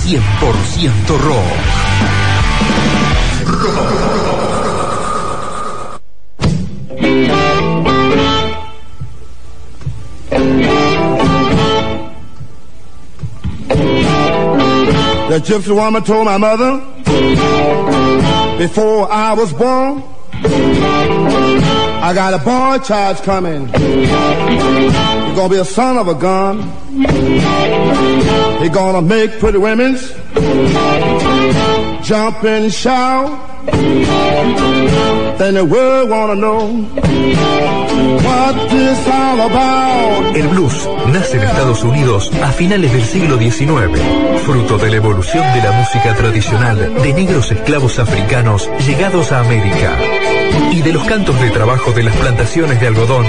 ...100% 0.07 1.17
rock. 1.19 1.43
rock. 3.45 4.06
The 15.37 15.43
gypsy 15.43 15.75
woman 15.75 16.01
told 16.03 16.25
my 16.25 16.39
mother, 16.39 16.79
before 18.57 19.11
I 19.11 19.35
was 19.37 19.53
born, 19.53 20.01
I 20.33 22.11
got 22.15 22.33
a 22.33 22.39
boy 22.39 22.83
child 22.83 23.17
coming. 23.17 23.67
He's 23.67 25.35
gonna 25.35 25.49
be 25.49 25.57
a 25.57 25.63
son 25.63 25.99
of 25.99 26.07
a 26.07 26.15
gun. 26.15 26.63
He's 28.61 28.71
gonna 28.71 29.03
make 29.03 29.37
pretty 29.37 29.59
women's 29.59 30.11
jump 32.03 32.43
and 32.43 32.73
shout. 32.73 33.46
El 40.35 40.47
blues 40.49 40.89
nace 41.07 41.37
en 41.37 41.43
Estados 41.43 41.83
Unidos 41.83 42.31
a 42.43 42.51
finales 42.51 42.91
del 42.91 43.03
siglo 43.03 43.37
XIX, 43.37 43.99
fruto 44.45 44.77
de 44.77 44.89
la 44.89 44.97
evolución 44.97 45.43
de 45.53 45.61
la 45.61 45.71
música 45.71 46.15
tradicional 46.15 46.95
de 47.01 47.13
negros 47.13 47.51
esclavos 47.51 47.99
africanos 47.99 48.69
llegados 48.85 49.31
a 49.31 49.39
América. 49.39 49.97
Y 50.71 50.81
de 50.81 50.93
los 50.93 51.03
cantos 51.05 51.39
de 51.39 51.49
trabajo 51.49 51.91
de 51.91 52.03
las 52.03 52.15
plantaciones 52.17 52.79
de 52.79 52.87
algodón, 52.87 53.25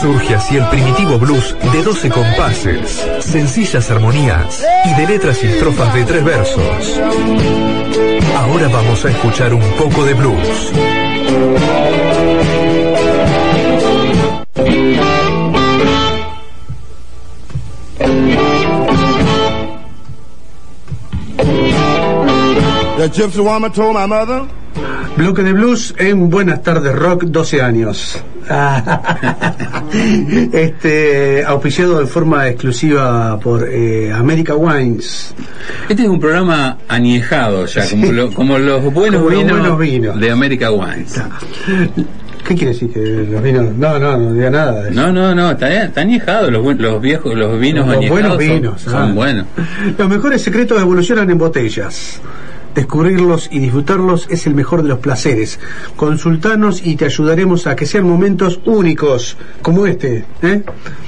surge 0.00 0.34
así 0.34 0.56
el 0.56 0.68
primitivo 0.68 1.18
blues 1.18 1.56
de 1.72 1.82
12 1.82 2.10
compases, 2.10 3.06
sencillas 3.20 3.90
armonías 3.90 4.64
y 4.84 4.94
de 4.94 5.06
letras 5.06 5.42
y 5.42 5.46
estrofas 5.46 5.92
de 5.94 6.04
tres 6.04 6.24
versos. 6.24 7.00
Ahora 8.36 8.68
vamos 8.68 9.02
a 9.02 9.08
escuchar 9.08 9.54
un 9.54 9.62
poco 9.78 10.04
de 10.04 10.12
blues. 10.12 10.72
The 22.96 23.08
gypsy 23.10 23.42
woman 23.44 23.72
told 23.72 23.94
my 23.94 24.06
mother. 24.06 24.42
Bloque 25.16 25.42
de 25.42 25.52
blues 25.52 25.94
en 25.98 26.28
Buenas 26.28 26.62
tardes 26.62 26.94
Rock, 26.94 27.24
12 27.24 27.62
años. 27.62 28.18
este 30.52 31.44
auspiciado 31.44 32.00
de 32.00 32.06
forma 32.06 32.48
exclusiva 32.48 33.38
por 33.40 33.66
eh, 33.68 34.12
America 34.12 34.54
Wines. 34.54 35.34
Este 35.88 36.02
es 36.04 36.08
un 36.08 36.20
programa 36.20 36.78
añejado 36.88 37.66
ya, 37.66 37.88
como, 37.88 38.12
lo- 38.12 38.32
como 38.32 38.58
los 38.58 38.82
buenos, 38.92 39.22
Como 39.22 39.30
los 39.30 39.38
vinos 39.44 39.58
buenos 39.60 39.78
vinos. 39.78 40.20
de 40.20 40.30
America 40.30 40.70
Wines. 40.70 41.20
¿Qué 42.46 42.54
quiere 42.54 42.72
decir 42.74 42.92
que 42.92 43.00
los 43.00 43.42
vinos? 43.42 43.74
No, 43.76 43.98
no, 43.98 44.16
no 44.16 44.32
diga 44.32 44.50
nada. 44.50 44.82
de 44.84 44.90
eso. 44.90 45.00
No, 45.00 45.12
no, 45.12 45.34
no, 45.34 45.50
está, 45.52 45.84
está 45.84 46.02
añejado, 46.02 46.50
los, 46.50 46.76
los 46.78 47.00
viejos, 47.02 47.34
los 47.34 47.58
vinos 47.58 47.86
Los 47.86 47.96
añejados 47.96 48.10
buenos 48.22 48.32
son- 48.32 48.38
vinos, 48.54 48.80
son, 48.82 48.94
ah. 48.94 49.12
buenos. 49.14 49.46
Los 49.98 50.08
mejores 50.08 50.42
secretos 50.42 50.80
evolucionan 50.80 51.28
en 51.30 51.38
botellas. 51.38 52.20
Descubrirlos 52.76 53.48
y 53.50 53.58
disfrutarlos 53.58 54.28
es 54.28 54.46
el 54.46 54.54
mejor 54.54 54.82
de 54.82 54.90
los 54.90 54.98
placeres. 54.98 55.58
Consultanos 55.96 56.82
y 56.84 56.96
te 56.96 57.06
ayudaremos 57.06 57.66
a 57.66 57.74
que 57.74 57.86
sean 57.86 58.06
momentos 58.06 58.60
únicos, 58.66 59.38
como 59.62 59.86
este. 59.86 60.26
¿eh? 60.42 60.62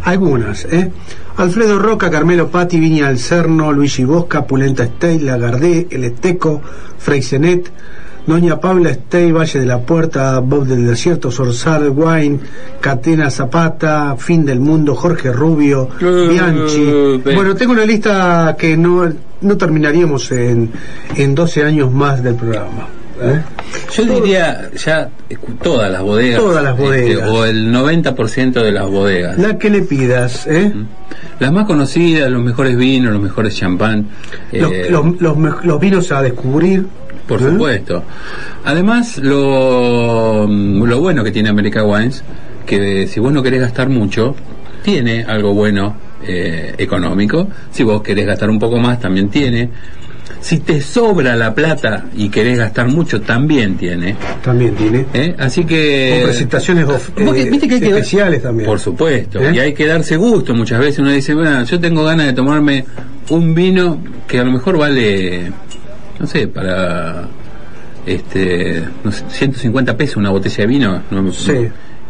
algunas, 0.02 0.64
¿eh? 0.64 0.90
Alfredo 1.36 1.78
Roca, 1.78 2.10
Carmelo 2.10 2.48
Patti, 2.48 2.80
Viña 2.80 3.06
del 3.06 3.20
Cerno, 3.20 3.70
Luigi 3.70 4.04
Bosca, 4.04 4.44
Pulenta 4.44 4.84
Stey, 4.84 5.20
Lagardé, 5.20 5.86
El 5.88 6.02
Esteco, 6.02 6.60
Freisenet, 6.98 7.70
Doña 8.26 8.58
Paula 8.58 8.92
Stey, 8.92 9.30
Valle 9.30 9.60
de 9.60 9.66
la 9.66 9.78
Puerta, 9.78 10.40
Bob 10.40 10.66
del 10.66 10.84
Desierto, 10.84 11.30
Sorsal, 11.30 11.90
Wine, 11.90 12.40
Catena 12.80 13.30
Zapata, 13.30 14.16
Fin 14.18 14.44
del 14.44 14.58
Mundo, 14.58 14.96
Jorge 14.96 15.32
Rubio, 15.32 15.90
Bianchi. 16.00 17.20
ve. 17.24 17.36
Bueno, 17.36 17.54
tengo 17.54 17.70
una 17.70 17.84
lista 17.84 18.56
que 18.58 18.76
no, 18.76 19.08
no 19.42 19.56
terminaríamos 19.56 20.32
en, 20.32 20.72
en 21.14 21.34
12 21.36 21.62
años 21.62 21.92
más 21.92 22.20
del 22.20 22.34
programa. 22.34 22.88
¿Eh? 23.24 23.40
Yo 23.94 24.04
diría 24.04 24.70
ya 24.76 25.08
todas 25.62 25.90
las 25.90 26.02
bodegas. 26.02 26.40
Todas 26.40 26.62
las 26.64 26.76
bodegas. 26.76 27.10
este, 27.20 27.24
o 27.30 27.44
el 27.44 27.72
90% 27.72 28.52
de 28.62 28.72
las 28.72 28.86
bodegas. 28.88 29.38
La 29.38 29.58
que 29.58 29.70
le 29.70 29.82
pidas, 29.82 30.46
¿eh? 30.46 30.72
Las 31.38 31.52
más 31.52 31.66
conocidas, 31.66 32.30
los 32.30 32.42
mejores 32.42 32.76
vinos, 32.76 33.12
los 33.12 33.22
mejores 33.22 33.56
champán. 33.56 34.06
Los, 34.52 34.72
eh, 34.72 34.86
los- 34.90 35.20
los 35.20 35.64
los 35.64 35.80
vinos 35.80 36.10
a 36.12 36.22
descubrir. 36.22 36.86
Por 37.26 37.40
¿eh? 37.40 37.44
supuesto. 37.50 38.02
Además, 38.64 39.18
lo, 39.18 40.46
lo 40.46 41.00
bueno 41.00 41.22
que 41.24 41.30
tiene 41.30 41.48
America 41.48 41.84
Wines, 41.84 42.22
que 42.66 43.06
si 43.06 43.20
vos 43.20 43.32
no 43.32 43.42
querés 43.42 43.60
gastar 43.60 43.88
mucho, 43.88 44.34
tiene 44.82 45.24
algo 45.24 45.54
bueno 45.54 45.96
eh, 46.26 46.74
económico. 46.78 47.48
Si 47.70 47.82
vos 47.84 48.02
querés 48.02 48.26
gastar 48.26 48.50
un 48.50 48.58
poco 48.58 48.78
más, 48.78 49.00
también 49.00 49.28
tiene. 49.28 49.70
Si 50.40 50.58
te 50.58 50.80
sobra 50.80 51.36
la 51.36 51.54
plata 51.54 52.04
y 52.16 52.28
querés 52.28 52.58
gastar 52.58 52.88
mucho, 52.88 53.20
también 53.20 53.76
tiene. 53.76 54.16
También 54.42 54.74
tiene. 54.74 55.06
¿Eh? 55.14 55.34
Así 55.38 55.64
que... 55.64 56.14
Con 56.16 56.30
presentaciones 56.30 56.84
que- 56.84 57.42
eh, 57.42 57.50
viste 57.50 57.68
que 57.68 57.74
hay 57.74 57.80
que- 57.80 57.88
especiales 57.90 58.42
también. 58.42 58.66
Por 58.68 58.80
supuesto. 58.80 59.40
¿Eh? 59.40 59.52
Y 59.54 59.58
hay 59.60 59.72
que 59.72 59.86
darse 59.86 60.16
gusto. 60.16 60.54
Muchas 60.54 60.80
veces 60.80 60.98
uno 60.98 61.10
dice, 61.10 61.34
bueno, 61.34 61.62
yo 61.64 61.78
tengo 61.80 62.04
ganas 62.04 62.26
de 62.26 62.32
tomarme 62.32 62.84
un 63.30 63.54
vino 63.54 64.02
que 64.26 64.40
a 64.40 64.44
lo 64.44 64.50
mejor 64.52 64.78
vale, 64.78 65.52
no 66.18 66.26
sé, 66.26 66.48
para 66.48 67.28
este 68.06 68.82
no 69.04 69.12
sé, 69.12 69.24
150 69.28 69.96
pesos 69.96 70.16
una 70.16 70.30
botella 70.30 70.56
de 70.56 70.66
vino. 70.66 71.02
No, 71.10 71.32
Sí. 71.32 71.52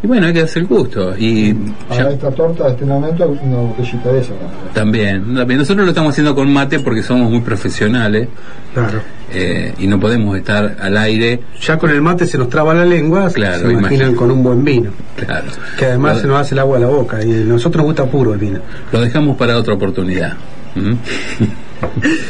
Y 0.03 0.07
bueno, 0.07 0.27
hay 0.27 0.33
que 0.33 0.41
el 0.41 0.65
gusto. 0.67 1.13
Y 1.17 1.53
Para 1.87 2.09
esta 2.11 2.29
torta 2.31 2.65
de 2.65 2.71
este 2.71 2.85
momento, 2.85 3.25
una 3.41 3.55
botellita 3.57 4.11
de 4.11 4.19
esa. 4.19 4.31
¿no? 4.33 4.37
también, 4.73 5.33
también. 5.33 5.59
Nosotros 5.59 5.85
lo 5.85 5.91
estamos 5.91 6.11
haciendo 6.11 6.35
con 6.35 6.51
mate 6.51 6.79
porque 6.81 7.01
somos 7.01 7.31
muy 7.31 7.39
profesionales 7.39 8.27
Claro. 8.73 8.99
eh, 9.31 9.73
y 9.79 9.87
no 9.87 9.99
podemos 10.01 10.35
estar 10.37 10.75
al 10.81 10.97
aire. 10.97 11.39
Ya 11.61 11.77
con 11.77 11.89
el 11.89 12.01
mate 12.01 12.27
se 12.27 12.37
nos 12.37 12.49
traba 12.49 12.73
la 12.73 12.83
lengua, 12.83 13.29
Claro, 13.31 13.59
se 13.67 13.71
imaginan 13.71 13.93
imagino. 14.09 14.15
con 14.17 14.31
un 14.31 14.43
buen 14.43 14.63
vino. 14.65 14.91
Claro. 15.15 15.45
Que 15.79 15.85
además 15.85 16.15
Lo- 16.17 16.21
se 16.21 16.27
nos 16.27 16.41
hace 16.41 16.55
el 16.55 16.59
agua 16.59 16.77
a 16.77 16.81
la 16.81 16.87
boca 16.87 17.23
y 17.23 17.31
a 17.31 17.45
nosotros 17.45 17.77
nos 17.77 17.85
gusta 17.95 18.05
puro 18.05 18.33
el 18.33 18.39
vino. 18.39 18.59
Lo 18.91 18.99
dejamos 18.99 19.37
para 19.37 19.55
otra 19.57 19.73
oportunidad. 19.73 20.33
¿Mm? 20.75 20.93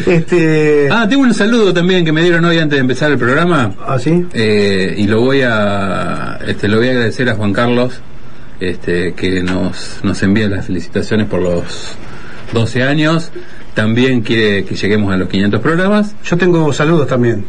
Este. 0.05 0.87
Ah, 0.91 1.07
tengo 1.09 1.23
un 1.23 1.33
saludo 1.33 1.73
también 1.73 2.03
que 2.05 2.11
me 2.11 2.21
dieron 2.21 2.43
hoy 2.45 2.57
antes 2.59 2.77
de 2.77 2.81
empezar 2.81 3.11
el 3.11 3.17
programa. 3.17 3.73
¿Ah, 3.85 3.97
sí? 3.99 4.25
Eh, 4.33 4.95
y 4.97 5.07
lo 5.07 5.21
voy 5.21 5.41
a 5.43 6.39
este, 6.47 6.67
lo 6.67 6.77
voy 6.77 6.87
a 6.87 6.91
agradecer 6.91 7.29
a 7.29 7.35
Juan 7.35 7.53
Carlos 7.53 8.01
este, 8.59 9.13
que 9.13 9.41
nos, 9.43 9.99
nos 10.03 10.21
envía 10.23 10.47
las 10.49 10.65
felicitaciones 10.67 11.27
por 11.27 11.41
los 11.41 11.95
12 12.53 12.83
años. 12.83 13.31
También 13.73 14.21
quiere 14.21 14.65
que 14.65 14.75
lleguemos 14.75 15.11
a 15.13 15.17
los 15.17 15.29
500 15.29 15.59
programas. 15.61 16.15
Yo 16.23 16.37
tengo 16.37 16.71
saludos 16.73 17.07
también. 17.07 17.43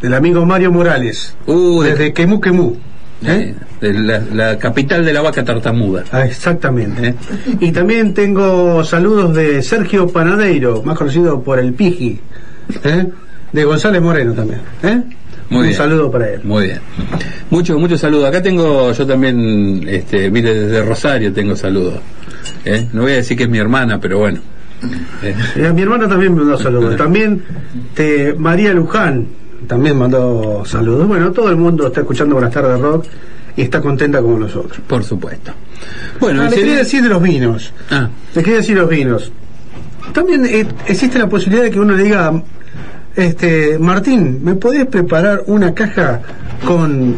Del 0.00 0.14
amigo 0.14 0.44
Mario 0.46 0.72
Morales. 0.72 1.36
Uh, 1.46 1.82
de- 1.82 1.90
desde 1.90 2.12
Quemú 2.12 2.40
Quemú. 2.40 2.76
Eh, 3.24 3.54
de 3.80 3.92
la, 3.94 4.18
la 4.32 4.58
capital 4.58 5.04
de 5.04 5.12
la 5.12 5.22
vaca 5.22 5.44
tartamuda. 5.44 6.04
Ah, 6.12 6.24
exactamente. 6.26 7.08
¿eh? 7.08 7.14
Y 7.60 7.72
también 7.72 8.12
tengo 8.14 8.84
saludos 8.84 9.34
de 9.34 9.62
Sergio 9.62 10.06
Panadeiro, 10.08 10.82
más 10.82 10.96
conocido 10.98 11.40
por 11.42 11.58
el 11.58 11.72
Piji. 11.72 12.20
¿eh? 12.84 13.06
De 13.52 13.64
González 13.64 14.02
Moreno 14.02 14.32
también. 14.34 14.60
¿eh? 14.82 15.02
Muy 15.48 15.58
Un 15.58 15.64
bien. 15.66 15.74
saludo 15.76 16.10
para 16.10 16.28
él. 16.30 16.40
Muy 16.42 16.66
bien. 16.66 16.80
Muchos, 17.50 17.78
muchos 17.78 18.00
saludos. 18.00 18.28
Acá 18.28 18.42
tengo, 18.42 18.92
yo 18.92 19.06
también, 19.06 19.84
este, 19.88 20.30
mire, 20.30 20.52
desde 20.52 20.82
Rosario 20.84 21.32
tengo 21.32 21.54
saludos. 21.54 22.00
¿eh? 22.64 22.88
No 22.92 23.02
voy 23.02 23.12
a 23.12 23.16
decir 23.16 23.36
que 23.36 23.44
es 23.44 23.48
mi 23.48 23.58
hermana, 23.58 24.00
pero 24.00 24.18
bueno. 24.18 24.40
¿eh? 25.22 25.72
Mi 25.72 25.82
hermana 25.82 26.08
también 26.08 26.34
me 26.34 26.40
mandó 26.40 26.58
saludos. 26.58 26.96
También 26.98 27.42
te, 27.94 28.34
María 28.34 28.72
Luján 28.74 29.26
también 29.66 29.96
mandó 29.96 30.62
saludos. 30.64 31.06
Bueno, 31.08 31.30
todo 31.32 31.48
el 31.50 31.56
mundo 31.56 31.86
está 31.86 32.00
escuchando 32.00 32.34
Buenas 32.34 32.52
tardes 32.52 32.80
Rock 32.80 33.06
y 33.56 33.62
está 33.62 33.80
contenta 33.80 34.20
como 34.22 34.38
nosotros. 34.38 34.78
Por 34.86 35.02
supuesto. 35.04 35.52
Bueno, 36.20 36.42
Ah, 36.42 36.44
le 36.44 36.50
se- 36.50 36.56
quería 36.56 36.76
decir 36.76 37.02
de 37.02 37.08
los 37.08 37.22
vinos. 37.22 37.72
Ah, 37.90 38.08
Le 38.34 38.42
quería 38.42 38.58
decir 38.58 38.76
los 38.76 38.88
vinos. 38.88 39.32
También 40.12 40.44
eh, 40.46 40.66
existe 40.86 41.18
la 41.18 41.28
posibilidad 41.28 41.64
de 41.64 41.70
que 41.70 41.80
uno 41.80 41.94
le 41.94 42.04
diga, 42.04 42.42
este, 43.14 43.78
Martín, 43.78 44.40
¿me 44.42 44.54
podés 44.54 44.86
preparar 44.86 45.42
una 45.46 45.74
caja 45.74 46.20
con 46.64 47.16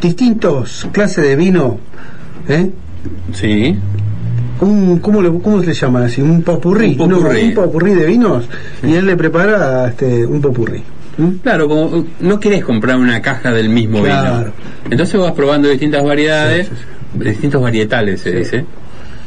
distintos 0.00 0.86
clases 0.92 1.24
de 1.24 1.36
vino? 1.36 1.78
¿Eh? 2.48 2.70
sí. 3.32 3.76
Un, 4.58 5.00
¿cómo, 5.00 5.20
le, 5.20 5.28
¿Cómo 5.40 5.60
se 5.60 5.66
le 5.66 5.74
llama 5.74 6.06
así? 6.06 6.22
Un 6.22 6.42
popurrí. 6.42 6.96
Un 6.98 7.10
popurrí. 7.10 7.42
No, 7.42 7.48
un 7.48 7.54
popurrí 7.54 7.92
de 7.94 8.06
vinos. 8.06 8.48
Y 8.82 8.94
él 8.94 9.04
le 9.04 9.14
prepara 9.14 9.88
este, 9.88 10.24
un 10.24 10.40
popurrí. 10.40 10.82
¿Mm? 11.18 11.28
Claro, 11.42 11.68
como 11.68 11.84
uh, 11.86 12.06
no 12.20 12.38
querés 12.40 12.64
comprar 12.64 12.96
una 12.96 13.20
caja 13.22 13.52
del 13.52 13.68
mismo 13.68 14.02
Claro. 14.02 14.38
vino. 14.38 14.52
Entonces 14.90 15.20
vas 15.20 15.32
probando 15.32 15.68
distintas 15.68 16.04
variedades, 16.04 16.68
Sí, 16.68 16.74
sí, 17.18 17.24
distintos 17.28 17.62
varietales 17.62 18.20
se 18.20 18.32
dice. 18.32 18.64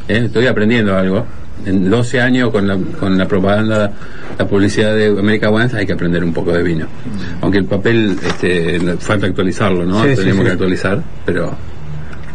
¿Eh? 0.08 0.24
Estoy 0.26 0.48
aprendiendo 0.48 0.96
algo. 0.98 1.26
En 1.66 1.90
12 1.90 2.22
años 2.22 2.52
con 2.52 2.68
la, 2.68 2.78
con 3.00 3.18
la 3.18 3.28
propaganda, 3.28 3.92
la 4.38 4.48
publicidad 4.48 4.96
de 4.96 5.08
America 5.08 5.50
Wines 5.50 5.74
hay 5.74 5.86
que 5.86 5.92
aprender 5.94 6.24
un 6.24 6.32
poco 6.34 6.54
de 6.54 6.64
vino. 6.64 6.86
Aunque 7.42 7.58
el 7.58 7.66
papel 7.66 8.18
este, 8.26 8.80
falta 9.00 9.28
actualizarlo, 9.28 9.86
¿no? 9.86 10.04
Tenemos 10.04 10.46
que 10.46 10.52
actualizar, 10.52 11.04
pero 11.26 11.54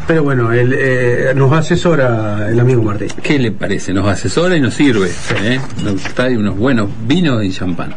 Pero 0.06 0.22
bueno, 0.24 0.52
él, 0.52 0.74
eh, 0.78 1.32
nos 1.34 1.50
asesora 1.52 2.48
el 2.50 2.60
amigo 2.60 2.82
Martín. 2.82 3.08
¿qué 3.22 3.38
le 3.38 3.50
parece? 3.52 3.94
Nos 3.94 4.06
asesora 4.06 4.56
y 4.56 4.60
nos 4.60 4.74
sirve. 4.74 5.08
¿eh? 5.42 5.58
Nos 5.82 6.02
trae 6.14 6.36
unos 6.36 6.58
buenos 6.58 6.90
vinos 7.08 7.42
y 7.42 7.50
champán. 7.50 7.94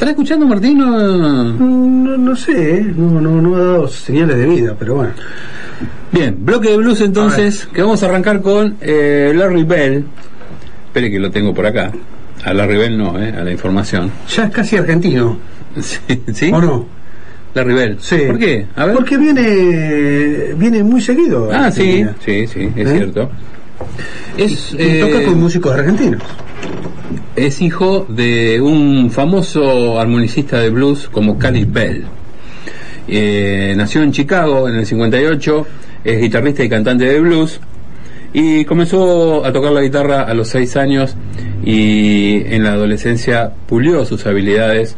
¿Estás 0.00 0.12
escuchando, 0.12 0.46
Martín? 0.46 0.80
o- 0.80 1.52
No, 1.52 2.16
no 2.16 2.34
sé, 2.34 2.76
¿eh? 2.78 2.92
no, 2.96 3.20
no, 3.20 3.42
no 3.42 3.54
ha 3.54 3.58
dado 3.58 3.86
señales 3.88 4.38
de 4.38 4.46
vida, 4.46 4.74
pero 4.78 4.94
bueno. 4.94 5.12
Bien, 6.10 6.34
bloque 6.40 6.70
de 6.70 6.78
blues 6.78 7.02
entonces, 7.02 7.68
que 7.70 7.82
vamos 7.82 8.02
a 8.02 8.06
arrancar 8.06 8.40
con 8.40 8.76
eh, 8.80 9.30
Larry 9.36 9.64
Bell. 9.64 10.06
Espere 10.86 11.10
que 11.10 11.18
lo 11.18 11.30
tengo 11.30 11.52
por 11.52 11.66
acá. 11.66 11.92
A 12.46 12.54
Larry 12.54 12.78
Bell 12.78 12.96
no, 12.96 13.22
eh, 13.22 13.30
a 13.38 13.44
la 13.44 13.52
información. 13.52 14.10
Ya 14.34 14.44
es 14.44 14.50
casi 14.50 14.78
argentino, 14.78 15.36
Sí, 15.82 15.98
¿sí? 16.32 16.50
¿o 16.50 16.62
no? 16.62 16.86
Larry 17.52 17.74
Bell. 17.74 17.96
Sí. 18.00 18.20
¿Por 18.26 18.38
qué? 18.38 18.66
A 18.76 18.86
ver. 18.86 18.94
Porque 18.94 19.18
viene, 19.18 20.54
viene 20.56 20.82
muy 20.82 21.02
seguido. 21.02 21.50
Ah, 21.52 21.70
sí, 21.70 22.06
sí, 22.24 22.46
sí, 22.46 22.70
es 22.74 22.88
¿Eh? 22.88 22.94
cierto. 22.96 23.30
Es, 24.38 24.72
Y 24.72 24.98
toca 25.00 25.20
eh, 25.20 25.24
con 25.26 25.40
músicos 25.40 25.74
argentinos. 25.74 26.22
Es 27.36 27.62
hijo 27.62 28.06
de 28.08 28.60
un 28.60 29.10
famoso 29.10 29.98
armonicista 29.98 30.58
de 30.58 30.70
blues 30.70 31.08
como 31.08 31.38
Cali 31.38 31.64
Bell. 31.64 32.04
Eh, 33.08 33.74
nació 33.76 34.02
en 34.02 34.12
Chicago 34.12 34.68
en 34.68 34.76
el 34.76 34.86
58, 34.86 35.66
es 36.04 36.20
guitarrista 36.20 36.62
y 36.62 36.68
cantante 36.68 37.06
de 37.06 37.20
blues 37.20 37.60
y 38.32 38.64
comenzó 38.64 39.44
a 39.44 39.52
tocar 39.52 39.72
la 39.72 39.80
guitarra 39.80 40.22
a 40.22 40.34
los 40.34 40.48
6 40.48 40.76
años 40.76 41.16
y 41.64 42.42
en 42.54 42.62
la 42.62 42.72
adolescencia 42.72 43.50
pulió 43.66 44.04
sus 44.04 44.26
habilidades 44.26 44.96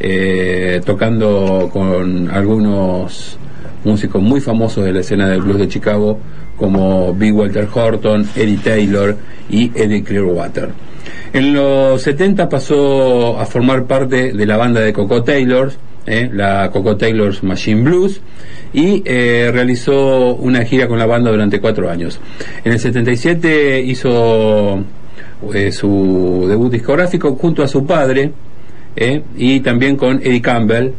eh, 0.00 0.80
tocando 0.84 1.70
con 1.72 2.30
algunos 2.30 3.38
músicos 3.84 4.22
muy 4.22 4.40
famosos 4.40 4.84
de 4.84 4.92
la 4.92 5.00
escena 5.00 5.28
del 5.28 5.42
blues 5.42 5.58
de 5.58 5.68
Chicago 5.68 6.18
como 6.56 7.12
Big 7.14 7.34
Walter 7.34 7.68
Horton, 7.72 8.26
Eddie 8.34 8.58
Taylor 8.58 9.16
y 9.50 9.70
Eddie 9.74 10.02
Clearwater. 10.02 10.70
En 11.32 11.54
los 11.54 12.02
70 12.02 12.48
pasó 12.48 13.38
a 13.40 13.46
formar 13.46 13.84
parte 13.84 14.32
de 14.32 14.46
la 14.46 14.56
banda 14.56 14.80
de 14.80 14.92
Coco 14.92 15.22
Taylors, 15.22 15.78
eh, 16.06 16.28
la 16.32 16.70
Coco 16.70 16.96
Taylors 16.96 17.42
Machine 17.42 17.82
Blues, 17.82 18.20
y 18.74 19.02
eh, 19.04 19.50
realizó 19.52 20.34
una 20.34 20.64
gira 20.64 20.88
con 20.88 20.98
la 20.98 21.06
banda 21.06 21.30
durante 21.30 21.60
cuatro 21.60 21.90
años. 21.90 22.20
En 22.64 22.72
el 22.72 22.78
77 22.78 23.80
hizo 23.80 24.84
eh, 25.54 25.72
su 25.72 26.46
debut 26.48 26.70
discográfico 26.70 27.34
junto 27.34 27.62
a 27.64 27.68
su 27.68 27.84
padre 27.84 28.30
eh, 28.94 29.22
y 29.36 29.60
también 29.60 29.96
con 29.96 30.20
Eddie 30.22 30.40
Campbell. 30.40 30.92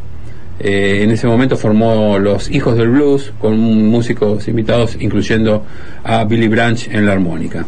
Eh, 0.60 1.02
en 1.04 1.12
ese 1.12 1.28
momento 1.28 1.58
formó 1.58 2.20
Los 2.20 2.52
Hijos 2.52 2.78
del 2.78 2.90
Blues 2.90 3.34
con 3.40 3.58
músicos 3.60 4.48
invitados, 4.48 4.98
incluyendo 5.00 5.66
a 6.04 6.24
Billy 6.26 6.48
Branch 6.48 6.88
en 6.92 7.06
la 7.06 7.14
armónica. 7.14 7.66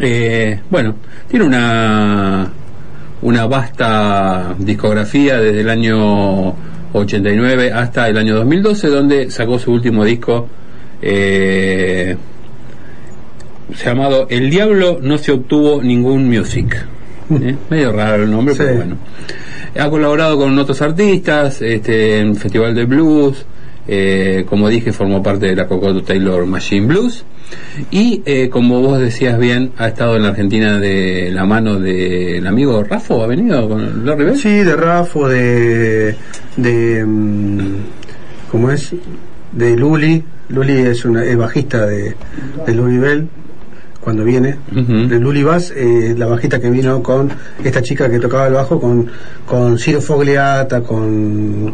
Eh, 0.00 0.60
bueno, 0.70 0.96
tiene 1.28 1.44
una 1.44 2.50
una 3.22 3.46
vasta 3.46 4.54
discografía 4.58 5.40
desde 5.40 5.60
el 5.60 5.70
año 5.70 6.54
89 6.92 7.72
hasta 7.72 8.08
el 8.08 8.18
año 8.18 8.34
2012, 8.36 8.88
donde 8.88 9.30
sacó 9.30 9.58
su 9.58 9.72
último 9.72 10.04
disco 10.04 10.48
eh, 11.00 12.16
llamado 13.84 14.26
El 14.28 14.50
Diablo 14.50 14.98
no 15.02 15.18
se 15.18 15.32
obtuvo 15.32 15.82
ningún 15.82 16.28
music. 16.28 16.86
¿eh? 17.30 17.56
Medio 17.70 17.92
raro 17.92 18.24
el 18.24 18.30
nombre, 18.30 18.54
pero 18.56 18.74
bueno. 18.74 18.96
Ha 19.78 19.88
colaborado 19.88 20.36
con 20.36 20.56
otros 20.58 20.80
artistas 20.82 21.62
este, 21.62 22.18
en 22.20 22.36
Festival 22.36 22.74
de 22.74 22.84
Blues. 22.84 23.44
eh, 23.88 24.44
como 24.48 24.68
dije, 24.68 24.92
formó 24.92 25.22
parte 25.22 25.46
de 25.46 25.56
la 25.56 25.66
Cocoto 25.66 26.02
Taylor 26.02 26.46
Machine 26.46 26.86
Blues. 26.86 27.24
Y 27.90 28.22
eh, 28.26 28.48
como 28.48 28.80
vos 28.80 28.98
decías 28.98 29.38
bien, 29.38 29.72
ha 29.78 29.88
estado 29.88 30.16
en 30.16 30.22
la 30.22 30.28
Argentina 30.30 30.78
de 30.78 31.30
la 31.32 31.44
mano 31.44 31.78
del 31.78 32.46
amigo 32.46 32.82
Rafo, 32.84 33.22
¿ha 33.22 33.26
venido 33.26 33.68
con 33.68 34.04
Larry 34.04 34.24
Bell? 34.24 34.38
Sí, 34.38 34.58
de 34.58 34.76
Rafo, 34.76 35.28
de. 35.28 36.14
de. 36.56 37.04
mm, 37.06 37.76
¿Cómo 38.50 38.70
es? 38.70 38.94
De 39.52 39.76
Luli. 39.76 40.22
Luli 40.48 40.72
es 40.72 41.04
una 41.04 41.24
es 41.24 41.36
bajista 41.36 41.86
de, 41.86 42.14
de 42.66 42.74
Luli 42.74 42.98
Bell 42.98 43.28
cuando 44.02 44.24
viene. 44.24 44.56
Ujú. 44.72 45.08
De 45.08 45.18
Luli 45.18 45.42
Bass, 45.42 45.72
eh, 45.74 46.14
la 46.16 46.26
bajista 46.26 46.60
que 46.60 46.68
vino 46.70 47.02
con 47.02 47.30
esta 47.62 47.80
chica 47.82 48.10
que 48.10 48.18
tocaba 48.18 48.48
el 48.48 48.54
bajo, 48.54 48.80
con, 48.80 49.08
con 49.46 49.78
Ciro 49.78 50.00
Fogliata, 50.00 50.82
con, 50.82 51.72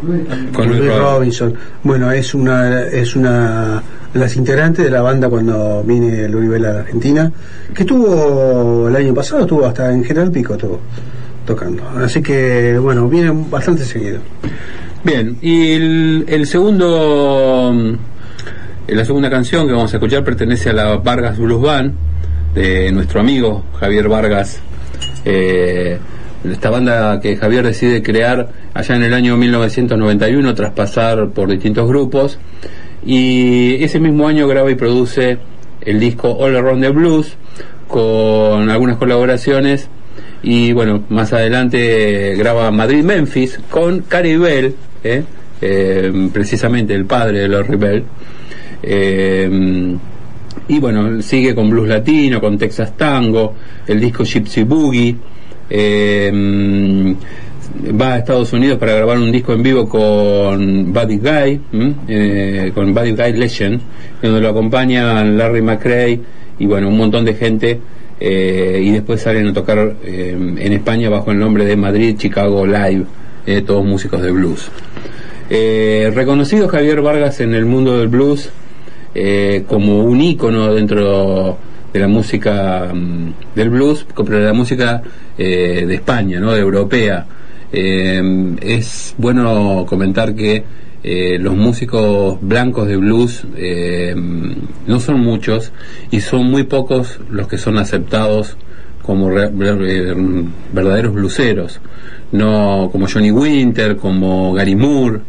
Con 0.53 0.67
Luis 0.67 0.79
Luis 0.79 0.91
Robinson. 0.91 1.49
Robinson. 1.49 1.53
Bueno, 1.83 2.11
es 2.11 2.33
una 2.33 2.83
es 2.83 3.15
una 3.15 3.81
de 4.13 4.19
las 4.19 4.35
integrantes 4.35 4.85
de 4.85 4.91
la 4.91 5.01
banda 5.01 5.29
cuando 5.29 5.83
viene 5.83 6.27
Luli 6.29 6.47
Bell 6.47 6.65
a 6.65 6.73
la 6.73 6.79
Argentina, 6.81 7.31
que 7.73 7.83
estuvo 7.83 8.87
el 8.87 8.95
año 8.95 9.13
pasado, 9.13 9.41
estuvo 9.41 9.65
hasta 9.65 9.91
en 9.91 10.03
General 10.03 10.31
Pico, 10.31 10.53
estuvo 10.53 10.79
tocando. 11.45 11.83
Así 11.97 12.21
que, 12.21 12.77
bueno, 12.77 13.09
viene 13.09 13.31
bastante 13.49 13.83
seguido. 13.83 14.19
Bien, 15.03 15.37
y 15.41 15.71
el, 15.71 16.25
el 16.27 16.45
segundo, 16.45 17.71
mm, 17.73 18.93
la 18.93 19.05
segunda 19.05 19.29
canción 19.29 19.65
que 19.65 19.73
vamos 19.73 19.91
a 19.93 19.97
escuchar 19.97 20.23
pertenece 20.23 20.69
a 20.69 20.73
la 20.73 20.97
Vargas 20.97 21.37
Blues 21.39 21.61
Band 21.61 21.93
nuestro 22.91 23.21
amigo 23.21 23.63
Javier 23.79 24.09
Vargas. 24.09 24.59
eh, 25.23 25.97
esta 26.43 26.69
banda 26.69 27.19
que 27.21 27.37
Javier 27.37 27.65
decide 27.65 28.01
crear 28.01 28.49
allá 28.73 28.95
en 28.95 29.03
el 29.03 29.13
año 29.13 29.37
1991 29.37 30.55
tras 30.55 30.71
pasar 30.73 31.29
por 31.29 31.49
distintos 31.49 31.87
grupos 31.87 32.37
y 33.05 33.81
ese 33.83 33.99
mismo 33.99 34.27
año 34.27 34.47
graba 34.47 34.71
y 34.71 34.75
produce 34.75 35.37
el 35.81 35.99
disco 35.99 36.31
All 36.31 36.55
Around 36.55 36.81
the 36.81 36.89
Blues 36.89 37.37
con 37.87 38.69
algunas 38.69 38.97
colaboraciones 38.97 39.89
y 40.43 40.73
bueno, 40.73 41.03
más 41.09 41.31
adelante 41.31 42.35
graba 42.35 42.71
Madrid 42.71 43.03
Memphis 43.03 43.59
con 43.69 44.01
Cary 44.01 44.35
Bell, 44.37 44.75
¿eh? 45.03 45.23
Eh, 45.61 46.29
precisamente 46.31 46.93
el 46.93 47.05
padre 47.05 47.47
de 47.47 47.77
Bell. 47.77 48.03
Eh, 48.81 49.97
y 50.69 50.79
bueno, 50.79 51.21
sigue 51.21 51.53
con 51.53 51.69
blues 51.69 51.89
latino, 51.89 52.39
con 52.39 52.57
Texas 52.57 52.95
Tango, 52.95 53.53
el 53.87 53.99
disco 53.99 54.23
Gypsy 54.23 54.63
Boogie. 54.63 55.15
eh, 55.69 56.31
va 57.99 58.13
a 58.13 58.17
Estados 58.17 58.51
Unidos 58.53 58.77
para 58.79 58.93
grabar 58.93 59.17
un 59.19 59.31
disco 59.31 59.53
en 59.53 59.61
vivo 59.63 59.87
con 59.87 60.91
Buddy 60.91 61.17
Guy. 61.17 61.61
Eh, 62.07 62.71
con 62.73 62.93
Buddy 62.93 63.11
Guy 63.11 63.33
Legend, 63.33 63.79
donde 64.21 64.41
lo 64.41 64.49
acompañan 64.49 65.37
Larry 65.37 65.61
McRae 65.61 66.19
y 66.59 66.65
bueno, 66.65 66.87
un 66.89 66.97
montón 66.97 67.25
de 67.25 67.33
gente. 67.35 67.79
eh, 68.19 68.81
y 68.83 68.91
después 68.91 69.21
salen 69.21 69.47
a 69.47 69.53
tocar 69.53 69.95
eh, 70.03 70.35
en 70.37 70.73
España 70.73 71.09
bajo 71.09 71.31
el 71.31 71.39
nombre 71.39 71.63
de 71.65 71.77
Madrid 71.77 72.17
Chicago 72.17 72.65
Live, 72.65 73.05
eh, 73.45 73.61
todos 73.61 73.85
músicos 73.85 74.21
de 74.21 74.31
blues. 74.31 74.69
Eh, 75.49 76.11
reconocido 76.13 76.67
Javier 76.67 77.01
Vargas 77.01 77.39
en 77.39 77.53
el 77.53 77.65
mundo 77.65 77.97
del 77.97 78.09
blues 78.09 78.49
eh, 79.15 79.63
como 79.67 80.03
un 80.03 80.21
ícono 80.21 80.73
dentro 80.73 81.57
de 81.93 81.99
la 81.99 82.07
música 82.07 82.91
mm, 82.93 83.55
del 83.55 83.69
blues, 83.69 84.05
pero 84.15 84.39
de 84.39 84.45
la 84.45 84.53
música 84.53 85.01
eh, 85.37 85.85
de 85.87 85.95
España, 85.95 86.39
¿no? 86.39 86.55
europea. 86.55 87.25
Eh, 87.71 88.55
es 88.61 89.13
bueno 89.17 89.85
comentar 89.87 90.33
que 90.35 90.63
eh, 91.03 91.37
los 91.39 91.55
músicos 91.55 92.37
blancos 92.41 92.87
de 92.87 92.97
blues 92.97 93.43
eh, 93.55 94.13
no 94.87 94.99
son 94.99 95.19
muchos 95.21 95.71
y 96.11 96.19
son 96.19 96.49
muy 96.49 96.63
pocos 96.63 97.19
los 97.29 97.47
que 97.47 97.57
son 97.57 97.77
aceptados 97.77 98.57
como 99.03 99.29
re- 99.29 99.49
re- 99.49 100.13
verdaderos 100.73 101.13
bluseros, 101.13 101.79
no 102.31 102.89
como 102.91 103.07
Johnny 103.07 103.31
Winter, 103.31 103.95
como 103.97 104.53
Gary 104.53 104.75
Moore, 104.75 105.19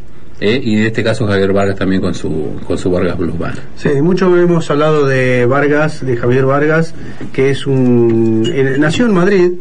¿eh? 0.40 0.60
y 0.62 0.78
en 0.78 0.86
este 0.86 1.04
caso 1.04 1.26
Javier 1.26 1.52
Vargas 1.52 1.76
también 1.76 2.00
con 2.00 2.14
su 2.14 2.56
con 2.66 2.76
su 2.78 2.90
Vargas 2.90 3.16
Blues 3.18 3.38
Band. 3.38 3.58
Sí, 3.76 3.90
mucho 4.02 4.36
hemos 4.36 4.70
hablado 4.70 5.06
de 5.06 5.46
Vargas, 5.46 6.04
de 6.04 6.16
Javier 6.16 6.46
Vargas, 6.46 6.94
que 7.32 7.50
es 7.50 7.66
un. 7.66 8.50
eh, 8.52 8.76
nació 8.78 9.06
en 9.06 9.14
Madrid, 9.14 9.52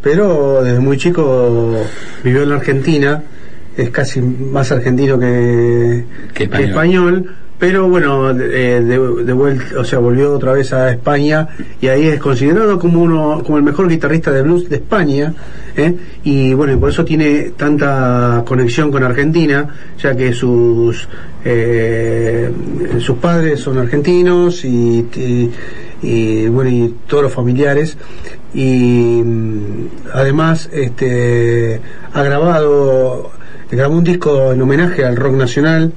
pero 0.00 0.62
desde 0.62 0.80
muy 0.80 0.96
chico 0.96 1.76
vivió 2.22 2.42
en 2.42 2.50
la 2.50 2.56
Argentina, 2.56 3.22
es 3.76 3.90
casi 3.90 4.20
más 4.20 4.70
argentino 4.72 5.18
que, 5.18 6.04
español. 6.34 6.68
español, 6.68 7.34
pero 7.58 7.88
bueno, 7.88 8.34
de, 8.34 8.80
de, 8.82 8.98
de 9.24 9.32
vuelta, 9.32 9.64
o 9.78 9.84
sea, 9.84 10.00
volvió 10.00 10.32
otra 10.34 10.52
vez 10.52 10.72
a 10.72 10.90
España 10.90 11.46
y 11.80 11.86
ahí 11.86 12.08
es 12.08 12.18
considerado 12.18 12.76
como 12.78 13.00
uno, 13.02 13.40
como 13.44 13.56
el 13.56 13.62
mejor 13.62 13.88
guitarrista 13.88 14.32
de 14.32 14.42
blues 14.42 14.68
de 14.68 14.76
España, 14.76 15.32
¿eh? 15.76 15.94
y 16.24 16.54
bueno, 16.54 16.72
y 16.72 16.76
por 16.76 16.90
eso 16.90 17.04
tiene 17.04 17.52
tanta 17.56 18.42
conexión 18.44 18.90
con 18.90 19.04
Argentina, 19.04 19.68
ya 19.96 20.16
que 20.16 20.32
sus 20.32 21.08
eh, 21.44 22.50
sus 22.98 23.18
padres 23.18 23.60
son 23.60 23.78
argentinos 23.78 24.64
y, 24.64 25.06
y- 25.14 25.50
y, 26.04 26.48
bueno 26.48 26.68
y 26.68 26.94
todos 27.06 27.22
los 27.22 27.32
familiares 27.32 27.96
y 28.52 29.22
mm, 29.24 29.86
además 30.12 30.68
este 30.72 31.80
ha 32.12 32.22
grabado 32.24 33.30
grabó 33.76 33.96
un 33.96 34.04
disco 34.04 34.52
en 34.52 34.60
homenaje 34.62 35.04
al 35.04 35.16
rock 35.16 35.34
nacional 35.34 35.92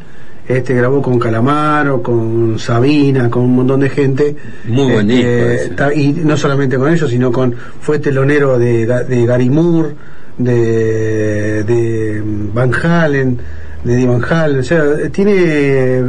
este 0.47 0.76
grabó 0.76 1.02
con 1.02 1.18
Calamaro, 1.18 2.03
con 2.03 2.60
Sabina, 2.60 3.31
con 3.31 3.41
un 3.45 3.56
montón 3.56 3.80
de 3.80 3.89
gente. 3.89 4.35
Muy 4.68 4.91
buen 4.93 5.10
Este, 5.10 5.26
disco 5.49 5.49
ese. 5.65 5.69
ta- 5.73 5.91
y 5.93 6.14
no 6.23 6.38
solamente 6.38 6.77
con 6.77 6.93
ellos, 6.93 7.10
sino 7.10 7.31
con 7.31 7.56
fue 7.81 7.97
telonero 7.97 8.60
de, 8.60 8.88
Ga- 8.88 9.06
de 9.07 9.26
Gary 9.26 9.49
Moore, 9.49 9.95
de, 10.38 11.64
de 11.64 12.22
Van 12.53 12.72
Halen, 12.76 13.39
de 13.84 13.93
Eddie 13.95 14.06
Van 14.06 14.23
Halen, 14.23 14.60
o 14.60 14.64
sea, 14.64 14.84
tiene 15.11 16.03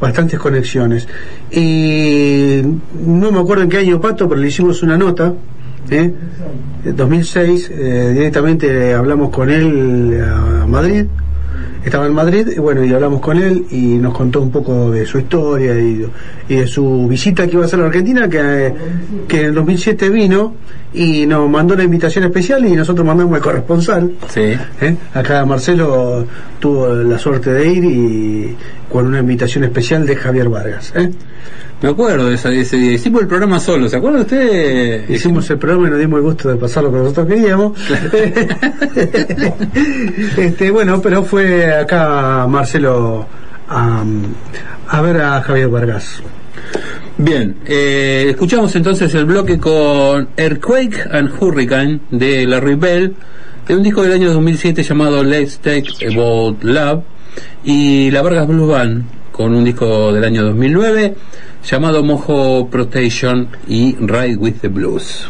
bastantes 0.00 0.38
conexiones. 0.38 1.06
Y 1.50 2.62
no 3.06 3.30
me 3.30 3.40
acuerdo 3.40 3.64
en 3.64 3.68
qué 3.68 3.76
año, 3.78 4.00
Pato, 4.00 4.26
pero 4.26 4.40
le 4.40 4.48
hicimos 4.48 4.82
una 4.82 4.96
nota, 4.96 5.34
¿eh? 5.90 6.12
2006, 6.84 7.70
eh, 7.70 8.10
directamente 8.14 8.94
hablamos 8.94 9.30
con 9.30 9.50
él 9.50 10.20
a 10.22 10.66
Madrid, 10.66 11.06
estaba 11.84 12.06
en 12.06 12.14
Madrid, 12.14 12.48
y 12.54 12.60
bueno, 12.60 12.84
y 12.84 12.92
hablamos 12.92 13.20
con 13.20 13.38
él 13.38 13.66
y 13.70 13.96
nos 13.96 14.14
contó 14.14 14.40
un 14.40 14.50
poco 14.50 14.90
de 14.90 15.04
su 15.04 15.18
historia 15.18 15.78
y, 15.78 16.06
y 16.48 16.56
de 16.56 16.66
su 16.66 17.08
visita 17.08 17.46
que 17.46 17.54
iba 17.54 17.62
a 17.62 17.66
hacer 17.66 17.80
a 17.80 17.82
la 17.82 17.88
Argentina, 17.88 18.28
que, 18.28 18.72
que 19.26 19.40
en 19.40 19.46
el 19.46 19.54
2007 19.54 20.08
vino 20.10 20.54
y 20.94 21.26
nos 21.26 21.48
mandó 21.48 21.74
una 21.74 21.84
invitación 21.84 22.24
especial 22.24 22.64
y 22.66 22.72
nosotros 22.72 23.06
mandamos 23.06 23.36
el 23.36 23.42
corresponsal. 23.42 24.12
Sí. 24.28 24.54
¿eh? 24.80 24.96
Acá 25.14 25.44
Marcelo 25.44 26.26
tuvo 26.60 26.88
la 26.88 27.18
suerte 27.18 27.52
de 27.52 27.72
ir 27.72 27.84
y 27.84 28.56
con 28.90 29.06
una 29.06 29.20
invitación 29.20 29.64
especial 29.64 30.06
de 30.06 30.16
Javier 30.16 30.48
Vargas. 30.48 30.92
¿eh? 30.94 31.10
Me 31.82 31.88
acuerdo 31.88 32.28
de 32.28 32.36
ese 32.36 32.48
día. 32.48 32.92
Hicimos 32.92 33.22
el 33.22 33.26
programa 33.26 33.58
solo, 33.58 33.88
¿se 33.88 33.96
acuerda 33.96 34.20
usted? 34.20 35.10
Hicimos 35.10 35.50
el 35.50 35.58
programa 35.58 35.88
y 35.88 35.90
nos 35.90 35.98
dimos 35.98 36.18
el 36.18 36.22
gusto 36.22 36.48
de 36.48 36.54
pasarlo 36.54 36.92
que 36.92 36.98
nosotros 36.98 37.26
queríamos. 37.26 37.76
este, 40.36 40.70
bueno, 40.70 41.02
pero 41.02 41.24
fue 41.24 41.74
acá 41.74 42.46
Marcelo 42.48 43.26
a, 43.68 44.04
a 44.88 45.00
ver 45.00 45.22
a 45.22 45.42
Javier 45.42 45.70
Vargas. 45.70 46.22
Bien, 47.18 47.56
eh, 47.66 48.26
escuchamos 48.30 48.76
entonces 48.76 49.12
el 49.16 49.24
bloque 49.24 49.58
con 49.58 50.28
Earthquake 50.36 51.08
and 51.10 51.32
Hurricane 51.40 51.98
de 52.12 52.46
Larry 52.46 52.76
Bell, 52.76 53.16
de 53.66 53.74
un 53.74 53.82
disco 53.82 54.04
del 54.04 54.12
año 54.12 54.32
2007 54.32 54.84
llamado 54.84 55.24
Let's 55.24 55.58
Take 55.58 55.88
About 56.06 56.62
Love, 56.62 57.02
y 57.64 58.08
la 58.12 58.22
Vargas 58.22 58.46
Blues 58.46 58.68
Band 58.68 59.04
con 59.32 59.54
un 59.54 59.64
disco 59.64 60.12
del 60.12 60.22
año 60.22 60.44
2009 60.44 61.14
llamado 61.64 62.02
Mojo 62.02 62.68
Protection 62.68 63.48
y 63.66 63.96
Ride 63.96 64.36
with 64.36 64.60
the 64.60 64.68
Blues. 64.68 65.28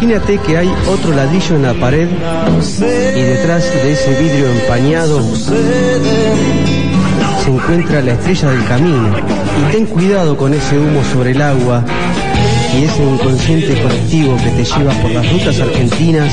Imagínate 0.00 0.38
que 0.38 0.56
hay 0.56 0.72
otro 0.88 1.12
ladrillo 1.12 1.56
en 1.56 1.62
la 1.62 1.74
pared 1.74 2.08
y 2.08 3.20
detrás 3.20 3.62
de 3.64 3.92
ese 3.92 4.18
vidrio 4.18 4.50
empañado 4.50 5.22
se 7.44 7.50
encuentra 7.50 8.00
la 8.00 8.12
estrella 8.12 8.48
del 8.48 8.64
camino. 8.64 9.14
Y 9.60 9.72
ten 9.72 9.84
cuidado 9.84 10.38
con 10.38 10.54
ese 10.54 10.78
humo 10.78 11.02
sobre 11.12 11.32
el 11.32 11.42
agua 11.42 11.84
y 12.74 12.84
ese 12.84 13.04
inconsciente 13.04 13.78
colectivo 13.82 14.38
que 14.38 14.50
te 14.50 14.64
lleva 14.64 14.92
por 15.02 15.10
las 15.10 15.32
rutas 15.32 15.60
argentinas 15.60 16.32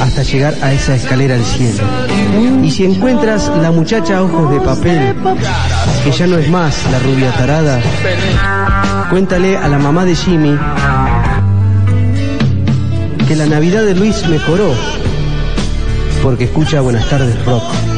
hasta 0.00 0.22
llegar 0.22 0.54
a 0.62 0.72
esa 0.72 0.94
escalera 0.94 1.34
al 1.34 1.44
cielo. 1.44 1.82
Y 2.62 2.70
si 2.70 2.84
encuentras 2.84 3.50
la 3.60 3.72
muchacha 3.72 4.22
ojos 4.22 4.52
de 4.52 4.60
papel, 4.60 5.16
que 6.04 6.12
ya 6.12 6.28
no 6.28 6.38
es 6.38 6.48
más 6.48 6.76
la 6.92 7.00
rubia 7.00 7.32
tarada, 7.32 7.80
cuéntale 9.10 9.56
a 9.56 9.66
la 9.66 9.78
mamá 9.78 10.04
de 10.04 10.14
Jimmy 10.14 10.56
que 13.28 13.36
la 13.36 13.44
Navidad 13.44 13.84
de 13.84 13.94
Luis 13.94 14.26
mejoró 14.26 14.72
porque 16.22 16.44
escucha 16.44 16.80
Buenas 16.80 17.06
tardes 17.10 17.44
Rock. 17.44 17.97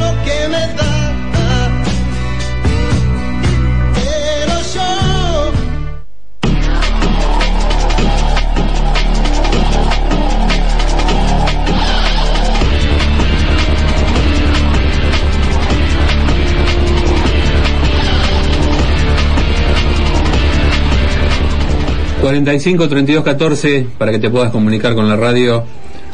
...45 22.31 22.87
32 22.87 23.23
14 23.25 23.87
para 23.97 24.11
que 24.13 24.19
te 24.19 24.29
puedas 24.29 24.51
comunicar 24.51 24.95
con 24.95 25.09
la 25.09 25.17
radio. 25.17 25.65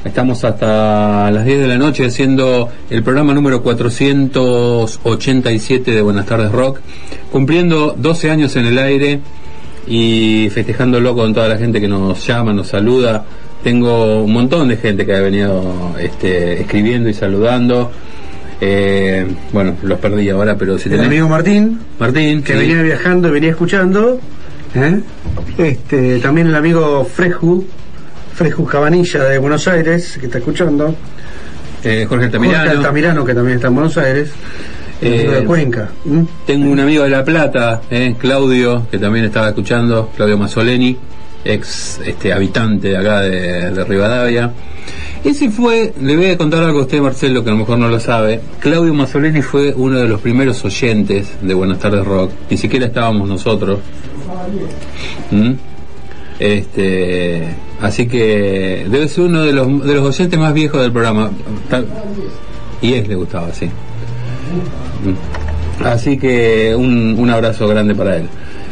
Estamos 0.03 0.44
hasta 0.44 1.30
las 1.30 1.45
10 1.45 1.60
de 1.60 1.68
la 1.68 1.77
noche 1.77 2.06
haciendo 2.06 2.69
el 2.89 3.03
programa 3.03 3.34
número 3.35 3.61
487 3.61 5.91
de 5.91 6.02
Buenas 6.02 6.26
tardes 6.26 6.52
Rock, 6.52 6.80
cumpliendo 7.31 7.94
12 7.98 8.31
años 8.31 8.56
en 8.56 8.65
el 8.65 8.80
aire 8.80 9.19
y 9.88 10.49
festejándolo 10.52 11.14
con 11.14 11.34
toda 11.35 11.48
la 11.49 11.57
gente 11.57 11.80
que 11.80 11.88
nos 11.88 12.26
llama, 12.26 12.52
nos 12.53 12.68
saluda. 12.68 13.23
Tengo 13.64 14.23
un 14.23 14.34
montón 14.34 14.69
de 14.69 14.77
gente 14.77 15.06
que 15.06 15.14
ha 15.15 15.19
venido 15.22 15.94
este, 15.99 16.61
escribiendo 16.61 17.10
y 17.10 17.14
saludando. 17.14 17.91
Eh, 18.60 19.27
bueno, 19.53 19.76
los 19.84 19.99
perdí 19.99 20.30
ahora, 20.30 20.57
pero 20.57 20.80
si 20.80 20.89
El 20.89 20.95
tenés- 20.99 21.06
amigo 21.06 21.30
Martín, 21.30 21.80
Martín, 21.99 22.41
que 22.41 22.53
sí. 22.53 22.60
venía 22.60 22.81
viajando 22.81 23.27
y 23.27 23.31
venía 23.31 23.52
escuchando. 23.52 24.19
¿Eh? 24.76 25.02
Este, 25.57 26.19
también 26.19 26.48
el 26.48 26.56
amigo 26.56 27.06
Freju, 27.06 27.65
Freju 28.34 28.65
Cabanilla 28.65 29.23
de 29.23 29.38
Buenos 29.38 29.68
Aires, 29.68 30.18
que 30.19 30.27
está 30.27 30.38
escuchando. 30.38 30.95
Eh, 31.84 32.06
Jorge 32.07 32.26
Altamirano. 32.26 32.60
Jorge 32.60 32.77
Altamirano, 32.77 33.26
que 33.26 33.34
también 33.34 33.56
está 33.56 33.68
en 33.68 33.76
Buenos 33.76 33.98
Aires. 33.98 34.30
Eh, 35.02 35.30
de 35.30 35.44
Cuenca. 35.45 35.89
¿m? 36.06 36.26
Tengo 36.45 36.72
un 36.72 36.80
amigo 36.80 37.03
de 37.03 37.10
La 37.10 37.23
Plata, 37.23 37.81
eh, 37.89 38.15
Claudio, 38.18 38.88
que 38.89 38.98
también 38.98 39.26
estaba 39.26 39.49
escuchando, 39.49 40.10
Claudio 40.15 40.38
Mazzoleni, 40.38 40.98
ex 41.45 41.99
este, 42.03 42.34
habitante 42.34 42.89
de 42.89 42.98
acá 42.98 43.22
de, 43.22 43.72
de 43.72 43.84
Rivadavia. 43.84 44.52
Ese 45.23 45.49
fue, 45.49 45.94
le 46.02 46.15
voy 46.15 46.27
a 46.27 46.38
contar 46.38 46.64
algo 46.64 46.80
a 46.80 46.81
usted, 46.84 47.02
Marcelo, 47.02 47.44
que 47.44 47.49
a 47.49 47.53
lo 47.53 47.60
mejor 47.60 47.77
no 47.77 47.89
lo 47.89 47.99
sabe. 47.99 48.39
Claudio 48.60 48.94
Mazzoleni 48.94 49.41
fue 49.41 49.73
uno 49.76 49.99
de 49.99 50.07
los 50.07 50.22
primeros 50.22 50.64
oyentes 50.64 51.27
de 51.41 51.53
Buenas 51.53 51.80
tardes 51.80 52.06
Rock. 52.06 52.31
Ni 52.49 52.57
siquiera 52.57 52.85
estábamos 52.85 53.27
nosotros. 53.27 53.80
¿Mm? 55.32 55.53
Este, 56.40 57.48
así 57.82 58.07
que 58.07 58.86
debe 58.90 59.07
ser 59.07 59.26
uno 59.26 59.41
de 59.41 59.53
los, 59.53 59.86
de 59.86 59.95
los 59.95 60.06
oyentes 60.06 60.40
más 60.40 60.53
viejos 60.53 60.82
del 60.82 60.91
programa. 60.91 61.32
Y 62.82 62.94
es 62.94 63.07
le 63.07 63.15
gustaba, 63.15 63.52
sí. 63.53 63.65
Mm. 63.65 65.86
Así 65.86 66.18
que 66.18 66.76
un, 66.76 67.15
un 67.18 67.30
abrazo 67.30 67.68
grande 67.68 67.95
para 67.95 68.18
él. 68.18 68.30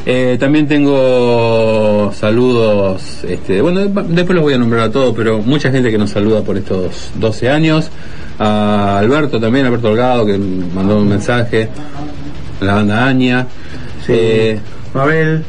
Eh, 0.07 0.37
también 0.39 0.67
tengo 0.67 2.11
saludos, 2.13 3.23
este, 3.27 3.59
bueno, 3.59 3.79
después 3.79 4.35
los 4.35 4.43
voy 4.43 4.53
a 4.53 4.57
nombrar 4.59 4.83
a 4.83 4.91
todos, 4.91 5.15
pero 5.15 5.39
mucha 5.39 5.71
gente 5.71 5.89
que 5.89 5.97
nos 5.97 6.11
saluda 6.11 6.41
por 6.41 6.57
estos 6.57 7.11
12 7.15 7.49
años. 7.49 7.89
A 8.37 8.99
Alberto 8.99 9.39
también, 9.39 9.65
Alberto 9.65 9.89
Holgado, 9.89 10.25
que 10.25 10.37
mandó 10.37 10.97
un 10.97 11.09
mensaje. 11.09 11.69
La 12.61 12.75
banda 12.75 13.07
Aña. 13.07 13.47
Sí. 14.05 14.13
Eh, 14.15 14.59
Mabel, 14.93 15.43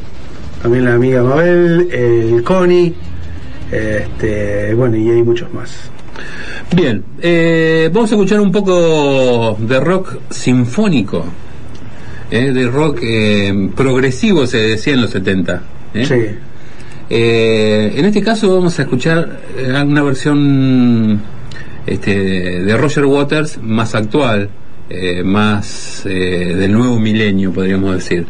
también 0.61 0.85
la 0.85 0.93
amiga 0.93 1.23
Mabel, 1.23 1.89
el 1.91 2.43
Connie, 2.43 2.93
este, 3.71 4.73
bueno, 4.73 4.97
y 4.97 5.09
hay 5.09 5.23
muchos 5.23 5.53
más. 5.53 5.91
Bien, 6.75 7.03
eh, 7.21 7.89
vamos 7.93 8.11
a 8.11 8.15
escuchar 8.15 8.39
un 8.39 8.51
poco 8.51 9.55
de 9.59 9.79
rock 9.79 10.17
sinfónico, 10.29 11.25
eh, 12.29 12.51
de 12.51 12.67
rock 12.67 12.99
eh, 13.01 13.69
progresivo 13.75 14.45
se 14.47 14.57
decía 14.57 14.93
en 14.93 15.01
los 15.01 15.11
70. 15.11 15.61
¿eh? 15.93 16.05
Sí. 16.05 16.47
Eh, 17.09 17.93
en 17.95 18.05
este 18.05 18.21
caso 18.21 18.53
vamos 18.53 18.77
a 18.79 18.81
escuchar 18.81 19.39
eh, 19.57 19.81
una 19.81 20.03
versión 20.03 21.21
este, 21.85 22.61
de 22.61 22.77
Roger 22.77 23.05
Waters 23.05 23.59
más 23.61 23.95
actual, 23.95 24.49
eh, 24.89 25.23
más 25.23 26.05
eh, 26.05 26.53
del 26.57 26.73
nuevo 26.73 26.99
milenio, 26.99 27.53
podríamos 27.53 27.95
decir, 27.95 28.25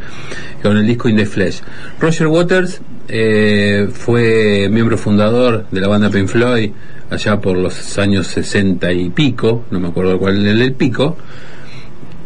con 0.67 0.77
el 0.77 0.87
disco 0.87 1.09
In 1.09 1.15
the 1.15 1.25
Flesh. 1.25 1.61
Roger 1.99 2.27
Waters 2.27 2.81
eh, 3.07 3.87
fue 3.91 4.67
miembro 4.69 4.97
fundador 4.97 5.65
de 5.71 5.81
la 5.81 5.87
banda 5.87 6.09
Pink 6.09 6.27
Floyd 6.27 6.71
allá 7.09 7.39
por 7.39 7.57
los 7.57 7.97
años 7.97 8.27
60 8.27 8.91
y 8.91 9.09
pico, 9.09 9.65
no 9.71 9.79
me 9.79 9.87
acuerdo 9.87 10.19
cuál 10.19 10.45
es 10.45 10.59
el 10.59 10.73
pico, 10.73 11.17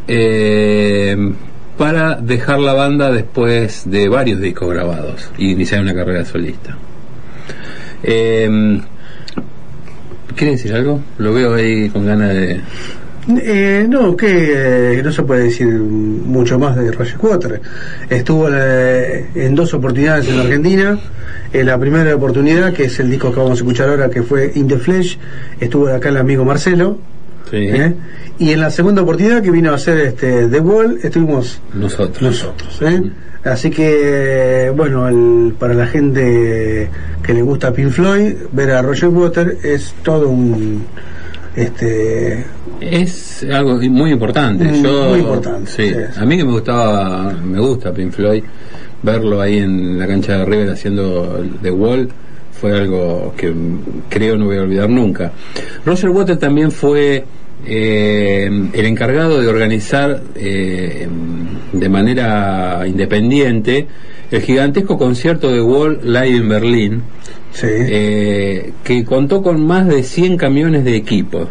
eh, 0.08 1.16
para 1.78 2.16
dejar 2.16 2.60
la 2.60 2.74
banda 2.74 3.12
después 3.12 3.84
de 3.86 4.10
varios 4.10 4.42
discos 4.42 4.74
grabados 4.74 5.30
y 5.38 5.52
iniciar 5.52 5.82
una 5.82 5.94
carrera 5.94 6.26
solista. 6.26 6.76
Eh, 8.04 8.82
¿Quiere 10.36 10.54
decir 10.54 10.74
algo? 10.74 11.02
Lo 11.20 11.34
veo 11.34 11.54
ahí 11.54 11.90
con 11.90 12.06
ganas 12.06 12.30
de... 12.30 12.62
Eh, 13.30 13.86
no, 13.88 14.18
que 14.18 14.98
eh, 14.98 15.02
no 15.04 15.12
se 15.12 15.22
puede 15.24 15.44
decir 15.44 15.68
mucho 15.68 16.58
más 16.58 16.76
de 16.76 16.92
Roger 16.92 17.18
Waters. 17.22 17.60
Estuvo 18.10 18.48
eh, 18.52 19.28
en 19.36 19.54
dos 19.56 19.74
oportunidades 19.74 20.28
en 20.28 20.40
Argentina. 20.40 21.00
En 21.54 21.66
la 21.68 21.78
primera 21.78 22.16
oportunidad, 22.16 22.74
que 22.74 22.86
es 22.86 23.00
el 23.00 23.10
disco 23.12 23.30
que 23.32 23.38
vamos 23.38 23.52
a 23.52 23.62
escuchar 23.62 23.90
ahora, 23.90 24.10
que 24.10 24.24
fue 24.24 24.52
In 24.56 24.68
the 24.68 24.78
Flesh, 24.78 25.18
estuvo 25.60 25.88
acá 25.90 26.10
el 26.10 26.18
amigo 26.18 26.44
Marcelo. 26.46 26.98
Sí, 27.50 27.58
¿eh? 27.58 27.94
Y 28.40 28.52
en 28.52 28.60
la 28.62 28.72
segunda 28.72 29.02
oportunidad 29.02 29.42
que 29.44 29.52
vino 29.52 29.72
a 29.72 29.76
hacer 29.76 30.00
este 30.00 30.48
The 30.48 30.60
Wall, 30.60 31.00
estuvimos 31.04 31.60
nosotros. 31.74 32.22
nosotros. 32.22 32.80
¿eh? 32.82 33.02
Así 33.44 33.70
que, 33.70 34.72
bueno, 34.76 35.08
el- 35.10 35.54
para 35.60 35.74
la 35.74 35.86
gente 35.88 36.90
que 37.24 37.34
le 37.34 37.42
gusta 37.42 37.74
Pink 37.74 37.90
Floyd, 37.92 38.34
ver 38.52 38.72
a 38.72 38.82
Roger 38.82 39.10
Waters 39.10 39.64
es 39.66 39.94
todo 40.04 40.30
un. 40.30 40.86
Este, 41.56 42.46
Es 42.80 43.46
algo 43.52 43.76
muy 43.78 44.12
importante. 44.12 44.64
Mm, 44.64 44.84
Yo, 44.84 45.10
muy 45.10 45.20
importante, 45.20 45.72
sí. 45.72 45.94
A 46.18 46.26
mí 46.26 46.38
que 46.38 46.46
me 46.46 46.52
gustaba, 46.52 47.34
me 47.34 47.60
gusta 47.60 47.94
Pink 47.94 48.12
Floyd, 48.12 48.44
verlo 49.04 49.42
ahí 49.42 49.58
en 49.58 50.00
la 50.00 50.08
cancha 50.08 50.38
de 50.38 50.46
River 50.46 50.70
haciendo 50.70 51.44
The 51.62 51.72
Wall 51.72 52.10
fue 52.62 52.80
algo 52.80 53.34
que 53.36 53.52
creo 54.08 54.38
no 54.38 54.46
voy 54.46 54.58
a 54.58 54.62
olvidar 54.62 54.88
nunca. 54.88 55.32
Roger 55.84 56.12
Waters 56.12 56.38
también 56.38 56.72
fue 56.72 57.26
eh, 57.66 58.46
el 58.74 58.86
encargado 58.86 59.42
de 59.42 59.48
organizar 59.48 60.22
eh, 60.36 61.08
de 61.74 61.90
manera 61.90 62.84
independiente 62.86 63.88
el 64.30 64.42
gigantesco 64.42 64.98
concierto 64.98 65.52
de 65.52 65.62
Wall 65.62 66.00
Live 66.04 66.38
en 66.38 66.50
Berlín, 66.50 67.04
eh, 67.64 68.74
que 68.84 69.06
contó 69.06 69.42
con 69.42 69.66
más 69.66 69.88
de 69.88 70.04
100 70.04 70.38
camiones 70.38 70.84
de 70.84 70.96
equipo. 70.96 71.48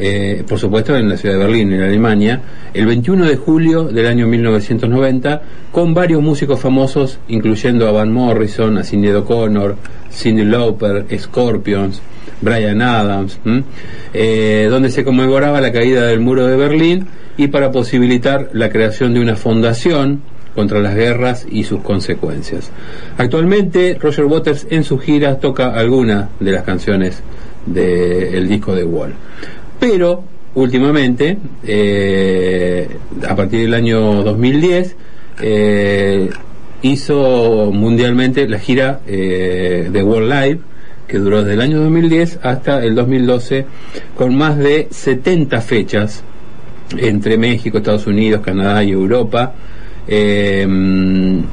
Eh, 0.00 0.44
por 0.48 0.60
supuesto 0.60 0.96
en 0.96 1.08
la 1.08 1.16
ciudad 1.16 1.34
de 1.34 1.44
Berlín, 1.44 1.72
en 1.72 1.82
Alemania, 1.82 2.40
el 2.72 2.86
21 2.86 3.24
de 3.24 3.36
julio 3.36 3.84
del 3.84 4.06
año 4.06 4.28
1990, 4.28 5.42
con 5.72 5.92
varios 5.92 6.22
músicos 6.22 6.60
famosos, 6.60 7.18
incluyendo 7.26 7.88
a 7.88 7.92
Van 7.92 8.12
Morrison, 8.12 8.78
a 8.78 8.84
Cindy 8.84 9.08
O'Connor, 9.08 9.74
Cindy 10.12 10.44
Lauper, 10.44 11.04
Scorpions, 11.18 12.00
Brian 12.40 12.80
Adams, 12.80 13.40
eh, 14.14 14.68
donde 14.70 14.90
se 14.90 15.02
conmemoraba 15.04 15.60
la 15.60 15.72
caída 15.72 16.06
del 16.06 16.20
muro 16.20 16.46
de 16.46 16.56
Berlín 16.56 17.08
y 17.36 17.48
para 17.48 17.72
posibilitar 17.72 18.50
la 18.52 18.70
creación 18.70 19.14
de 19.14 19.20
una 19.20 19.34
fundación 19.34 20.22
contra 20.54 20.80
las 20.80 20.94
guerras 20.94 21.46
y 21.50 21.64
sus 21.64 21.80
consecuencias. 21.80 22.70
Actualmente, 23.16 23.96
Roger 24.00 24.24
Waters 24.24 24.66
en 24.70 24.84
sus 24.84 25.02
giras 25.02 25.40
toca 25.40 25.74
algunas 25.74 26.28
de 26.40 26.52
las 26.52 26.64
canciones 26.64 27.22
del 27.66 28.48
disco 28.48 28.74
de 28.74 28.84
Wall. 28.84 29.14
Pero, 29.78 30.24
últimamente, 30.54 31.38
eh, 31.64 32.88
a 33.28 33.36
partir 33.36 33.60
del 33.60 33.74
año 33.74 34.22
2010, 34.22 34.96
eh, 35.40 36.30
hizo 36.82 37.70
mundialmente 37.72 38.48
la 38.48 38.58
gira 38.58 39.00
eh, 39.06 39.88
de 39.90 40.02
World 40.02 40.32
Live, 40.32 40.60
que 41.06 41.18
duró 41.18 41.42
desde 41.42 41.54
el 41.54 41.60
año 41.60 41.80
2010 41.80 42.40
hasta 42.42 42.84
el 42.84 42.94
2012, 42.94 43.64
con 44.16 44.36
más 44.36 44.58
de 44.58 44.88
70 44.90 45.60
fechas 45.60 46.22
entre 46.96 47.38
México, 47.38 47.78
Estados 47.78 48.06
Unidos, 48.06 48.42
Canadá 48.42 48.82
y 48.84 48.90
Europa, 48.90 49.54
Eh, 50.08 50.66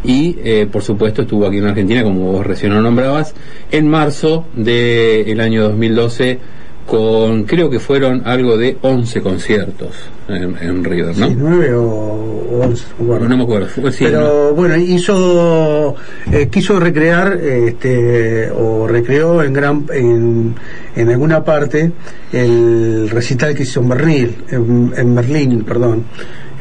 y 0.04 0.38
eh, 0.44 0.68
por 0.72 0.82
supuesto 0.82 1.24
estuvo 1.24 1.46
aquí 1.46 1.58
en 1.58 1.66
Argentina, 1.66 2.04
como 2.04 2.32
vos 2.32 2.46
recién 2.46 2.74
lo 2.74 2.82
nombrabas, 2.82 3.34
en 3.72 3.88
marzo 3.88 4.46
del 4.56 5.40
año 5.42 5.64
2012 5.64 6.40
con 6.86 7.44
creo 7.46 7.68
que 7.70 7.80
fueron 7.80 8.22
algo 8.26 8.58
de 8.58 8.78
11 8.82 9.22
conciertos 9.22 9.90
en, 10.30 10.56
en 10.62 10.84
River, 10.84 11.18
¿no? 11.18 11.28
Sí, 11.30 11.36
nueve 11.36 11.74
o, 11.74 11.82
o 11.84 12.60
once, 12.62 12.86
no 13.00 13.38
me 13.38 13.44
acuerdo. 13.44 13.66
No 13.78 13.82
fue- 13.82 13.92
sí, 13.92 14.06
Pero 14.06 14.54
bueno, 14.54 14.76
hizo, 14.78 15.96
eh, 16.32 16.48
quiso 16.52 16.80
recrear, 16.80 17.34
este, 17.42 18.52
o 18.52 18.88
recreó 18.88 19.42
en 19.42 19.54
gran, 19.54 19.86
en, 19.92 20.54
en 20.96 21.10
alguna 21.10 21.44
parte 21.44 21.92
el 22.32 23.10
recital 23.10 23.56
que 23.56 23.64
hizo 23.64 23.80
en 23.82 23.90
Berlín, 23.90 24.36
en, 24.52 24.94
en 24.96 25.16
Berlín, 25.16 25.64
perdón. 25.64 26.04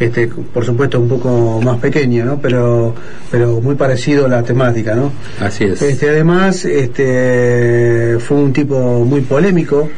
Este, 0.00 0.26
por 0.26 0.64
supuesto 0.64 0.98
un 1.00 1.08
poco 1.08 1.60
más 1.62 1.78
pequeño, 1.78 2.24
¿no? 2.24 2.38
Pero, 2.40 2.94
pero 3.30 3.60
muy 3.60 3.76
parecido 3.76 4.26
a 4.26 4.28
la 4.28 4.42
temática, 4.42 4.94
¿no? 4.94 5.12
Así 5.40 5.64
es. 5.64 5.80
Este, 5.82 6.08
además, 6.10 6.64
este, 6.64 8.16
fue 8.18 8.36
un 8.38 8.52
tipo 8.52 9.04
muy 9.04 9.20
polémico, 9.20 9.88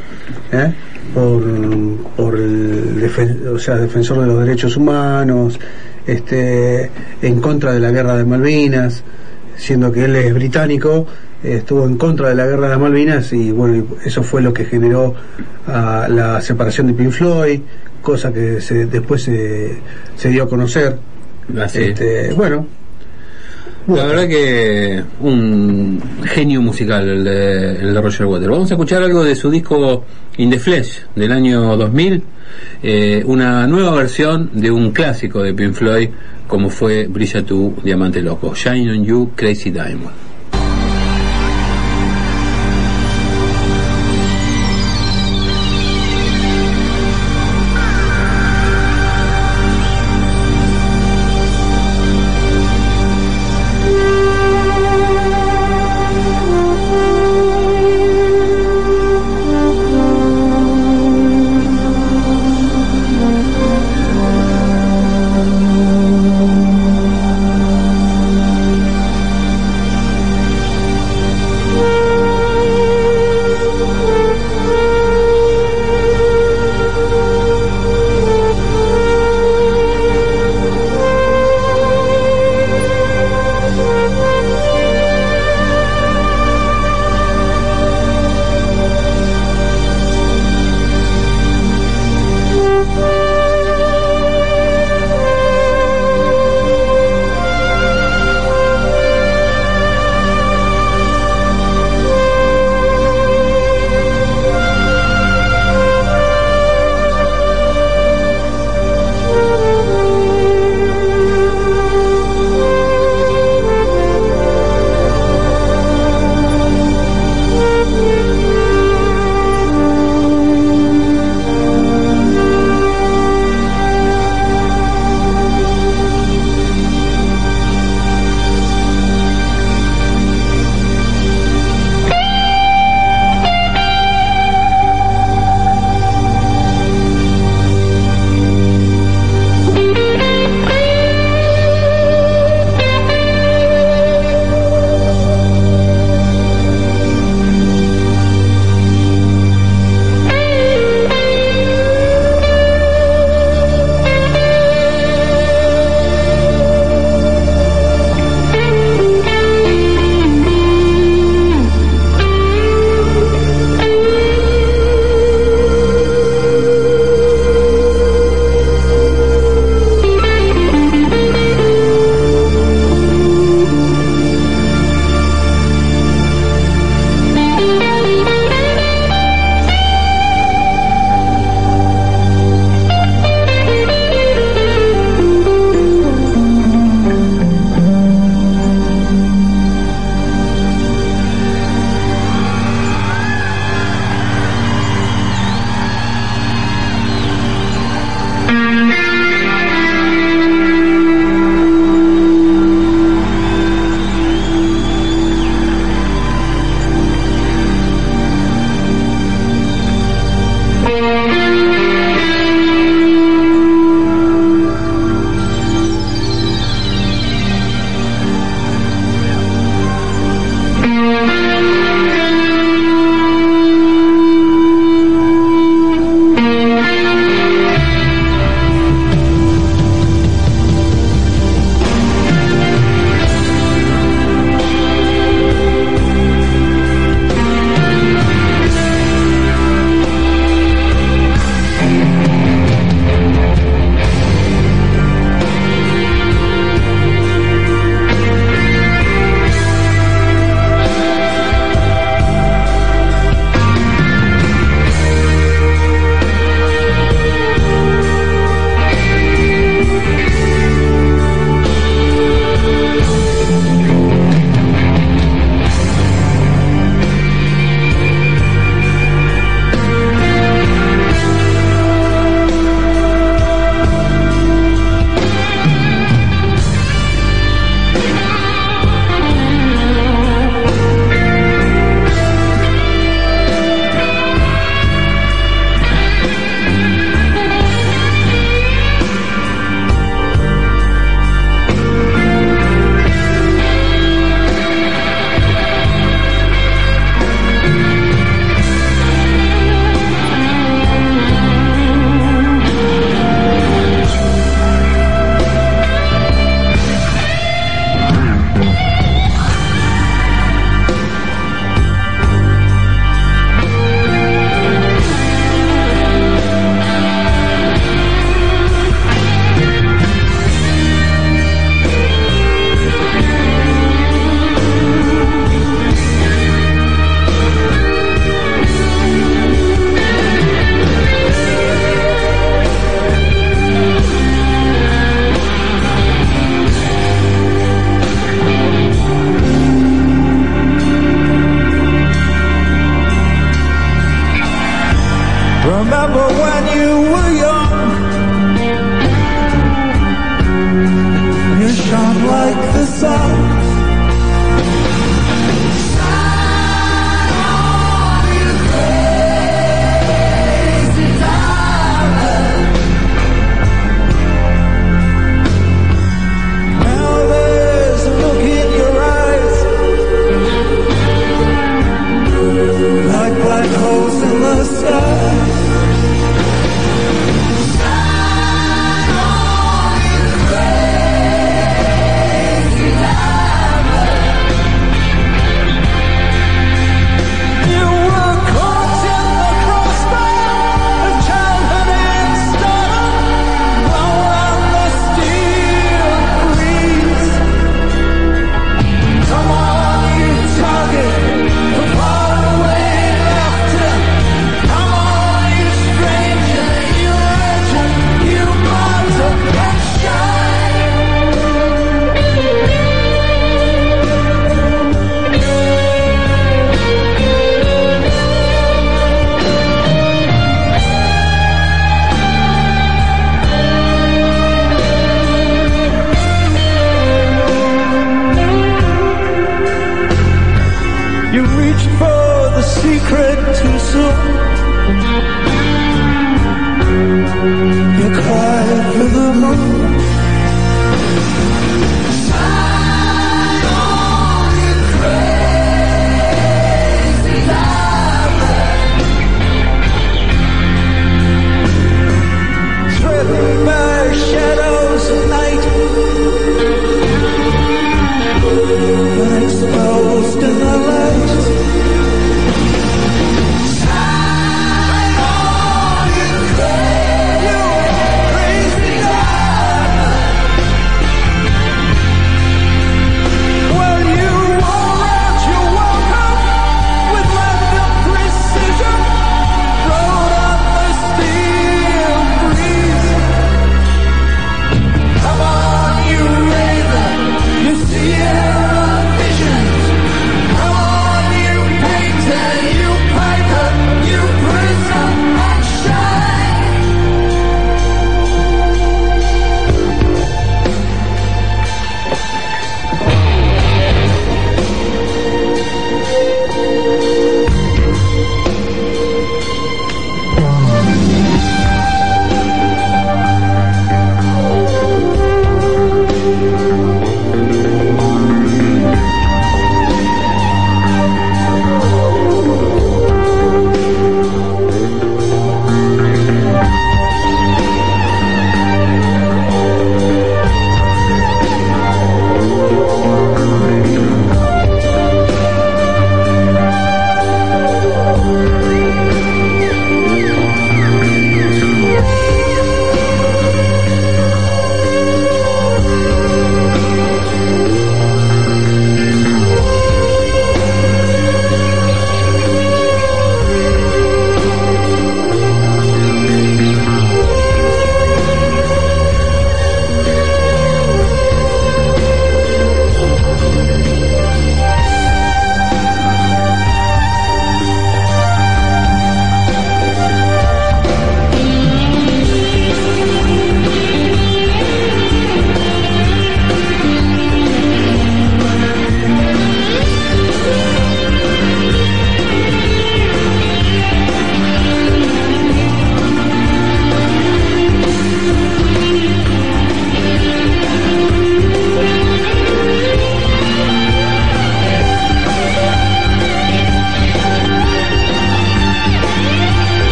¿eh? 0.52 0.72
por, 1.14 1.42
por 2.16 2.34
el 2.36 3.00
defen- 3.02 3.46
o 3.54 3.58
sea, 3.58 3.76
defensor 3.76 4.20
de 4.20 4.26
los 4.26 4.40
derechos 4.40 4.76
humanos, 4.76 5.58
este, 6.06 6.90
en 7.22 7.40
contra 7.40 7.72
de 7.72 7.80
la 7.80 7.90
guerra 7.90 8.16
de 8.16 8.24
Malvinas, 8.24 9.02
siendo 9.56 9.90
que 9.92 10.04
él 10.04 10.14
es 10.16 10.34
británico, 10.34 11.06
estuvo 11.42 11.86
en 11.86 11.96
contra 11.96 12.28
de 12.28 12.34
la 12.34 12.46
guerra 12.46 12.68
de 12.70 12.76
Malvinas 12.76 13.32
y 13.32 13.50
bueno, 13.50 13.84
eso 14.04 14.22
fue 14.22 14.42
lo 14.42 14.52
que 14.52 14.64
generó 14.66 15.14
ah, 15.68 16.06
la 16.10 16.40
separación 16.42 16.88
de 16.88 16.92
Pink 16.94 17.10
Floyd, 17.12 17.60
cosa 18.02 18.32
que 18.32 18.60
se, 18.60 18.86
después 18.86 19.22
se, 19.22 19.78
se 20.16 20.28
dio 20.28 20.44
a 20.44 20.48
conocer. 20.48 20.98
Así 21.58 21.78
es. 21.78 21.88
Este, 21.88 22.32
bueno, 22.34 22.66
La 23.88 24.04
verdad 24.04 24.26
que 24.26 25.02
un 25.20 26.02
genio 26.24 26.60
musical 26.60 27.08
el 27.08 27.24
de, 27.24 27.72
el 27.76 27.94
de 27.94 28.00
Roger 28.00 28.26
Waters. 28.26 28.50
Vamos 28.50 28.70
a 28.70 28.74
escuchar 28.74 29.02
algo 29.02 29.22
de 29.22 29.36
su 29.36 29.50
disco 29.50 30.04
In 30.38 30.50
the 30.50 30.58
Flesh 30.58 31.02
del 31.14 31.30
año 31.30 31.76
2000, 31.76 32.22
eh, 32.82 33.22
una 33.26 33.66
nueva 33.66 33.94
versión 33.94 34.50
de 34.54 34.70
un 34.70 34.90
clásico 34.90 35.42
de 35.42 35.54
Pink 35.54 35.74
Floyd 35.74 36.08
como 36.46 36.70
fue 36.70 37.06
Brilla 37.06 37.42
tu 37.42 37.74
Diamante 37.82 38.22
Loco, 38.22 38.54
Shine 38.54 38.90
on 38.90 39.04
You 39.04 39.30
Crazy 39.34 39.70
Diamond. 39.70 40.14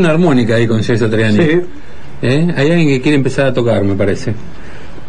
Una 0.00 0.10
armónica 0.10 0.56
ahí 0.56 0.66
con 0.66 0.82
Celso 0.82 1.08
Triani. 1.08 1.36
Sí. 1.36 1.60
¿Eh? 2.22 2.48
Hay 2.56 2.70
alguien 2.70 2.88
que 2.88 3.00
quiere 3.00 3.16
empezar 3.16 3.46
a 3.46 3.52
tocar, 3.54 3.82
me 3.84 3.94
parece. 3.94 4.34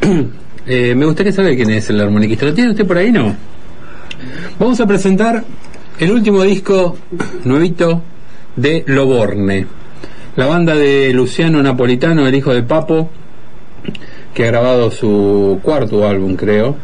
Eh, 0.67 0.93
me 0.93 1.07
gustaría 1.07 1.31
saber 1.33 1.55
quién 1.55 1.71
es 1.71 1.89
el 1.89 1.99
armoniquista. 1.99 2.45
¿Lo 2.45 2.53
tiene 2.53 2.69
usted 2.69 2.85
por 2.85 2.95
ahí, 2.95 3.11
no? 3.11 3.35
Vamos 4.59 4.79
a 4.79 4.85
presentar 4.85 5.43
el 5.99 6.11
último 6.11 6.43
disco 6.43 6.95
nuevito 7.45 8.03
de 8.55 8.83
Loborne. 8.85 9.65
La 10.35 10.45
banda 10.45 10.75
de 10.75 11.11
Luciano 11.13 11.63
Napolitano, 11.63 12.27
el 12.27 12.35
hijo 12.35 12.53
de 12.53 12.61
Papo, 12.61 13.09
que 14.35 14.43
ha 14.43 14.47
grabado 14.47 14.91
su 14.91 15.59
cuarto 15.63 16.07
álbum, 16.07 16.35
creo. 16.35 16.77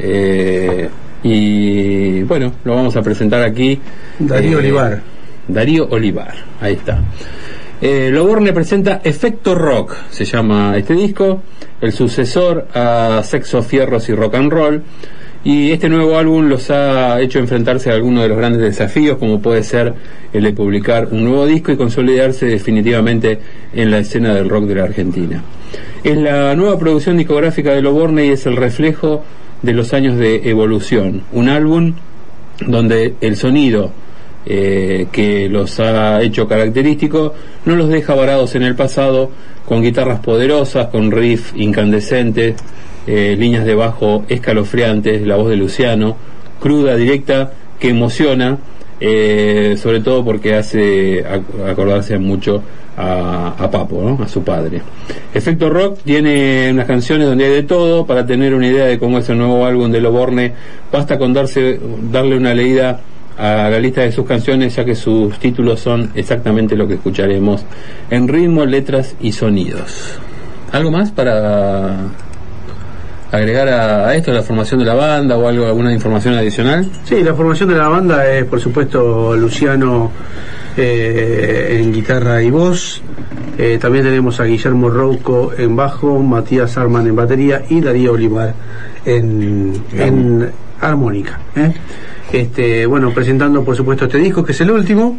Eh, 0.00 0.88
y 1.22 2.22
bueno, 2.24 2.54
lo 2.64 2.74
vamos 2.74 2.96
a 2.96 3.02
presentar 3.02 3.40
aquí. 3.44 3.80
Darío 4.18 4.54
Eh, 4.58 4.62
Olivar. 4.62 5.00
Darío 5.48 5.88
Olivar, 5.90 6.34
ahí 6.60 6.74
está. 6.74 7.00
Eh, 7.80 8.10
Loborne 8.10 8.52
presenta 8.54 9.02
Efecto 9.04 9.54
Rock, 9.54 9.94
se 10.10 10.24
llama 10.24 10.74
este 10.76 10.94
disco, 10.94 11.42
el 11.80 11.92
sucesor 11.92 12.68
a 12.74 13.20
Sexo, 13.22 13.62
Fierros 13.62 14.08
y 14.08 14.14
Rock 14.14 14.34
and 14.36 14.50
Roll. 14.50 14.82
Y 15.44 15.70
este 15.70 15.88
nuevo 15.88 16.18
álbum 16.18 16.48
los 16.48 16.70
ha 16.70 17.20
hecho 17.20 17.38
enfrentarse 17.38 17.90
a 17.90 17.94
algunos 17.94 18.24
de 18.24 18.30
los 18.30 18.38
grandes 18.38 18.62
desafíos, 18.62 19.16
como 19.18 19.40
puede 19.40 19.62
ser 19.62 19.94
el 20.32 20.42
de 20.42 20.52
publicar 20.52 21.08
un 21.12 21.24
nuevo 21.24 21.46
disco 21.46 21.70
y 21.70 21.76
consolidarse 21.76 22.46
definitivamente 22.46 23.38
en 23.72 23.92
la 23.92 23.98
escena 23.98 24.34
del 24.34 24.48
rock 24.48 24.64
de 24.64 24.74
la 24.74 24.84
Argentina. 24.84 25.44
Es 26.02 26.16
la 26.16 26.56
nueva 26.56 26.78
producción 26.78 27.16
discográfica 27.16 27.72
de 27.72 27.82
Loborne 27.82 28.26
y 28.26 28.30
es 28.30 28.46
el 28.46 28.56
reflejo 28.56 29.22
de 29.62 29.72
los 29.72 29.92
años 29.92 30.16
de 30.16 30.48
evolución. 30.50 31.22
Un 31.32 31.48
álbum 31.48 31.94
donde 32.66 33.14
el 33.20 33.36
sonido 33.36 33.92
eh, 34.46 35.06
que 35.12 35.48
los 35.48 35.78
ha 35.80 36.22
hecho 36.22 36.46
característicos 36.46 37.32
no 37.64 37.74
los 37.76 37.88
deja 37.88 38.14
varados 38.14 38.54
en 38.54 38.62
el 38.62 38.74
pasado 38.76 39.30
con 39.66 39.82
guitarras 39.82 40.20
poderosas, 40.20 40.86
con 40.86 41.10
riff 41.10 41.52
incandescentes, 41.56 42.54
eh, 43.08 43.36
líneas 43.38 43.64
de 43.64 43.74
bajo 43.74 44.24
escalofriantes, 44.28 45.26
la 45.26 45.36
voz 45.36 45.50
de 45.50 45.56
Luciano, 45.56 46.16
cruda, 46.60 46.96
directa, 46.96 47.52
que 47.80 47.88
emociona, 47.90 48.58
eh, 49.00 49.76
sobre 49.76 50.00
todo 50.00 50.24
porque 50.24 50.54
hace 50.54 51.24
ac- 51.24 51.68
acordarse 51.68 52.18
mucho 52.18 52.62
a, 52.96 53.54
a 53.58 53.70
Papo, 53.70 54.00
¿no? 54.02 54.24
a 54.24 54.28
su 54.28 54.42
padre. 54.42 54.80
Efecto 55.34 55.68
Rock 55.68 55.98
tiene 56.04 56.70
unas 56.72 56.86
canciones 56.86 57.26
donde 57.26 57.44
hay 57.44 57.50
de 57.50 57.62
todo, 57.64 58.06
para 58.06 58.24
tener 58.24 58.54
una 58.54 58.68
idea 58.68 58.86
de 58.86 58.98
cómo 58.98 59.18
es 59.18 59.28
el 59.28 59.36
nuevo 59.38 59.66
álbum 59.66 59.90
de 59.90 60.00
Loborne, 60.00 60.52
basta 60.90 61.18
con 61.18 61.34
darse, 61.34 61.78
darle 62.10 62.36
una 62.36 62.54
leída 62.54 63.00
a 63.38 63.68
la 63.70 63.78
lista 63.78 64.02
de 64.02 64.12
sus 64.12 64.26
canciones, 64.26 64.74
ya 64.76 64.84
que 64.84 64.94
sus 64.94 65.38
títulos 65.38 65.80
son 65.80 66.10
exactamente 66.14 66.76
lo 66.76 66.88
que 66.88 66.94
escucharemos 66.94 67.64
en 68.10 68.28
ritmo, 68.28 68.64
letras 68.64 69.14
y 69.20 69.32
sonidos. 69.32 70.18
¿Algo 70.72 70.90
más 70.90 71.10
para 71.10 71.96
agregar 73.30 73.68
a, 73.68 74.14
esto, 74.14 74.32
la 74.32 74.42
formación 74.42 74.80
de 74.80 74.86
la 74.86 74.94
banda 74.94 75.36
o 75.36 75.46
algo, 75.46 75.66
alguna 75.66 75.92
información 75.92 76.34
adicional? 76.34 76.88
Sí, 77.04 77.22
la 77.22 77.34
formación 77.34 77.68
de 77.68 77.76
la 77.76 77.88
banda 77.88 78.26
es, 78.30 78.44
por 78.44 78.60
supuesto, 78.60 79.36
Luciano 79.36 80.10
eh, 80.76 81.78
en 81.80 81.92
guitarra 81.92 82.42
y 82.42 82.50
voz. 82.50 83.02
Eh, 83.58 83.78
también 83.80 84.04
tenemos 84.04 84.38
a 84.40 84.44
Guillermo 84.44 84.90
Rouco 84.90 85.52
en 85.56 85.74
bajo, 85.76 86.20
Matías 86.20 86.76
Arman 86.76 87.06
en 87.06 87.16
batería 87.16 87.62
y 87.68 87.80
Darío 87.80 88.12
Olivar 88.12 88.54
en, 89.04 89.82
en 89.92 90.50
armónica. 90.80 91.40
¿eh? 91.56 91.72
Este, 92.32 92.86
bueno, 92.86 93.12
presentando, 93.14 93.64
por 93.64 93.76
supuesto, 93.76 94.06
este 94.06 94.18
disco 94.18 94.44
que 94.44 94.52
es 94.52 94.60
el 94.60 94.70
último. 94.70 95.16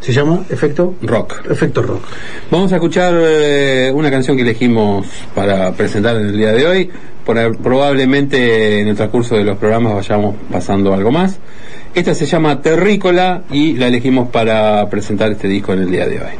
Se 0.00 0.12
llama 0.12 0.40
Efecto 0.50 0.94
Rock. 1.02 1.48
Efecto 1.48 1.80
Rock. 1.82 2.02
Vamos 2.50 2.72
a 2.72 2.76
escuchar 2.76 3.14
eh, 3.16 3.92
una 3.94 4.10
canción 4.10 4.36
que 4.36 4.42
elegimos 4.42 5.06
para 5.34 5.72
presentar 5.72 6.16
en 6.16 6.26
el 6.26 6.36
día 6.36 6.52
de 6.52 6.66
hoy. 6.66 6.90
Por- 7.24 7.56
probablemente 7.58 8.80
en 8.80 8.88
el 8.88 8.96
transcurso 8.96 9.36
de 9.36 9.44
los 9.44 9.56
programas 9.58 9.94
vayamos 9.94 10.34
pasando 10.50 10.92
algo 10.92 11.12
más. 11.12 11.38
Esta 11.94 12.14
se 12.16 12.26
llama 12.26 12.60
Terrícola 12.62 13.42
y 13.50 13.74
la 13.74 13.86
elegimos 13.86 14.28
para 14.30 14.88
presentar 14.90 15.30
este 15.30 15.46
disco 15.46 15.72
en 15.72 15.82
el 15.82 15.90
día 15.90 16.08
de 16.08 16.16
hoy. 16.20 16.32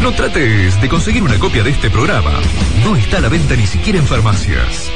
No 0.05 0.11
trates 0.11 0.79
de 0.79 0.87
conseguir 0.87 1.23
una 1.23 1.39
copia 1.39 1.63
de 1.63 1.71
este 1.71 1.89
programa. 1.89 2.29
No 2.83 2.95
está 2.95 3.17
a 3.17 3.21
la 3.21 3.27
venta 3.27 3.55
ni 3.55 3.65
siquiera 3.65 3.97
en 3.97 4.05
farmacias. 4.05 4.91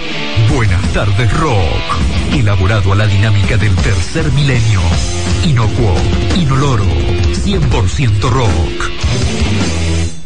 Buenas 0.53 0.84
tardes, 0.93 1.34
Rock. 1.39 2.09
Elaborado 2.31 2.93
a 2.93 2.95
la 2.95 3.07
dinámica 3.07 3.57
del 3.57 3.76
tercer 3.76 4.31
milenio. 4.31 4.81
Inocuo, 5.45 5.95
inoloro, 6.35 6.85
100% 6.85 8.30
rock. 8.30 10.18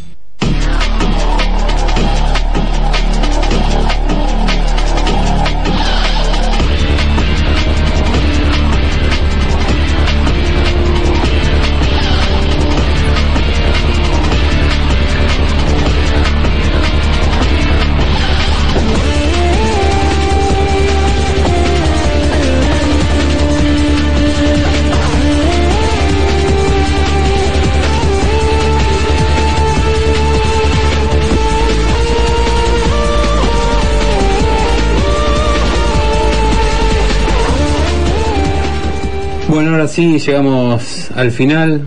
Bueno, 39.54 39.70
ahora 39.70 39.86
sí 39.86 40.18
llegamos 40.18 41.12
al 41.14 41.30
final 41.30 41.86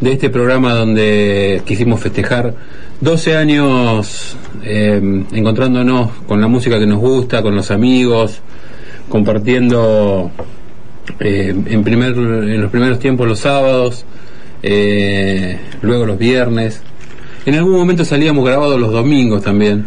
de 0.00 0.12
este 0.12 0.30
programa 0.30 0.72
donde 0.72 1.60
quisimos 1.66 2.00
festejar 2.00 2.54
12 3.02 3.36
años 3.36 4.38
eh, 4.62 5.02
encontrándonos 5.32 6.12
con 6.26 6.40
la 6.40 6.48
música 6.48 6.78
que 6.78 6.86
nos 6.86 7.00
gusta, 7.00 7.42
con 7.42 7.54
los 7.54 7.70
amigos, 7.70 8.40
compartiendo 9.10 10.30
eh, 11.20 11.54
en, 11.66 11.84
primer, 11.84 12.14
en 12.14 12.62
los 12.62 12.70
primeros 12.70 12.98
tiempos 13.00 13.28
los 13.28 13.40
sábados, 13.40 14.06
eh, 14.62 15.58
luego 15.82 16.06
los 16.06 16.16
viernes. 16.16 16.80
En 17.44 17.54
algún 17.56 17.72
momento 17.72 18.06
salíamos 18.06 18.46
grabados 18.46 18.80
los 18.80 18.92
domingos 18.92 19.42
también. 19.42 19.84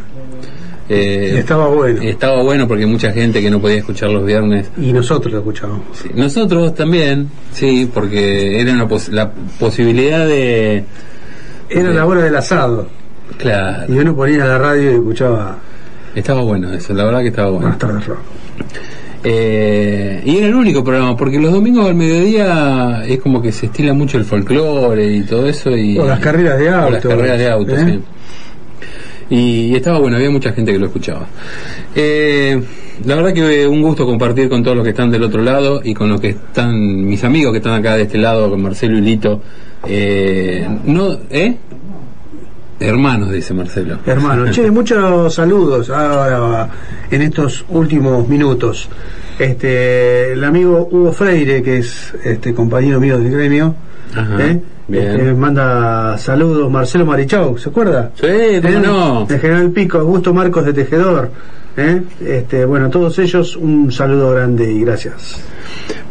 Eh, 0.90 1.36
estaba 1.40 1.68
bueno. 1.68 2.02
Estaba 2.02 2.42
bueno 2.44 2.68
porque 2.68 2.86
mucha 2.86 3.12
gente 3.12 3.42
que 3.42 3.50
no 3.50 3.60
podía 3.60 3.78
escuchar 3.78 4.10
los 4.10 4.26
viernes 4.26 4.70
Y 4.78 4.94
nosotros 4.94 5.34
lo 5.34 5.40
escuchábamos. 5.40 5.82
Sí, 5.94 6.10
Nosotros 6.16 6.74
también, 6.76 7.30
sí, 7.52 7.90
porque 7.94 8.62
era 8.62 8.72
una 8.74 8.88
pos- 8.88 9.10
la 9.10 9.30
posibilidad 9.60 10.26
de... 10.26 10.84
Era 11.70 11.90
la 11.92 12.06
hora 12.06 12.22
del 12.22 12.36
asado. 12.38 12.88
Claro. 13.38 13.94
Y 13.94 13.98
uno 13.98 14.16
ponía 14.16 14.46
la 14.46 14.58
radio 14.58 14.92
y 14.92 14.96
escuchaba 14.96 15.58
Estaba 16.16 16.42
bueno 16.42 16.72
eso, 16.74 16.94
la 16.94 17.04
verdad 17.04 17.20
que 17.22 17.28
estaba 17.28 17.50
bueno. 17.50 17.76
Buenas 17.78 17.80
tardes. 17.80 18.18
Eh, 19.24 20.22
y 20.26 20.38
era 20.38 20.48
el 20.48 20.56
único 20.56 20.84
programa, 20.84 21.18
porque 21.18 21.40
los 21.40 21.52
domingos 21.52 21.88
al 21.88 21.96
mediodía 21.96 23.04
es 23.06 23.20
como 23.20 23.42
que 23.42 23.52
se 23.52 23.66
estila 23.66 23.94
mucho 23.94 24.18
el 24.18 24.26
folclore 24.26 25.06
y 25.06 25.22
todo 25.24 25.48
eso. 25.48 25.76
Y, 25.76 25.98
O 25.98 26.06
las 26.06 26.20
carreras 26.20 26.58
de 26.60 26.70
o 26.70 26.76
auto. 26.76 26.92
las 26.94 27.02
carreras 27.06 27.38
de 27.40 27.50
auto, 27.50 27.76
¿eh? 27.76 27.86
sí. 27.86 28.00
Y, 29.30 29.76
estaba 29.76 30.00
bueno, 30.00 30.18
había 30.18 30.30
mucha 30.30 30.54
gente 30.54 30.72
que 30.72 30.80
lo 30.80 30.86
escuchaba. 30.88 31.28
Eh, 31.96 32.62
la 33.06 33.16
verdad 33.16 33.34
que 33.34 33.68
un 33.68 33.82
gusto 33.82 34.06
compartir 34.06 34.50
con 34.50 34.64
todos 34.64 34.78
los 34.78 34.84
que 34.84 34.92
están 34.92 35.12
del 35.12 35.24
otro 35.24 35.42
lado 35.42 35.82
y 35.84 35.94
con 35.94 36.10
los 36.10 36.22
que 36.22 36.30
están, 36.30 37.06
mis 37.06 37.24
amigos 37.24 37.52
que 37.52 37.58
están 37.58 37.74
acá 37.74 37.96
de 37.96 38.04
este 38.04 38.18
lado, 38.18 38.50
con 38.50 38.62
Marcelo 38.62 38.98
y 38.98 39.02
Lito. 39.02 39.42
Eh, 39.86 40.68
no, 40.86 41.18
¿eh? 41.30 41.58
Hermanos, 42.80 43.32
dice 43.32 43.54
Marcelo. 43.54 43.98
Hermano, 44.06 44.52
che, 44.52 44.70
muchos 44.72 45.34
saludos 45.34 45.90
ahora 45.90 46.70
en 47.10 47.22
estos 47.22 47.66
últimos 47.70 48.28
minutos. 48.28 48.88
Este, 49.40 50.34
el 50.34 50.44
amigo 50.44 50.88
Hugo 50.92 51.12
Freire, 51.12 51.62
que 51.62 51.78
es 51.78 52.14
este 52.24 52.54
compañero 52.54 53.00
mío 53.00 53.18
del 53.18 53.32
gremio, 53.32 53.76
Ajá, 54.16 54.46
¿eh? 54.46 54.62
bien. 54.88 55.08
Este, 55.08 55.34
manda 55.34 56.18
saludos. 56.18 56.72
Marcelo 56.72 57.06
Marichau, 57.06 57.58
¿se 57.58 57.70
acuerda? 57.70 58.12
Sí, 58.16 58.28
cómo 58.62 58.78
¿Eh? 58.78 58.82
no. 58.84 59.26
De 59.26 59.40
General 59.40 59.70
Pico, 59.72 60.00
Augusto 60.00 60.34
Marcos 60.34 60.66
de 60.66 60.74
Tejedor. 60.74 61.32
¿eh? 61.78 62.02
Este, 62.26 62.66
bueno, 62.66 62.88
a 62.88 62.90
todos 62.90 63.18
ellos 63.20 63.56
un 63.56 63.92
saludo 63.92 64.32
grande 64.32 64.72
y 64.72 64.82
gracias. 64.82 65.42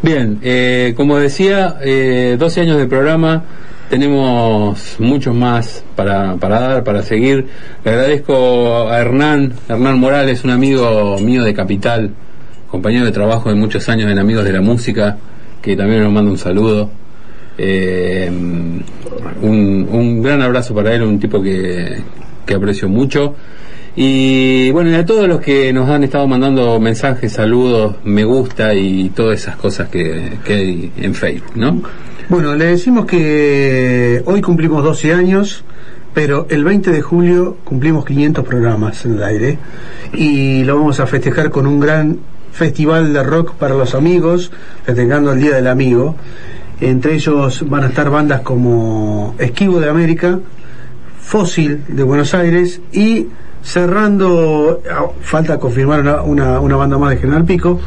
Bien, 0.01 0.39
eh, 0.41 0.93
como 0.95 1.17
decía, 1.17 1.77
eh, 1.81 2.37
12 2.39 2.61
años 2.61 2.77
de 2.77 2.87
programa, 2.87 3.43
tenemos 3.89 4.95
muchos 4.99 5.35
más 5.35 5.83
para, 5.95 6.35
para 6.35 6.59
dar, 6.59 6.83
para 6.83 7.03
seguir. 7.03 7.47
Le 7.83 7.91
agradezco 7.91 8.89
a 8.89 8.99
Hernán, 8.99 9.53
Hernán 9.67 9.99
Morales, 9.99 10.43
un 10.43 10.51
amigo 10.51 11.17
mío 11.19 11.43
de 11.43 11.53
Capital, 11.53 12.11
compañero 12.69 13.05
de 13.05 13.11
trabajo 13.11 13.49
de 13.49 13.55
muchos 13.55 13.87
años 13.89 14.11
en 14.11 14.19
Amigos 14.19 14.45
de 14.45 14.53
la 14.53 14.61
Música, 14.61 15.17
que 15.61 15.75
también 15.75 16.03
nos 16.03 16.11
manda 16.11 16.31
un 16.31 16.37
saludo. 16.37 16.89
Eh, 17.57 18.29
un, 19.41 19.87
un 19.91 20.21
gran 20.21 20.41
abrazo 20.41 20.73
para 20.75 20.93
él, 20.93 21.03
un 21.03 21.19
tipo 21.19 21.41
que, 21.41 21.97
que 22.45 22.53
aprecio 22.53 22.89
mucho. 22.89 23.35
Y 23.99 24.69
bueno, 24.71 24.91
y 24.91 24.93
a 24.93 25.05
todos 25.05 25.27
los 25.27 25.41
que 25.41 25.73
nos 25.73 25.89
han 25.89 26.03
estado 26.03 26.27
mandando 26.27 26.79
mensajes, 26.79 27.33
saludos, 27.33 27.95
me 28.03 28.23
gusta 28.23 28.75
y 28.75 29.09
todas 29.09 29.41
esas 29.41 29.55
cosas 29.55 29.89
que, 29.89 30.37
que 30.45 30.53
hay 30.53 30.91
en 30.97 31.15
Facebook, 31.15 31.53
¿no? 31.55 31.81
Bueno, 32.29 32.55
le 32.55 32.65
decimos 32.65 33.05
que 33.05 34.21
hoy 34.25 34.41
cumplimos 34.41 34.83
12 34.83 35.13
años, 35.13 35.63
pero 36.13 36.45
el 36.49 36.63
20 36.63 36.91
de 36.91 37.01
julio 37.01 37.57
cumplimos 37.63 38.05
500 38.05 38.45
programas 38.45 39.03
en 39.05 39.13
el 39.13 39.23
aire 39.23 39.57
y 40.13 40.63
lo 40.63 40.75
vamos 40.75 40.99
a 40.99 41.07
festejar 41.07 41.49
con 41.49 41.65
un 41.65 41.79
gran 41.79 42.19
festival 42.51 43.13
de 43.13 43.23
rock 43.23 43.53
para 43.53 43.73
los 43.73 43.95
amigos, 43.95 44.51
festejando 44.83 45.31
el 45.31 45.41
Día 45.41 45.55
del 45.55 45.67
Amigo. 45.67 46.15
Entre 46.79 47.15
ellos 47.15 47.65
van 47.69 47.83
a 47.83 47.87
estar 47.87 48.09
bandas 48.09 48.41
como 48.41 49.33
Esquivo 49.39 49.79
de 49.79 49.89
América, 49.89 50.39
Fósil 51.19 51.83
de 51.87 52.03
Buenos 52.03 52.33
Aires 52.33 52.81
y 52.91 53.27
cerrando, 53.63 54.81
ah, 54.89 55.07
falta 55.21 55.57
confirmar 55.59 56.01
una, 56.01 56.21
una, 56.21 56.59
una 56.59 56.75
banda 56.75 56.97
más 56.97 57.09
de 57.11 57.17
General 57.17 57.43
Pico, 57.45 57.79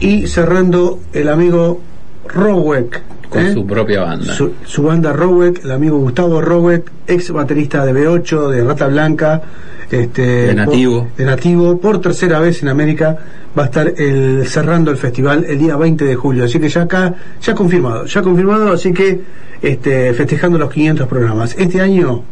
y 0.00 0.26
cerrando 0.26 0.98
el 1.12 1.28
amigo 1.28 1.80
Rowek, 2.28 3.02
con 3.30 3.46
¿Eh? 3.46 3.52
su 3.52 3.66
propia 3.66 4.02
banda. 4.02 4.34
Su, 4.34 4.52
su 4.64 4.82
banda 4.82 5.12
Rowek, 5.12 5.64
el 5.64 5.70
amigo 5.70 5.96
Gustavo 5.98 6.40
Rowek, 6.40 6.90
ex 7.06 7.30
baterista 7.30 7.84
de 7.86 7.94
B8, 7.94 8.48
de 8.50 8.64
Rata 8.64 8.88
Blanca, 8.88 9.42
este, 9.90 10.22
De 10.22 10.54
Nativo. 10.54 11.04
por- 11.04 11.16
de 11.16 11.24
Nativo, 11.24 11.78
por 11.80 12.00
tercera 12.00 12.40
vez 12.40 12.62
en 12.62 12.68
América, 12.68 13.18
va 13.56 13.62
a 13.62 13.66
estar 13.66 13.94
el, 13.96 14.46
cerrando 14.46 14.90
el 14.90 14.96
festival 14.96 15.44
el 15.48 15.58
día 15.58 15.76
20 15.76 16.04
de 16.04 16.14
julio. 16.14 16.44
Así 16.44 16.60
que 16.60 16.68
ya 16.68 16.82
acá, 16.82 17.14
ya 17.40 17.54
confirmado, 17.54 18.04
ya 18.06 18.22
confirmado, 18.22 18.72
así 18.72 18.92
que 18.92 19.20
este, 19.62 20.12
festejando 20.14 20.58
los 20.58 20.70
500 20.70 21.08
programas. 21.08 21.54
Este 21.58 21.80
año 21.80 22.22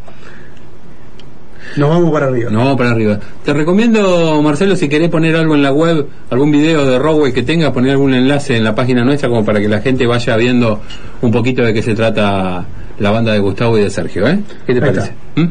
nos 1.76 1.88
vamos 1.88 2.12
para 2.12 2.26
arriba. 2.26 2.50
Nos 2.50 2.62
vamos 2.62 2.76
para 2.76 2.90
arriba. 2.90 3.18
Te 3.44 3.52
recomiendo, 3.52 4.40
Marcelo, 4.42 4.76
si 4.76 4.88
querés 4.88 5.08
poner 5.08 5.34
algo 5.34 5.54
en 5.54 5.62
la 5.62 5.72
web, 5.72 6.06
algún 6.30 6.52
video 6.52 6.86
de 6.86 6.98
Rowway 6.98 7.32
que 7.32 7.42
tenga, 7.42 7.72
poner 7.72 7.92
algún 7.92 8.14
enlace 8.14 8.56
en 8.56 8.64
la 8.64 8.74
página 8.74 9.04
nuestra 9.04 9.28
como 9.28 9.44
para 9.44 9.60
que 9.60 9.68
la 9.68 9.80
gente 9.80 10.06
vaya 10.06 10.36
viendo 10.36 10.80
un 11.22 11.32
poquito 11.32 11.62
de 11.62 11.74
qué 11.74 11.82
se 11.82 11.94
trata 11.94 12.64
la 12.98 13.10
banda 13.10 13.32
de 13.32 13.38
Gustavo 13.38 13.78
y 13.78 13.82
de 13.82 13.90
Sergio. 13.90 14.26
¿eh? 14.26 14.40
¿Qué 14.66 14.74
te 14.74 14.80
parece? 14.80 15.12
¿Mm? 15.36 15.46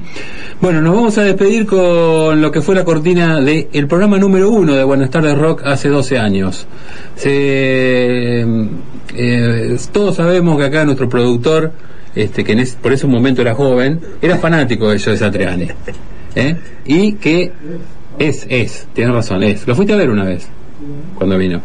Bueno, 0.62 0.82
nos 0.82 0.96
vamos 0.96 1.18
a 1.18 1.24
despedir 1.24 1.66
con 1.66 2.42
lo 2.42 2.52
que 2.52 2.62
fue 2.62 2.76
la 2.76 2.84
cortina 2.84 3.40
del 3.40 3.68
el 3.74 3.88
programa 3.88 4.18
número 4.18 4.50
uno 4.50 4.74
de 4.74 4.84
Buenas 4.84 5.10
tardes 5.10 5.38
Rock 5.38 5.62
hace 5.66 5.90
12 5.90 6.18
años. 6.18 6.66
Se, 7.16 8.46
eh, 9.16 9.78
todos 9.92 10.16
sabemos 10.16 10.58
que 10.58 10.66
acá 10.66 10.86
nuestro 10.86 11.10
productor, 11.10 11.72
este, 12.16 12.44
que 12.44 12.54
en 12.54 12.66
por 12.82 12.94
ese 12.94 13.08
momento 13.08 13.42
era 13.42 13.54
joven, 13.56 14.00
era 14.22 14.38
fanático 14.38 14.90
de 14.90 15.00
Joe 15.00 15.18
Satriani. 15.18 15.68
¿eh? 16.36 16.56
Y 16.86 17.14
que 17.14 17.52
es, 18.20 18.46
es, 18.50 18.88
tienes 18.94 19.14
razón, 19.14 19.44
es. 19.44 19.68
Lo 19.68 19.76
fuiste 19.76 19.94
a 19.94 19.98
ver 19.98 20.10
una 20.10 20.24
vez, 20.24 20.48
cuando 21.16 21.38
vino. 21.38 21.62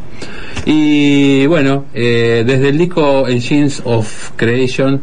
Y 0.67 1.47
bueno, 1.47 1.87
eh, 1.95 2.43
desde 2.47 2.71
el 2.71 2.79
disco 2.79 3.29
Engines 3.29 3.83
of 3.85 4.33
Creation 4.37 5.01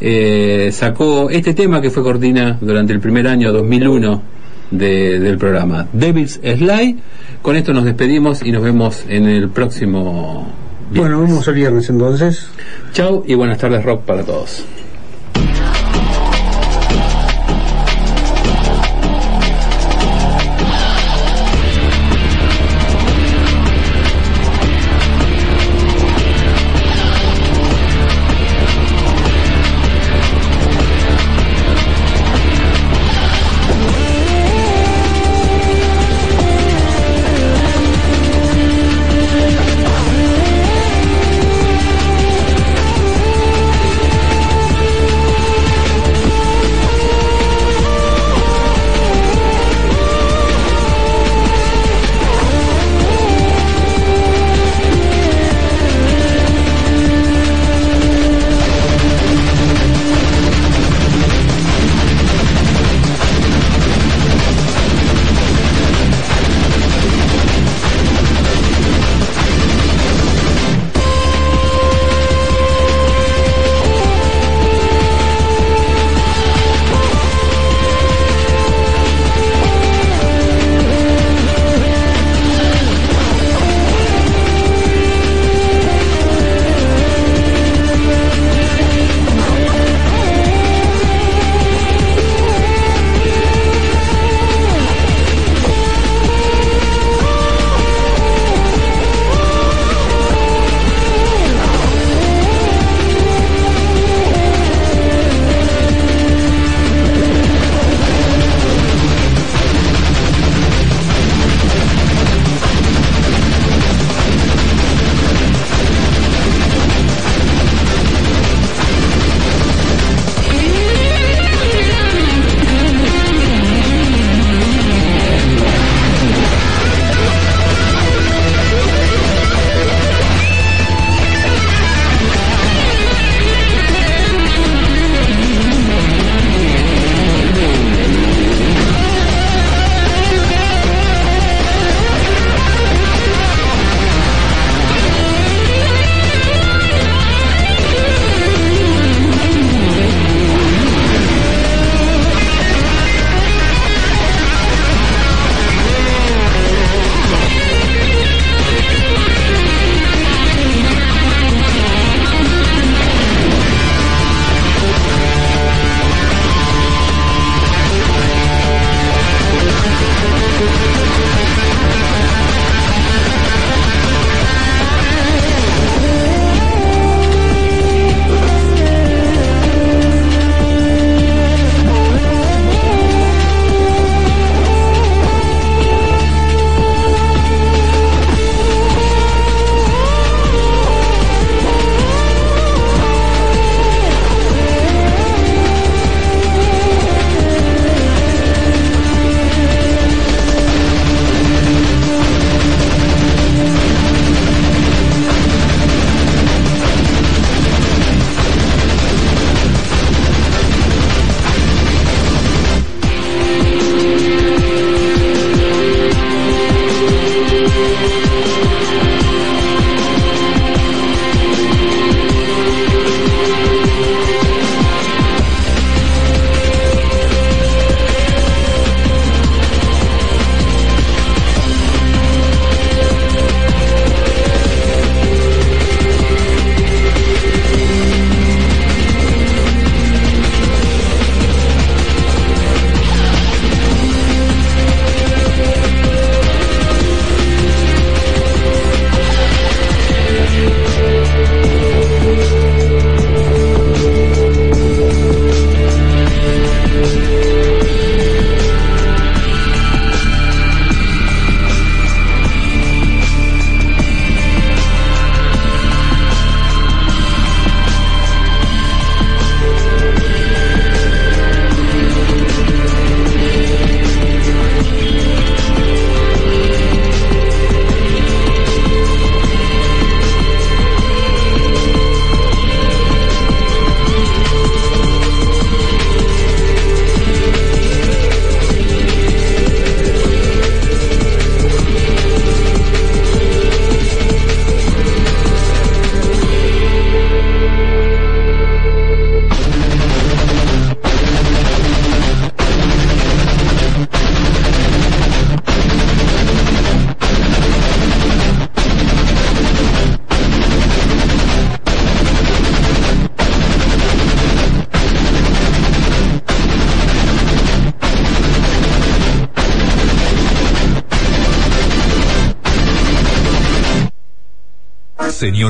eh, 0.00 0.70
sacó 0.72 1.30
este 1.30 1.54
tema 1.54 1.80
que 1.80 1.90
fue 1.90 2.02
cortina 2.02 2.58
durante 2.60 2.92
el 2.92 3.00
primer 3.00 3.26
año 3.28 3.52
2001 3.52 4.22
de- 4.70 5.18
del 5.20 5.38
programa, 5.38 5.86
Devil's 5.92 6.40
Slide. 6.42 6.96
Con 7.42 7.56
esto 7.56 7.72
nos 7.72 7.84
despedimos 7.84 8.42
y 8.44 8.50
nos 8.52 8.62
vemos 8.62 9.04
en 9.08 9.26
el 9.26 9.48
próximo. 9.50 10.46
Bueno, 10.94 11.20
vamos 11.20 11.46
el 11.48 11.54
viernes 11.54 11.88
entonces. 11.90 12.46
Chau 12.92 13.24
y 13.26 13.34
buenas 13.34 13.58
tardes 13.58 13.84
rock 13.84 14.02
para 14.02 14.22
todos. 14.22 14.64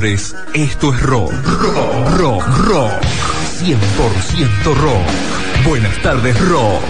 Señores, 0.04 0.36
esto 0.52 0.92
es 0.92 1.02
rock. 1.02 1.32
Rock, 1.62 2.18
rock, 2.18 2.58
rock. 2.66 2.92
100% 3.62 4.74
rock. 4.74 5.66
Buenas 5.66 6.02
tardes, 6.02 6.38
rock. 6.46 6.82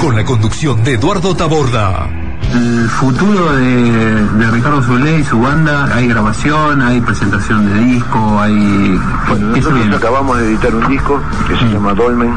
Con 0.00 0.16
la 0.16 0.24
conducción 0.24 0.82
de 0.84 0.94
Eduardo 0.94 1.36
Taborda. 1.36 2.08
El 2.54 2.88
futuro 2.88 3.52
de, 3.52 4.24
de 4.24 4.50
Ricardo 4.50 4.82
Zulé 4.82 5.18
y 5.18 5.24
su 5.24 5.38
banda, 5.38 5.94
hay 5.94 6.08
grabación, 6.08 6.80
hay 6.80 7.02
presentación 7.02 7.66
de 7.66 7.80
disco, 7.80 8.40
hay... 8.40 8.98
Bueno, 9.28 9.52
¿qué 9.52 9.60
se 9.60 9.68
nosotros 9.68 9.94
acabamos 9.94 10.38
de 10.38 10.46
editar 10.46 10.74
un 10.74 10.88
disco 10.88 11.20
que 11.46 11.54
se 11.54 11.64
llama 11.66 11.92
Dolmen, 11.92 12.34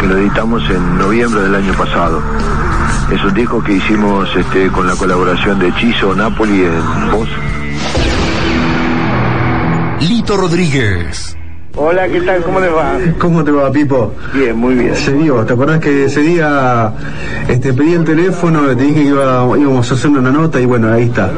que 0.00 0.06
lo 0.06 0.16
editamos 0.16 0.62
en 0.70 0.98
noviembre 0.98 1.42
del 1.42 1.56
año 1.56 1.74
pasado. 1.74 2.22
Es 3.12 3.24
un 3.24 3.34
disco 3.34 3.62
que 3.62 3.72
hicimos 3.72 4.28
este, 4.36 4.68
con 4.68 4.86
la 4.86 4.94
colaboración 4.94 5.58
de 5.58 5.72
Chizo 5.74 6.14
Napoli 6.14 6.62
en 6.64 7.10
voz. 7.10 7.28
Lito 10.00 10.36
Rodríguez. 10.36 11.34
Hola, 11.76 12.08
¿qué 12.08 12.20
tal? 12.20 12.42
¿Cómo 12.42 12.60
les 12.60 12.70
va? 12.70 12.94
¿Cómo 13.18 13.44
te 13.44 13.50
va, 13.52 13.70
Pipo? 13.70 14.12
Bien, 14.34 14.56
muy 14.56 14.74
bien. 14.74 14.94
Se 14.96 15.12
dio, 15.14 15.36
¿te 15.44 15.52
acordás 15.54 15.78
que 15.78 16.04
ese 16.06 16.20
día 16.20 16.92
este, 17.48 17.72
pedí 17.72 17.94
el 17.94 18.04
teléfono, 18.04 18.62
te 18.66 18.74
dije 18.74 18.94
que 18.94 19.08
iba- 19.08 19.46
íbamos 19.56 19.90
a 19.90 19.94
hacer 19.94 20.10
una 20.10 20.30
nota 20.30 20.60
y 20.60 20.66
bueno, 20.66 20.92
ahí 20.92 21.04
está. 21.04 21.30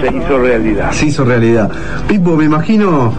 Se 0.00 0.16
hizo 0.16 0.38
realidad. 0.38 0.92
Se 0.92 1.06
hizo 1.06 1.24
realidad. 1.24 1.70
Pipo, 2.08 2.36
me 2.36 2.44
imagino, 2.46 3.12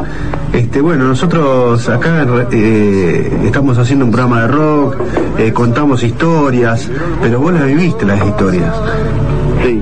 este, 0.62 0.80
bueno, 0.80 1.06
nosotros 1.06 1.90
acá 1.90 2.24
eh, 2.52 3.42
estamos 3.46 3.78
haciendo 3.80 4.06
un 4.06 4.12
programa 4.12 4.44
de 4.44 4.48
rock, 4.48 4.96
eh, 5.40 5.52
contamos 5.52 6.04
historias, 6.04 6.90
pero 7.20 7.40
vos 7.40 7.54
las 7.54 7.66
viviste 7.66 8.06
las 8.06 8.24
historias. 8.24 8.74
Sí. 9.64 9.82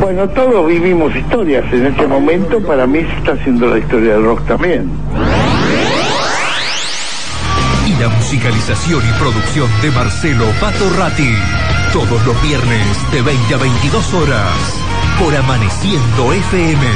Bueno, 0.00 0.28
todos 0.30 0.66
vivimos 0.66 1.14
historias. 1.14 1.64
En 1.72 1.86
este 1.86 2.06
momento, 2.06 2.60
para 2.60 2.86
mí, 2.86 3.00
se 3.00 3.16
está 3.16 3.32
haciendo 3.32 3.68
la 3.68 3.78
historia 3.78 4.14
del 4.14 4.24
rock 4.24 4.44
también. 4.46 4.90
Y 7.86 8.02
la 8.02 8.08
musicalización 8.08 9.02
y 9.08 9.20
producción 9.20 9.68
de 9.82 9.90
Marcelo 9.92 10.46
Pato 10.60 10.90
Ratti. 10.98 11.32
Todos 11.92 12.26
los 12.26 12.42
viernes 12.42 13.12
de 13.12 13.22
20 13.22 13.54
a 13.54 13.58
22 13.58 14.14
horas. 14.14 14.80
Por 15.20 15.34
Amaneciendo 15.34 16.32
FM 16.32 16.86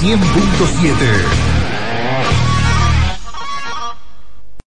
100.7. 0.00 1.55